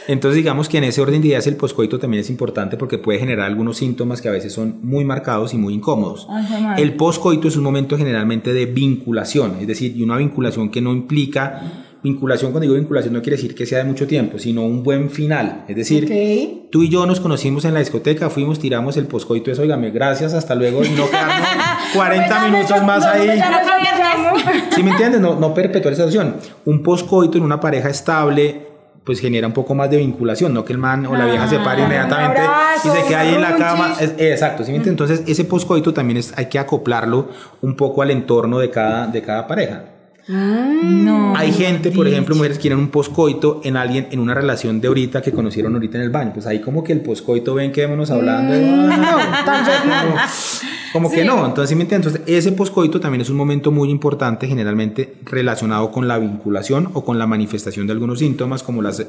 Entonces 0.07 0.35
digamos 0.37 0.67
que 0.67 0.77
en 0.79 0.85
ese 0.85 1.01
orden 1.01 1.21
de 1.21 1.27
ideas 1.29 1.45
el 1.47 1.55
poscoito 1.55 1.99
también 1.99 2.21
es 2.21 2.29
importante 2.29 2.77
porque 2.77 2.97
puede 2.97 3.19
generar 3.19 3.45
algunos 3.45 3.77
síntomas 3.77 4.21
que 4.21 4.27
a 4.27 4.31
veces 4.31 4.53
son 4.53 4.79
muy 4.81 5.05
marcados 5.05 5.53
y 5.53 5.57
muy 5.57 5.73
incómodos. 5.73 6.27
Ay. 6.29 6.81
El 6.81 6.95
poscoito 6.95 7.47
es 7.47 7.55
un 7.55 7.63
momento 7.63 7.97
generalmente 7.97 8.53
de 8.53 8.65
vinculación, 8.65 9.57
es 9.61 9.67
decir, 9.67 9.95
una 10.03 10.17
vinculación 10.17 10.69
que 10.69 10.81
no 10.81 10.91
implica 10.91 11.61
vinculación, 12.01 12.51
cuando 12.51 12.63
digo 12.63 12.75
vinculación 12.75 13.13
no 13.13 13.21
quiere 13.21 13.35
decir 13.35 13.53
que 13.53 13.65
sea 13.65 13.79
de 13.79 13.83
mucho 13.83 14.07
tiempo, 14.07 14.39
sino 14.39 14.63
un 14.63 14.83
buen 14.83 15.09
final, 15.09 15.65
es 15.67 15.75
decir, 15.75 16.05
tú 16.71 16.83
y 16.83 16.89
yo 16.89 17.05
nos 17.05 17.19
conocimos 17.19 17.65
en 17.65 17.73
la 17.73 17.81
discoteca, 17.81 18.29
fuimos, 18.29 18.57
tiramos 18.59 18.95
el 18.97 19.05
poscoito, 19.05 19.51
eso, 19.51 19.63
oígame, 19.63 19.91
gracias, 19.91 20.33
hasta 20.33 20.55
luego, 20.55 20.83
y 20.83 20.89
no 20.91 21.09
quedarnos 21.09 21.47
40 21.93 22.39
minutos 22.49 22.83
más 22.83 23.05
ahí. 23.05 23.27
Viernes. 24.17 24.63
¿Sí 24.75 24.83
me 24.83 24.91
entiendes? 24.91 25.21
No, 25.21 25.35
no 25.35 25.53
perpetuar 25.53 25.93
esa 25.93 26.05
situación. 26.07 26.35
Un 26.65 26.83
poscoito 26.83 27.37
en 27.37 27.43
una 27.43 27.59
pareja 27.59 27.89
estable 27.89 28.67
pues 29.03 29.21
genera 29.21 29.47
un 29.47 29.53
poco 29.53 29.73
más 29.73 29.89
de 29.89 29.97
vinculación, 29.97 30.53
no 30.53 30.63
que 30.63 30.71
el 30.71 30.77
man 30.77 31.07
o 31.07 31.15
la 31.15 31.25
vieja 31.25 31.47
se 31.47 31.57
pare 31.57 31.81
inmediatamente 31.81 32.41
un 32.41 32.45
abrazo, 32.47 32.87
y 32.87 32.91
se 33.01 33.07
quede 33.07 33.15
ahí 33.15 33.33
en 33.33 33.41
la 33.41 33.55
cama. 33.55 33.95
Es- 33.99 34.13
exacto, 34.19 34.63
¿sí 34.63 34.69
me 34.71 34.77
entiendes? 34.77 35.01
Entonces 35.09 35.23
ese 35.27 35.45
poscoito 35.45 35.93
también 35.95 36.17
es, 36.17 36.31
hay 36.37 36.45
que 36.45 36.59
acoplarlo 36.59 37.29
un 37.61 37.75
poco 37.75 38.03
al 38.03 38.11
entorno 38.11 38.59
de 38.59 38.69
cada, 38.69 39.07
de 39.07 39.21
cada 39.23 39.47
pareja. 39.47 39.83
No. 40.29 41.35
Hay 41.35 41.51
gente, 41.51 41.91
por 41.91 42.07
ejemplo, 42.07 42.35
mujeres 42.35 42.57
que 42.57 42.61
quieren 42.61 42.77
un 42.77 42.89
poscoito 42.89 43.61
en 43.63 43.75
alguien, 43.75 44.07
en 44.11 44.19
una 44.19 44.35
relación 44.35 44.79
de 44.79 44.87
ahorita 44.87 45.23
que 45.23 45.31
conocieron 45.31 45.73
ahorita 45.73 45.97
en 45.97 46.03
el 46.03 46.11
baño. 46.11 46.33
Pues 46.33 46.45
ahí 46.45 46.61
como 46.61 46.83
que 46.83 46.93
el 46.93 47.01
poscoito, 47.01 47.55
ven, 47.55 47.71
quedémonos 47.71 48.11
hablando. 48.11 48.53
Mm, 48.53 48.89
no, 48.89 49.17
tal 49.43 49.65
vez 49.65 49.85
no. 49.85 50.15
Como 50.93 51.11
que 51.11 51.23
no, 51.23 51.45
entonces 51.45 51.69
¿sí 51.69 51.75
me 51.75 51.83
entiendes? 51.83 52.15
Entonces 52.15 52.37
ese 52.37 52.51
poscoito 52.51 52.99
también 52.99 53.21
es 53.21 53.29
un 53.29 53.37
momento 53.37 53.71
muy 53.71 53.89
importante, 53.89 54.47
generalmente 54.47 55.17
relacionado 55.23 55.91
con 55.91 56.07
la 56.07 56.17
vinculación 56.17 56.89
o 56.93 57.03
con 57.03 57.19
la 57.19 57.27
manifestación 57.27 57.87
de 57.87 57.93
algunos 57.93 58.19
síntomas, 58.19 58.63
como, 58.63 58.81
las, 58.81 59.05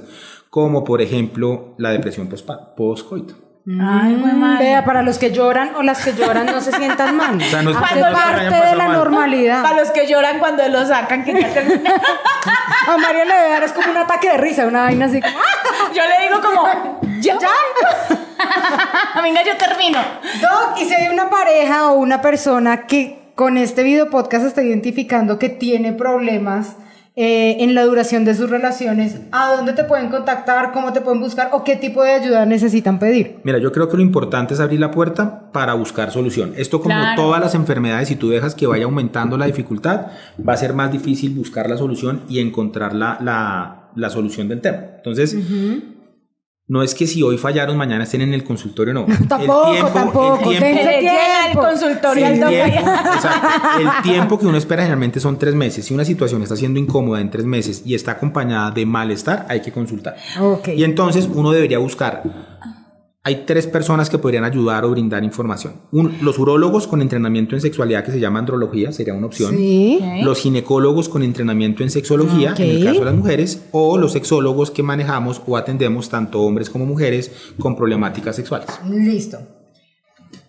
como 0.51 0.85
por 0.85 1.01
ejemplo 1.01 1.75
la 1.79 1.91
depresión 1.91 2.29
poscoito. 2.77 3.50
Ay, 3.67 4.15
Mm. 4.15 4.59
Vea, 4.59 4.85
para 4.85 5.03
los 5.03 5.19
que 5.19 5.31
lloran 5.33 5.73
o 5.77 5.83
las 5.83 6.03
que 6.05 6.15
lloran 6.15 6.47
no 6.47 6.61
se 6.61 6.73
sientan 6.73 7.15
mal. 7.17 7.37
O 7.41 7.45
sea, 7.45 7.63
no 7.63 7.71
es 7.71 7.77
Hace 7.77 8.01
parte 8.01 8.45
de 8.45 8.75
la 8.77 8.89
mal. 8.89 8.93
normalidad. 8.97 9.63
Para 9.63 9.77
los 9.81 9.91
que 9.91 10.07
lloran 10.07 10.39
cuando 10.39 10.67
lo 10.69 10.85
sacan, 10.87 11.25
que 11.25 11.41
ya 11.41 11.49
termina. 11.53 11.91
A 12.89 12.97
María 12.97 13.25
le 13.25 13.35
debe 13.35 13.51
dar 13.51 13.63
es 13.63 13.73
como 13.73 13.91
un 13.91 13.97
ataque 13.99 14.31
de 14.31 14.37
risa, 14.39 14.67
una 14.67 14.83
vaina 14.85 15.07
así. 15.07 15.21
como, 15.21 15.37
¡ah! 15.39 15.91
Yo 15.95 16.03
le 16.03 16.27
digo 16.29 16.41
como, 16.41 17.01
ya. 17.21 17.37
Venga, 19.23 19.43
yo 19.45 19.57
termino. 19.57 19.99
Doc, 20.41 20.79
y 20.81 20.85
si 20.87 20.95
hay 20.95 21.09
una 21.09 21.29
pareja 21.31 21.91
o 21.91 21.95
una 21.95 22.21
persona 22.23 22.87
que 22.87 23.19
con 23.35 23.57
este 23.59 23.83
video 23.83 24.11
podcast 24.11 24.47
está 24.47 24.63
identificando 24.63 25.39
que 25.39 25.49
tiene 25.51 25.93
problemas 25.93 26.77
eh, 27.17 27.57
en 27.61 27.75
la 27.75 27.85
duración 27.85 28.25
de 28.25 28.35
sus 28.35 28.49
relaciones, 28.49 29.17
¿a 29.33 29.55
dónde 29.57 29.73
te 29.73 29.85
pueden 29.85 30.09
contactar? 30.09 30.73
¿Cómo 30.73 30.93
te 30.93 31.01
pueden 31.01 31.21
buscar? 31.21 31.51
¿O 31.53 31.65
qué 31.65 31.77
tipo 31.77 32.03
de 32.03 32.13
ayuda 32.13 32.47
necesitan 32.47 32.99
pedir? 32.99 33.39
Mira, 33.43 33.59
yo 33.59 33.73
creo 33.73 33.89
que 33.89 33.97
lo 33.97 34.03
importante 34.03 34.55
es 34.55 34.61
abrir 34.61 34.81
la 34.81 34.91
puerta 34.91 35.51
para 35.53 35.75
buscar 35.75 36.11
solución. 36.13 36.55
Esto 36.57 36.81
como 36.81 36.95
Claro. 36.95 37.21
todas 37.23 37.41
las 37.41 37.55
enfermedades, 37.55 38.09
si 38.09 38.17
tú 38.17 38.31
dejas 38.31 38.55
que 38.55 38.67
vaya 38.67 38.85
aumentando 38.85 39.37
la 39.37 39.47
dificultad, 39.47 40.07
va 40.49 40.53
a 40.53 40.57
ser 40.57 40.73
más 40.73 40.93
difícil 40.93 41.35
buscar 41.35 41.69
la 41.69 41.77
solución 41.77 42.23
y 42.29 42.39
encontrar 42.39 42.95
la, 42.95 43.19
la, 43.21 43.89
la 43.97 44.11
solución 44.11 44.49
del 44.49 44.61
tema. 44.61 44.79
Entonces, 44.97 45.37
no 46.71 46.85
es 46.85 46.95
que 46.95 47.05
si 47.09 47.21
hoy 47.21 47.37
fallaron, 47.37 47.77
mañana 47.77 48.05
estén 48.05 48.21
en 48.21 48.33
el 48.33 48.45
consultorio, 48.45 48.95
no. 48.95 49.05
Tampoco, 49.29 49.75
tampoco, 49.93 50.53
El 50.53 50.59
tiempo, 50.61 50.81
llega 50.81 50.93
el 50.93 51.53
tiempo. 51.53 51.67
consultorio 51.69 52.27
el 52.29 52.35
tiempo, 52.39 52.91
exacto. 53.13 53.49
El 53.81 54.03
tiempo 54.05 54.39
que 54.39 54.47
uno 54.47 54.57
espera 54.57 54.83
generalmente 54.83 55.19
son 55.19 55.37
tres 55.37 55.57
meses. 55.57 55.85
Si 55.85 55.93
una 55.93 56.05
situación 56.05 56.45
está 56.45 56.55
siendo 56.55 56.79
incómoda 56.79 57.21
en 57.21 57.29
tres 57.29 57.45
meses 57.45 57.83
y 57.85 57.97
está 57.97 58.13
acompañada 58.13 58.71
de 58.71 58.87
malestar, 58.87 59.47
hay 59.49 59.61
que 59.63 59.73
consultar. 59.73 60.15
Y 60.73 60.85
entonces 60.85 61.29
uno 61.35 61.51
debería 61.51 61.79
buscar. 61.79 62.23
Hay 63.23 63.45
tres 63.47 63.67
personas 63.67 64.09
que 64.09 64.17
podrían 64.17 64.45
ayudar 64.45 64.83
o 64.87 64.91
brindar 64.91 65.23
información. 65.25 65.75
Un- 65.93 66.17
los 66.23 66.39
urólogos 66.39 66.87
con 66.87 67.03
entrenamiento 67.03 67.55
en 67.55 67.61
sexualidad 67.61 68.03
que 68.03 68.13
se 68.13 68.19
llama 68.19 68.39
andrología 68.39 68.93
sería 68.93 69.13
una 69.13 69.27
opción. 69.27 69.55
Sí. 69.59 70.01
Los 70.23 70.41
ginecólogos 70.41 71.11
con 71.11 71.23
entrenamiento 71.23 71.83
en 71.83 71.91
sexología, 71.91 72.55
en 72.57 72.71
el 72.71 72.85
caso 72.85 73.01
de 73.01 73.05
las 73.05 73.15
mujeres, 73.15 73.65
o 73.73 73.99
los 73.99 74.13
sexólogos 74.13 74.71
que 74.71 74.83
manejamos 74.83 75.43
o 75.47 75.59
atendemos 75.59 76.09
tanto 76.09 76.41
hombres 76.41 76.71
como 76.71 76.87
mujeres 76.87 77.31
con 77.59 77.77
problemáticas 77.77 78.37
sexuales. 78.37 78.69
Listo. 78.89 79.39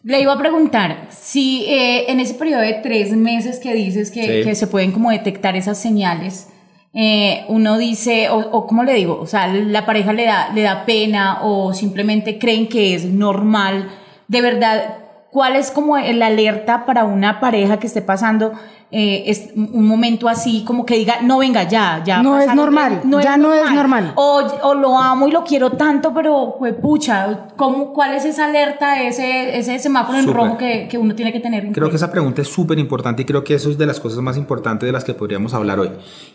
Le 0.04 0.22
iba 0.22 0.32
a 0.34 0.38
preguntar 0.40 1.10
si 1.12 1.66
eh, 1.66 2.10
en 2.10 2.22
ese 2.22 2.36
periodo 2.36 2.62
de 2.62 2.80
tres 2.82 3.12
meses 3.18 3.60
que 3.60 3.74
dices 3.74 4.12
que, 4.12 4.22
Sí. 4.44 4.48
que 4.50 4.56
se 4.56 4.68
pueden 4.68 4.94
como 4.94 5.12
detectar 5.12 5.58
esas 5.58 5.78
señales, 5.80 6.48
eh, 6.94 7.46
uno 7.48 7.78
dice, 7.78 8.30
o, 8.30 8.38
o 8.38 8.68
¿cómo 8.68 8.84
le 8.84 8.94
digo? 8.94 9.20
O 9.20 9.26
sea, 9.26 9.48
la 9.48 9.86
pareja 9.86 10.14
le 10.14 10.26
da, 10.26 10.50
le 10.54 10.62
da 10.62 10.86
pena 10.86 11.40
o 11.44 11.74
simplemente 11.74 12.38
creen 12.38 12.68
que 12.68 12.96
es 12.96 13.06
normal. 13.06 13.90
De 14.28 14.42
verdad, 14.42 15.01
¿cuál 15.32 15.56
es 15.56 15.72
como 15.72 15.98
la 15.98 16.28
alerta 16.28 16.86
para 16.86 17.06
una 17.06 17.40
pareja 17.40 17.80
que 17.80 17.88
esté 17.88 18.02
pasando 18.02 18.52
eh, 18.94 19.24
es 19.28 19.52
un 19.56 19.88
momento 19.88 20.28
así, 20.28 20.66
como 20.66 20.86
que 20.86 20.98
diga, 20.98 21.22
no 21.22 21.38
venga 21.38 21.64
ya, 21.64 22.04
ya. 22.06 22.22
No 22.22 22.38
es 22.38 22.54
normal, 22.54 23.00
tres- 23.10 23.24
ya 23.24 23.38
no 23.38 23.54
es 23.54 23.72
normal. 23.72 24.12
O, 24.16 24.42
o 24.64 24.74
lo 24.74 24.98
amo 25.00 25.30
y 25.30 25.32
lo 25.32 25.46
quiero 25.46 25.72
tanto, 25.72 26.14
pero, 26.14 26.56
pues, 26.60 26.74
pucha, 26.74 27.48
¿cómo, 27.56 27.94
¿cuál 27.94 28.16
es 28.16 28.26
esa 28.26 28.48
alerta, 28.48 29.02
ese, 29.02 29.58
ese 29.58 29.80
semáforo 29.80 30.18
en 30.20 30.28
rojo 30.34 30.58
que, 30.58 30.90
que 30.90 30.98
uno 30.98 31.16
tiene 31.16 31.32
que 31.32 31.40
tener 31.40 31.64
en 31.64 31.72
Creo 31.72 31.90
que 31.90 31.96
esa 31.96 32.12
pregunta 32.12 32.42
es 32.42 32.50
súper 32.50 32.80
importante 32.80 33.22
y 33.22 33.26
creo 33.26 33.46
que 33.46 33.54
eso 33.54 33.70
es 33.70 33.78
de 33.78 33.86
las 33.86 34.02
cosas 34.02 34.20
más 34.20 34.36
importantes 34.36 34.86
de 34.86 34.92
las 34.92 35.06
que 35.06 35.14
podríamos 35.14 35.54
hablar 35.54 35.80
hoy. 35.80 35.92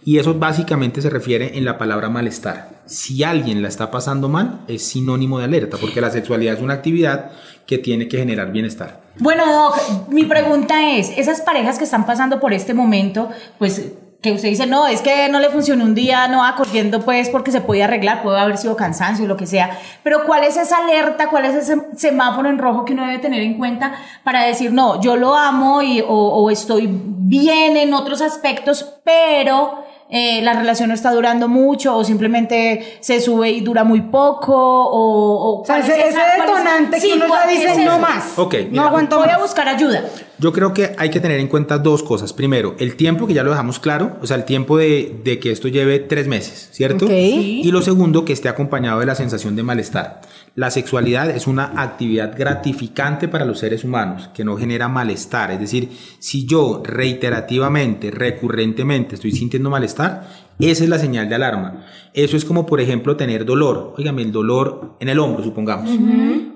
Y 0.07 0.17
eso 0.17 0.33
básicamente 0.33 1.03
se 1.03 1.11
refiere 1.11 1.59
en 1.59 1.67
la 1.67 1.77
palabra 1.77 2.09
malestar. 2.09 2.71
Si 2.87 3.23
alguien 3.23 3.61
la 3.61 3.69
está 3.69 3.91
pasando 3.91 4.31
mal, 4.31 4.61
es 4.67 4.83
sinónimo 4.83 5.39
de 5.41 5.45
alerta, 5.45 5.77
porque 5.79 6.01
la 6.01 6.09
sexualidad 6.11 6.55
es 6.55 6.63
una 6.63 6.73
actividad 6.73 7.33
que 7.67 7.79
tiene 7.79 8.09
que 8.09 8.19
generar 8.19 8.53
bienestar. 8.53 9.01
Bueno, 9.19 9.51
Doc, 9.51 10.09
mi 10.09 10.25
pregunta 10.25 10.91
es, 10.93 11.11
esas 11.17 11.41
parejas 11.41 11.79
que 11.79 11.85
están 11.85 12.07
pasando 12.07 12.39
por 12.39 12.53
este 12.53 12.75
momento, 12.75 13.31
pues 13.59 13.93
que 14.23 14.33
usted 14.33 14.49
dice, 14.49 14.67
no, 14.67 14.87
es 14.87 15.03
que 15.03 15.29
no 15.29 15.41
le 15.41 15.51
funcionó 15.51 15.85
un 15.85 15.95
día, 15.95 16.27
no 16.29 16.39
va 16.39 16.55
corriendo 16.57 17.01
pues 17.03 17.29
porque 17.29 17.51
se 17.51 17.61
puede 17.61 17.85
arreglar, 17.85 18.23
puede 18.23 18.41
haber 18.41 18.59
sido 18.59 18.75
cansancio, 18.75 19.27
lo 19.27 19.37
que 19.37 19.47
sea, 19.47 19.79
pero 20.03 20.25
¿cuál 20.25 20.45
es 20.45 20.57
esa 20.57 20.79
alerta, 20.79 21.29
cuál 21.29 21.45
es 21.45 21.55
ese 21.55 21.77
semáforo 21.97 22.49
en 22.49 22.59
rojo 22.59 22.85
que 22.85 22.95
uno 22.95 23.07
debe 23.07 23.19
tener 23.19 23.43
en 23.43 23.57
cuenta 23.57 23.95
para 24.25 24.43
decir, 24.45 24.73
no, 24.73 25.01
yo 25.01 25.17
lo 25.17 25.35
amo 25.37 25.83
y, 25.83 26.01
o, 26.01 26.09
o 26.09 26.51
estoy 26.51 26.89
bien 26.91 27.77
en 27.77 27.95
otros 27.95 28.21
aspectos, 28.21 28.95
pero... 29.05 29.85
eh, 30.09 30.41
la 30.43 30.53
relación 30.53 30.89
no 30.89 30.95
está 30.95 31.11
durando 31.13 31.49
mucho 31.49 31.97
o 31.97 32.05
simplemente 32.05 32.99
se 33.01 33.21
sube 33.21 33.51
y 33.51 33.61
dura 33.61 33.83
muy 33.85 34.03
poco 34.03 34.55
o, 34.55 35.57
o 35.59 35.63
O 35.63 35.65
sea, 35.65 35.77
¿cuál 35.81 35.91
ese, 35.91 36.01
es 36.01 36.07
ese 36.09 36.09
esa- 36.11 36.21
cuál 36.37 36.49
es- 36.49 36.55
detonante 36.57 37.01
sí, 37.01 37.09
que 37.09 37.15
uno 37.15 37.27
¿cuál 37.29 37.41
ya 37.49 37.51
dice 37.73 37.85
no 37.85 37.99
más. 37.99 38.39
Ok, 38.39 38.55
no 38.55 38.71
mira, 38.71 38.85
aguanto 38.87 39.19
Voy 39.19 39.29
a 39.29 39.33
más. 39.33 39.43
buscar 39.43 39.69
ayuda. 39.69 40.03
Yo 40.39 40.53
creo 40.53 40.75
que 40.75 40.95
hay 40.99 41.11
que 41.11 41.21
tener 41.21 41.41
en 41.41 41.49
cuenta 41.49 41.79
dos 41.79 42.03
cosas. 42.03 42.33
Primero, 42.33 42.75
el 42.79 42.97
tiempo, 42.97 43.27
que 43.27 43.35
ya 43.35 43.43
lo 43.43 43.51
dejamos 43.51 43.79
claro, 43.79 44.17
o 44.21 44.27
sea, 44.27 44.37
el 44.37 44.45
tiempo 44.45 44.77
de, 44.77 45.21
de 45.25 45.39
que 45.39 45.51
esto 45.51 45.69
lleve 45.69 45.99
tres 45.99 46.27
meses, 46.27 46.69
¿cierto? 46.73 47.07
Ok. 47.07 47.11
Y 47.13 47.71
lo 47.71 47.81
segundo, 47.81 48.25
que 48.25 48.33
esté 48.33 48.49
acompañado 48.49 49.01
de 49.01 49.07
la 49.07 49.15
sensación 49.15 49.57
de 49.57 49.63
malestar. 49.63 50.21
La 50.55 50.71
sexualidad 50.71 51.31
es 51.31 51.47
una 51.47 51.73
actividad 51.83 52.37
gratificante 52.37 53.29
para 53.29 53.45
los 53.45 53.59
seres 53.59 53.85
humanos, 53.85 54.31
que 54.35 54.45
no 54.45 54.57
genera 54.57 54.89
malestar. 54.89 55.51
Es 55.51 55.61
decir, 55.61 55.91
si 56.19 56.47
yo 56.47 56.83
reiterativamente, 56.85 58.11
recurrentemente 58.11 59.17
estoy 59.17 59.33
sintiendo 59.33 59.71
malestar, 59.71 60.46
esa 60.59 60.85
es 60.85 60.91
la 60.91 60.99
señal 60.99 61.29
de 61.29 61.35
alarma. 61.35 61.85
Eso 62.15 62.37
es 62.37 62.45
como, 62.47 62.65
por 62.65 62.81
ejemplo, 62.81 63.15
tener 63.17 63.45
dolor. 63.45 63.95
Óigame, 63.99 64.23
el 64.23 64.33
dolor 64.33 64.95
en 65.01 65.11
el 65.11 65.19
hombro, 65.19 65.45
supongamos. 65.45 65.91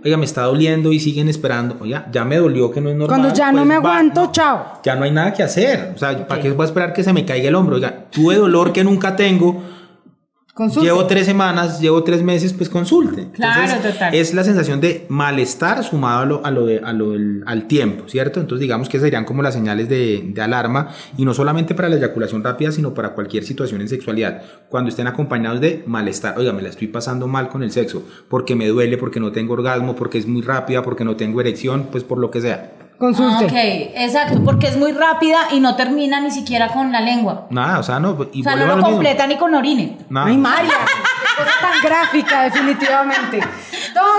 Oiga, 0.02 0.16
me 0.16 0.24
está 0.24 0.42
doliendo 0.44 0.90
y 0.92 1.00
siguen 1.00 1.28
esperando. 1.28 1.76
Oiga, 1.80 2.08
ya 2.10 2.24
me 2.24 2.36
dolió 2.38 2.70
que 2.70 2.80
no 2.80 2.88
es 2.88 2.96
normal. 2.96 3.18
Cuando 3.20 3.34
ya 3.36 3.52
no 3.52 3.58
pues 3.58 3.68
me 3.68 3.74
va- 3.74 3.80
aguanto, 3.98 4.22
no, 4.22 4.32
chao. 4.32 4.80
Ya 4.82 4.96
no 4.96 5.04
hay 5.04 5.10
nada 5.10 5.34
que 5.34 5.42
hacer. 5.42 5.92
O 5.94 5.98
sea, 5.98 6.26
¿para 6.26 6.40
qué 6.40 6.50
voy 6.50 6.62
a 6.62 6.66
esperar 6.66 6.92
que 6.94 7.04
se 7.04 7.12
me 7.12 7.26
caiga 7.26 7.48
el 7.48 7.54
hombro? 7.54 7.76
Oiga, 7.76 8.06
tuve 8.10 8.36
dolor 8.36 8.72
que 8.72 8.82
nunca 8.84 9.14
tengo. 9.16 9.62
Consulte. 10.61 10.88
Llevo 10.88 11.07
tres 11.07 11.25
semanas, 11.25 11.81
llevo 11.81 12.05
tres 12.05 12.23
meses, 12.23 12.53
pues 12.53 12.68
consulte. 12.68 13.31
Claro, 13.33 13.81
total. 13.81 14.14
Es 14.14 14.35
la 14.35 14.44
sensación 14.44 14.79
de 14.79 15.07
malestar 15.09 15.83
sumado 15.83 16.20
a 16.20 16.27
lo, 16.27 16.44
a 16.44 16.51
lo 16.51 16.66
de, 16.66 16.81
a 16.81 16.92
lo 16.92 17.12
del, 17.12 17.42
al 17.46 17.66
tiempo, 17.66 18.05
¿cierto? 18.09 18.40
Entonces 18.40 18.61
digamos 18.61 18.90
que 18.90 19.01
serían 19.01 19.25
como 19.25 19.42
las 19.42 19.55
señales 19.55 19.88
de, 19.88 20.23
de 20.23 20.42
alarma 20.42 20.90
y 21.16 21.25
no 21.25 21.33
solamente 21.33 21.75
para 21.75 21.88
la 21.88 21.96
eyaculación 21.96 22.44
rápida, 22.44 22.73
sino 22.73 22.92
para 22.92 23.14
cualquier 23.14 23.44
situación 23.44 23.81
en 23.81 23.88
sexualidad. 23.88 24.42
Cuando 24.68 24.90
estén 24.90 25.07
acompañados 25.07 25.62
de 25.62 25.83
malestar, 25.87 26.37
oiga, 26.37 26.53
me 26.53 26.61
la 26.61 26.68
estoy 26.68 26.88
pasando 26.88 27.27
mal 27.27 27.49
con 27.49 27.62
el 27.62 27.70
sexo, 27.70 28.03
porque 28.29 28.55
me 28.55 28.68
duele, 28.68 28.99
porque 28.99 29.18
no 29.18 29.33
tengo 29.33 29.55
orgasmo, 29.55 29.96
porque 29.96 30.18
es 30.18 30.27
muy 30.27 30.42
rápida, 30.42 30.83
porque 30.83 31.05
no 31.07 31.16
tengo 31.16 31.40
erección, 31.40 31.88
pues 31.90 32.05
por 32.05 32.18
lo 32.18 32.31
que 32.31 32.42
sea. 32.42 32.79
Consulte. 33.00 33.46
Ok, 33.46 33.52
exacto, 33.96 34.44
porque 34.44 34.68
es 34.68 34.76
muy 34.76 34.92
rápida 34.92 35.38
y 35.52 35.60
no 35.60 35.74
termina 35.74 36.20
ni 36.20 36.30
siquiera 36.30 36.68
con 36.68 36.92
la 36.92 37.00
lengua. 37.00 37.46
Nada, 37.48 37.78
o 37.78 37.82
sea, 37.82 37.98
no. 37.98 38.14
Y 38.30 38.42
O 38.42 38.44
sea, 38.44 38.56
no 38.56 38.76
lo 38.76 38.82
completa 38.82 39.26
ni 39.26 39.38
con 39.38 39.54
orine. 39.54 39.96
Nada. 40.10 40.26
Ay, 40.26 40.36
María, 40.36 40.70
cosa 41.38 41.50
tan 41.62 41.82
gráfica, 41.82 42.42
definitivamente. 42.42 43.40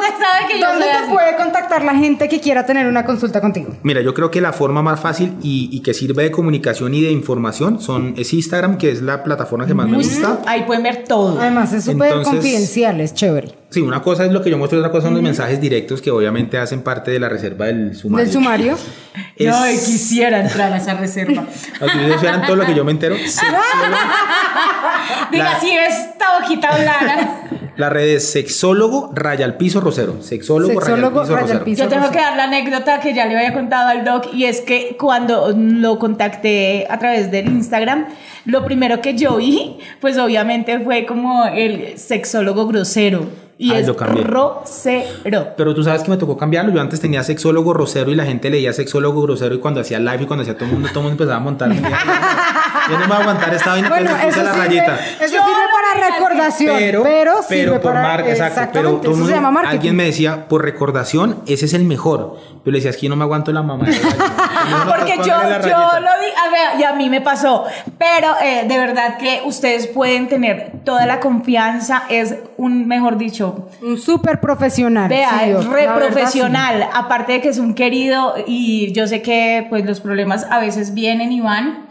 Usted 0.01 0.13
sabe 0.25 0.47
que 0.53 0.59
yo 0.59 0.67
¿Dónde 0.67 0.85
te 0.85 0.91
así. 0.91 1.11
puede 1.11 1.35
contactar 1.35 1.83
la 1.83 1.95
gente 1.95 2.27
que 2.27 2.39
quiera 2.39 2.65
tener 2.65 2.87
una 2.87 3.05
consulta 3.05 3.39
contigo? 3.41 3.75
Mira, 3.83 4.01
yo 4.01 4.13
creo 4.13 4.31
que 4.31 4.41
la 4.41 4.53
forma 4.53 4.81
más 4.81 4.99
fácil 4.99 5.35
y, 5.41 5.69
y 5.71 5.81
que 5.81 5.93
sirve 5.93 6.23
de 6.23 6.31
comunicación 6.31 6.93
y 6.93 7.01
de 7.01 7.11
información 7.11 7.79
son, 7.81 8.13
es 8.17 8.33
Instagram, 8.33 8.77
que 8.77 8.91
es 8.91 9.01
la 9.01 9.23
plataforma 9.23 9.65
que 9.65 9.73
más 9.73 9.87
me 9.87 9.97
gusta. 9.97 10.39
Ahí 10.47 10.63
pueden 10.63 10.83
ver 10.83 11.03
todo. 11.07 11.39
Además, 11.39 11.71
es 11.73 11.85
súper 11.85 12.21
confidencial, 12.23 12.99
es 13.01 13.13
chévere. 13.13 13.55
Sí, 13.69 13.79
una 13.79 14.01
cosa 14.01 14.25
es 14.25 14.33
lo 14.33 14.41
que 14.41 14.49
yo 14.49 14.57
muestro, 14.57 14.79
otra 14.79 14.91
cosa 14.91 15.03
son 15.07 15.13
los 15.13 15.23
mensajes 15.23 15.61
directos 15.61 16.01
que 16.01 16.11
obviamente 16.11 16.57
hacen 16.57 16.81
parte 16.81 17.09
de 17.11 17.19
la 17.19 17.29
reserva 17.29 17.67
del 17.67 17.95
sumario. 17.95 18.25
Del 18.25 18.33
sumario. 18.33 18.77
Es- 19.35 19.53
Ay, 19.53 19.75
quisiera 19.77 20.41
entrar 20.41 20.71
a 20.71 20.77
esa 20.77 20.93
reserva. 20.93 21.43
Ustedes 21.81 22.21
vieran 22.21 22.45
todo 22.45 22.55
lo 22.57 22.65
que 22.65 22.73
yo 22.75 22.83
me 22.85 22.91
entero. 22.91 23.15
Sexólogo. 23.17 23.57
Diga, 25.31 25.43
La- 25.53 25.59
si 25.59 25.69
esta 25.71 26.37
hojita 26.37 26.69
hablara. 26.69 27.37
La 27.77 27.89
red 27.89 28.09
es 28.09 28.29
sexólogo 28.31 29.11
raya 29.15 29.45
al 29.45 29.55
piso 29.57 29.79
rosero. 29.91 30.21
Sexólogo, 30.21 30.81
Sexólogo, 30.81 31.21
piso 31.21 31.63
piso. 31.63 31.83
Yo 31.83 31.89
tengo 31.89 32.07
Rosero. 32.07 32.11
que 32.11 32.17
dar 32.17 32.37
la 32.37 32.43
anécdota 32.45 32.99
que 32.99 33.13
ya 33.13 33.25
le 33.25 33.37
había 33.37 33.53
contado 33.53 33.89
al 33.89 34.03
doc 34.03 34.33
y 34.33 34.45
es 34.45 34.61
que 34.61 34.95
cuando 34.99 35.53
lo 35.55 35.99
contacté 35.99 36.87
a 36.89 36.97
través 36.97 37.31
del 37.31 37.47
Instagram, 37.47 38.07
lo 38.45 38.65
primero 38.65 39.01
que 39.01 39.15
yo 39.15 39.37
vi, 39.37 39.77
pues 39.99 40.17
obviamente 40.17 40.79
fue 40.79 41.05
como 41.05 41.45
el 41.45 41.97
sexólogo 41.97 42.67
grosero. 42.67 43.27
Y 43.57 43.71
Ay, 43.71 43.81
es 43.81 43.87
lo 43.87 43.95
cambié. 43.95 44.23
grosero. 44.23 45.47
Pero 45.55 45.75
tú 45.75 45.83
sabes 45.83 46.01
que 46.03 46.09
me 46.09 46.17
tocó 46.17 46.35
cambiarlo. 46.37 46.71
Yo 46.73 46.81
antes 46.81 46.99
tenía 46.99 47.23
sexólogo 47.23 47.73
grosero 47.73 48.09
y 48.11 48.15
la 48.15 48.25
gente 48.25 48.49
leía 48.49 48.73
sexólogo 48.73 49.21
grosero 49.21 49.53
y 49.55 49.59
cuando 49.59 49.81
hacía 49.81 49.99
live 49.99 50.23
y 50.23 50.25
cuando 50.25 50.41
hacía 50.41 50.55
todo 50.55 50.65
el 50.65 50.71
mundo, 50.73 50.87
todo 50.89 50.99
el 51.01 51.03
mundo 51.09 51.23
empezaba 51.23 51.37
a 51.37 51.43
montar. 51.43 51.71
Yo 52.89 52.93
no 52.97 52.99
me 53.01 53.07
voy 53.07 53.15
a 53.15 53.19
aguantar 53.19 53.53
esta 53.53 53.69
vaina, 53.71 53.89
Bueno, 53.89 54.09
pero 54.11 54.27
puse 54.27 54.39
eso 54.39 54.43
la 54.43 54.53
sirve, 54.53 54.65
rayita. 54.67 54.95
eso 54.95 55.35
Yo 55.35 55.41
sirve 55.45 55.61
para 55.71 56.09
recordación, 56.09 56.75
pero, 56.77 57.03
pero, 57.03 57.43
sirve 57.43 57.61
pero 57.65 57.73
por 57.81 57.93
para 57.93 58.01
marca, 58.01 58.29
exacto. 58.31 58.69
Pero 58.73 58.89
Exactamente, 58.89 59.01
todo 59.03 59.11
mundo- 59.11 59.27
se 59.27 59.33
llama 59.33 59.51
marketing. 59.51 59.75
alguien 59.77 59.95
me 59.95 60.03
decía, 60.05 60.47
por 60.47 60.63
recordación, 60.63 61.37
ese 61.45 61.65
es 61.65 61.73
el 61.75 61.83
mejor. 61.85 62.37
Pero 62.63 62.71
le 62.73 62.77
decía, 62.79 62.89
es 62.89 62.97
que 62.97 63.03
yo 63.03 63.09
no 63.09 63.15
me 63.15 63.23
aguanto 63.23 63.51
la 63.51 63.61
mamá. 63.61 63.85
Porque 64.87 65.13
yo, 65.17 65.23
yo 65.25 65.99
lo 65.99 66.11
vi, 66.19 66.31
a 66.35 66.49
ver, 66.71 66.79
y 66.79 66.83
a 66.83 66.93
mí 66.93 67.09
me 67.09 67.21
pasó, 67.21 67.65
pero 67.97 68.27
eh, 68.43 68.65
de 68.67 68.77
verdad 68.77 69.17
que 69.17 69.41
ustedes 69.45 69.87
pueden 69.87 70.27
tener 70.27 70.71
toda 70.83 71.05
la 71.05 71.19
confianza, 71.19 72.03
es 72.09 72.35
un, 72.57 72.87
mejor 72.87 73.17
dicho, 73.17 73.50
Un 73.81 73.97
súper 73.97 74.39
profesional. 74.39 75.09
Vea, 75.09 75.39
sí, 75.43 75.49
es 75.51 75.65
re 75.65 75.87
verdad, 75.87 75.97
profesional, 75.97 76.89
aparte 76.93 77.33
de 77.33 77.41
que 77.41 77.49
es 77.49 77.57
un 77.57 77.73
querido 77.73 78.35
y 78.45 78.91
yo 78.93 79.07
sé 79.07 79.21
que 79.21 79.65
pues 79.69 79.85
los 79.85 79.99
problemas 80.01 80.45
a 80.49 80.59
veces 80.59 80.93
vienen 80.93 81.31
y 81.31 81.41
van 81.41 81.90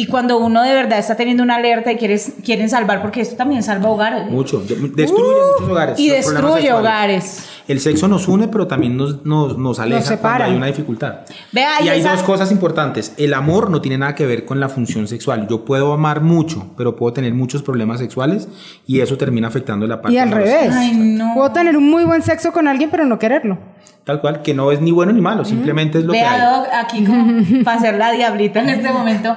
y 0.00 0.06
cuando 0.06 0.38
uno 0.38 0.62
de 0.62 0.72
verdad 0.72 1.00
está 1.00 1.16
teniendo 1.16 1.42
una 1.42 1.56
alerta 1.56 1.90
y 1.90 1.96
quieres, 1.96 2.34
quieren 2.44 2.70
salvar, 2.70 3.02
porque 3.02 3.20
esto 3.20 3.34
también 3.34 3.64
salva 3.64 3.90
hogares 3.90 4.30
Mucho. 4.30 4.60
Destruye 4.60 5.34
muchos 5.56 5.68
hogares. 5.70 5.98
y 5.98 6.08
destruye 6.08 6.72
hogares. 6.72 7.48
El 7.66 7.80
sexo 7.80 8.06
nos 8.06 8.28
une, 8.28 8.46
pero 8.46 8.68
también 8.68 8.96
nos, 8.96 9.26
nos, 9.26 9.58
nos 9.58 9.78
aleja 9.80 10.00
separa. 10.02 10.36
cuando 10.36 10.52
hay 10.52 10.56
una 10.56 10.66
dificultad. 10.68 11.14
Vea, 11.52 11.82
y 11.82 11.86
y 11.86 11.88
hay 11.88 12.00
esa- 12.00 12.12
dos 12.12 12.22
cosas 12.22 12.52
importantes. 12.52 13.12
El 13.16 13.34
amor 13.34 13.70
no 13.70 13.80
tiene 13.82 13.98
nada 13.98 14.14
que 14.14 14.24
ver 14.24 14.44
con 14.46 14.60
la 14.60 14.68
función 14.68 15.08
sexual. 15.08 15.48
Yo 15.50 15.64
puedo 15.64 15.92
amar 15.92 16.20
mucho, 16.22 16.64
pero 16.76 16.94
puedo 16.94 17.12
tener 17.12 17.34
muchos 17.34 17.62
problemas 17.62 17.98
sexuales 17.98 18.48
y 18.86 19.00
eso 19.00 19.18
termina 19.18 19.48
afectando 19.48 19.84
la 19.88 20.00
parte 20.00 20.14
Y 20.14 20.18
al 20.18 20.30
revés. 20.30 20.72
Ay, 20.72 20.92
no. 20.94 21.34
Puedo 21.34 21.50
tener 21.52 21.76
un 21.76 21.90
muy 21.90 22.04
buen 22.04 22.22
sexo 22.22 22.52
con 22.52 22.68
alguien, 22.68 22.88
pero 22.88 23.04
no 23.04 23.18
quererlo. 23.18 23.58
Tal 24.04 24.20
cual, 24.22 24.40
que 24.42 24.54
no 24.54 24.70
es 24.72 24.80
ni 24.80 24.92
bueno 24.92 25.12
ni 25.12 25.20
malo, 25.20 25.44
simplemente 25.44 25.98
es 25.98 26.04
lo 26.04 26.12
que 26.12 26.20
hay. 26.22 26.38
Vea, 26.40 26.56
Doc, 26.56 26.66
aquí 26.72 27.04
como 27.04 27.42
para 27.64 27.76
hacer 27.78 27.98
la 27.98 28.12
diablita 28.12 28.60
en 28.60 28.70
este 28.70 28.90
momento, 28.90 29.36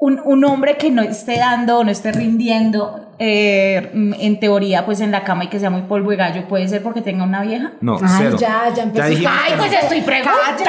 un, 0.00 0.20
un 0.24 0.44
hombre 0.44 0.76
que 0.76 0.90
no 0.90 1.02
esté 1.02 1.36
dando 1.38 1.78
o 1.78 1.84
no 1.84 1.90
esté 1.90 2.10
rindiendo, 2.10 3.00
eh, 3.18 3.90
en 3.92 4.40
teoría, 4.40 4.86
pues 4.86 5.00
en 5.00 5.10
la 5.10 5.24
cama 5.24 5.44
y 5.44 5.48
que 5.48 5.60
sea 5.60 5.68
muy 5.68 5.82
polvo 5.82 6.10
de 6.10 6.16
gallo, 6.16 6.48
puede 6.48 6.66
ser 6.68 6.82
porque 6.82 7.02
tenga 7.02 7.22
una 7.24 7.42
vieja. 7.42 7.72
No, 7.82 7.98
Ay, 8.00 8.08
cero. 8.16 8.36
ya, 8.40 8.72
ya 8.74 8.82
empezó. 8.84 9.04
Ay, 9.04 9.52
pues 9.58 9.72
estoy 9.74 10.00
preguntando. 10.00 10.64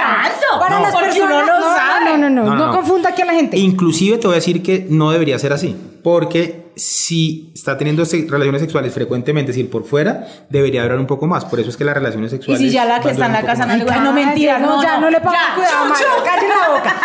Para 0.60 0.76
No. 0.76 0.82
las 0.82 0.96
personas, 0.96 1.30
no, 1.30 1.46
no, 1.46 2.18
no, 2.18 2.30
no, 2.30 2.44
No, 2.56 2.66
no. 2.68 2.72
confunda 2.76 3.10
aquí 3.10 3.22
a 3.22 3.26
la 3.26 3.34
gente. 3.34 3.58
Inclusive 3.58 4.18
te 4.18 4.28
voy 4.28 4.34
a 4.34 4.40
decir 4.40 4.62
que 4.62 4.86
no 4.90 5.12
debería 5.12 5.40
ser 5.40 5.54
así, 5.54 5.78
porque 6.04 6.72
si 6.76 7.52
está 7.54 7.78
teniendo 7.78 8.06
se- 8.06 8.26
relaciones 8.30 8.62
sexuales 8.62 8.94
frecuentemente, 8.94 9.52
si 9.54 9.64
por 9.66 9.84
fuera, 9.84 10.26
debería 10.50 10.84
durar 10.84 11.00
un 11.00 11.06
poco 11.08 11.28
más. 11.28 11.46
Por 11.46 11.60
eso 11.60 11.70
es 11.70 11.78
que 11.78 11.84
las 11.84 11.96
relaciones 11.96 12.32
Y 12.32 12.36
sexuales. 12.38 12.62
si 12.62 12.70
ya 12.72 12.86
la 12.86 13.02
que 13.02 13.12
está 13.12 13.26
en 13.28 13.34
la 13.34 13.42
casa 13.44 13.66
no 13.66 13.76
le 13.76 13.84
gusta, 13.84 14.00
no 14.02 14.14
mentira, 14.14 14.58
no, 14.58 14.82
ya 14.82 14.96
no, 14.96 15.02
no 15.02 15.10
le 15.12 15.20
pongan 15.20 15.40
ya, 15.50 15.56
cuidado, 15.56 16.24
calle 16.24 16.48
la 16.48 16.76
boca. 16.78 16.96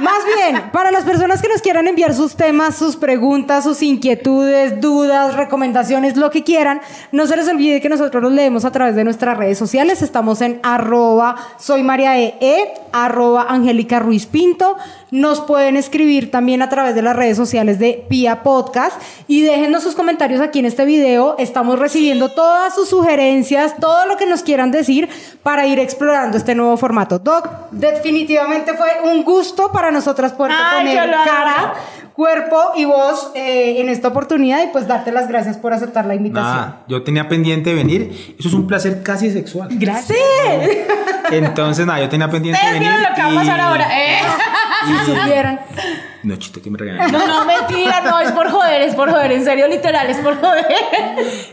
Más 0.00 0.18
bien, 0.34 0.70
para 0.72 0.90
las 0.90 1.04
personas 1.04 1.40
que 1.40 1.48
nos 1.48 1.62
quieran 1.62 1.86
enviar 1.86 2.12
sus 2.14 2.34
temas, 2.34 2.74
sus 2.76 2.96
preguntas, 2.96 3.62
sus 3.62 3.80
inquietudes, 3.82 4.80
dudas, 4.80 5.36
recomendaciones, 5.36 6.16
lo 6.16 6.30
que 6.32 6.42
quieran, 6.42 6.80
no 7.12 7.26
se 7.28 7.36
les 7.36 7.48
olvide 7.48 7.80
que 7.80 7.88
nosotros 7.88 8.20
los 8.20 8.32
leemos 8.32 8.64
a 8.64 8.72
través 8.72 8.96
de 8.96 9.04
nuestras 9.04 9.38
redes 9.38 9.56
sociales. 9.56 10.02
Estamos 10.02 10.40
en 10.40 10.58
arroba 10.64 11.36
soy 11.58 11.84
María 11.84 12.18
E, 12.18 12.34
E, 12.40 12.74
arroba 12.92 13.46
Angélica 13.48 14.00
Ruiz 14.00 14.26
Pinto. 14.26 14.76
Nos 15.12 15.40
pueden 15.40 15.76
escribir 15.76 16.32
también 16.32 16.60
a 16.62 16.68
través 16.68 16.96
de 16.96 17.02
las 17.02 17.14
redes 17.14 17.36
sociales 17.36 17.78
de 17.78 18.04
Pia 18.08 18.33
Podcast 18.42 19.00
y 19.28 19.42
déjenos 19.42 19.82
sus 19.82 19.94
comentarios 19.94 20.40
aquí 20.40 20.58
en 20.58 20.66
este 20.66 20.84
video. 20.84 21.36
Estamos 21.38 21.78
recibiendo 21.78 22.30
todas 22.30 22.74
sus 22.74 22.88
sugerencias, 22.88 23.76
todo 23.78 24.06
lo 24.06 24.16
que 24.16 24.26
nos 24.26 24.42
quieran 24.42 24.70
decir 24.70 25.08
para 25.42 25.66
ir 25.66 25.78
explorando 25.78 26.36
este 26.36 26.54
nuevo 26.54 26.76
formato. 26.76 27.18
Doc, 27.18 27.48
definitivamente 27.70 28.74
fue 28.74 28.88
un 29.04 29.24
gusto 29.24 29.70
para 29.72 29.90
nosotras 29.90 30.32
poder 30.32 30.56
poner 30.76 31.10
cara, 31.24 31.74
cuerpo 32.14 32.56
y 32.76 32.84
voz 32.84 33.32
eh, 33.34 33.80
en 33.80 33.88
esta 33.88 34.08
oportunidad 34.08 34.62
y 34.62 34.68
pues 34.68 34.86
darte 34.86 35.10
las 35.12 35.28
gracias 35.28 35.56
por 35.58 35.72
aceptar 35.72 36.06
la 36.06 36.14
invitación. 36.14 36.76
Yo 36.88 37.02
tenía 37.02 37.28
pendiente 37.28 37.70
de 37.70 37.76
venir. 37.76 38.34
Eso 38.38 38.48
es 38.48 38.54
un 38.54 38.66
placer 38.66 39.02
casi 39.02 39.30
sexual. 39.32 39.68
Gracias. 39.72 40.16
Entonces, 41.30 41.86
nada, 41.86 42.00
yo 42.00 42.08
tenía 42.08 42.30
pendiente 42.30 42.60
de 42.64 42.72
venir. 42.72 42.90
lo 42.90 43.14
que 43.14 43.22
va 43.22 43.28
a 43.32 43.34
pasar 43.34 43.58
y- 43.58 43.60
ahora, 43.60 43.88
¿eh? 44.00 44.18
Si 44.86 45.12
supieran. 45.12 45.60
No, 46.24 46.36
chiste, 46.36 46.60
que 46.60 46.70
me 46.70 46.76
regañan. 46.76 47.10
No, 47.10 47.26
no, 47.26 47.44
mentira, 47.46 48.02
no, 48.02 48.20
es 48.20 48.30
por 48.44 48.52
joder, 48.52 48.82
es 48.82 48.94
por 48.94 49.10
joder, 49.10 49.32
en 49.32 49.44
serio, 49.44 49.68
literal, 49.68 50.08
es 50.08 50.18
por 50.18 50.38
joder. 50.40 50.66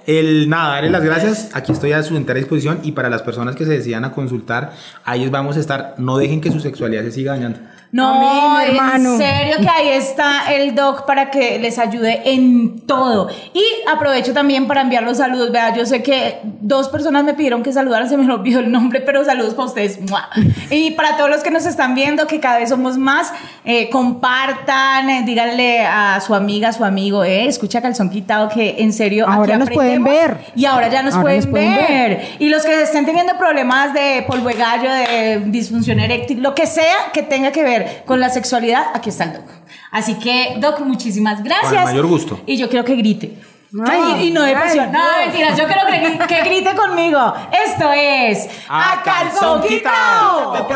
El 0.05 0.49
nada, 0.49 0.75
darle 0.75 0.89
las 0.89 1.03
gracias. 1.03 1.49
Aquí 1.53 1.71
estoy 1.71 1.93
a 1.93 2.03
su 2.03 2.17
entera 2.17 2.37
disposición. 2.37 2.79
Y 2.83 2.91
para 2.91 3.09
las 3.09 3.21
personas 3.21 3.55
que 3.55 3.65
se 3.65 3.71
decidan 3.71 4.05
a 4.05 4.11
consultar, 4.11 4.71
ahí 5.05 5.27
vamos 5.29 5.57
a 5.57 5.59
estar. 5.59 5.95
No 5.97 6.17
dejen 6.17 6.41
que 6.41 6.51
su 6.51 6.59
sexualidad 6.59 7.03
se 7.03 7.11
siga 7.11 7.33
dañando. 7.33 7.59
No, 7.91 8.55
Amén, 8.55 8.69
hermano. 8.69 9.13
en 9.13 9.17
serio 9.17 9.57
que 9.59 9.67
ahí 9.67 9.89
está 9.89 10.53
el 10.53 10.75
doc 10.75 11.05
para 11.05 11.29
que 11.29 11.59
les 11.59 11.77
ayude 11.77 12.21
en 12.31 12.85
todo. 12.85 13.29
Y 13.53 13.63
aprovecho 13.85 14.33
también 14.33 14.65
para 14.67 14.81
enviar 14.81 15.03
los 15.03 15.17
saludos. 15.17 15.51
Vea, 15.51 15.75
yo 15.75 15.85
sé 15.85 16.01
que 16.01 16.39
dos 16.61 16.87
personas 16.87 17.25
me 17.25 17.33
pidieron 17.33 17.63
que 17.63 17.73
saludara, 17.73 18.07
se 18.07 18.15
me 18.15 18.31
olvidó 18.31 18.61
el 18.61 18.71
nombre, 18.71 19.01
pero 19.01 19.25
saludos 19.25 19.55
para 19.55 19.67
ustedes. 19.67 19.99
¡Mua! 20.09 20.29
Y 20.69 20.91
para 20.91 21.17
todos 21.17 21.29
los 21.29 21.43
que 21.43 21.51
nos 21.51 21.65
están 21.65 21.93
viendo, 21.93 22.27
que 22.27 22.39
cada 22.39 22.59
vez 22.59 22.69
somos 22.69 22.97
más, 22.97 23.33
eh, 23.65 23.89
compartan, 23.89 25.09
eh, 25.09 25.23
díganle 25.25 25.81
a 25.81 26.21
su 26.21 26.33
amiga, 26.33 26.69
a 26.69 26.73
su 26.73 26.80
amigo, 26.85 27.23
eh, 27.23 27.45
escucha 27.47 27.81
Calzón 27.81 28.09
Quitado, 28.09 28.49
que 28.49 28.75
en 28.79 28.93
serio. 28.93 29.27
Ahora 29.27 29.55
aquí 29.55 29.65
nos 29.65 29.71
pueden 29.71 30.03
ver. 30.03 30.37
Y 30.55 30.65
ahora 30.65 30.87
ya 30.89 31.03
nos, 31.03 31.13
Ahora 31.13 31.23
pueden, 31.23 31.39
nos 31.39 31.47
pueden 31.49 31.75
ver. 31.75 32.17
ver. 32.17 32.27
Y 32.39 32.49
los 32.49 32.63
que 32.63 32.81
estén 32.81 33.05
teniendo 33.05 33.37
problemas 33.37 33.93
de 33.93 34.23
polvo 34.27 34.49
de 34.49 34.55
gallo, 34.55 34.91
de 34.91 35.43
disfunción 35.47 35.99
eréctil, 35.99 36.41
lo 36.41 36.53
que 36.55 36.67
sea 36.67 37.11
que 37.13 37.23
tenga 37.23 37.51
que 37.51 37.63
ver 37.63 38.03
con 38.05 38.19
la 38.19 38.29
sexualidad, 38.29 38.85
aquí 38.93 39.09
está 39.09 39.25
el 39.25 39.33
Doc. 39.33 39.43
Así 39.91 40.15
que, 40.15 40.55
Doc, 40.59 40.79
muchísimas 40.81 41.43
gracias. 41.43 41.69
Con 41.69 41.79
el 41.79 41.85
mayor 41.85 42.07
gusto. 42.07 42.41
Y 42.45 42.57
yo 42.57 42.69
quiero 42.69 42.85
que 42.85 42.95
grite. 42.95 43.37
Ay, 43.85 44.01
y, 44.23 44.27
y 44.27 44.31
no 44.31 44.41
de 44.41 44.53
ay, 44.53 44.55
pasión. 44.55 44.91
No, 44.91 44.99
mentiras, 45.25 45.57
yo 45.57 45.65
quiero 45.65 45.81
que, 45.87 46.27
que 46.27 46.41
grite 46.43 46.75
conmigo. 46.75 47.33
Esto 47.65 47.89
es 47.93 48.49
A 48.67 49.01
calzón 49.03 49.61
quitado. 49.61 50.67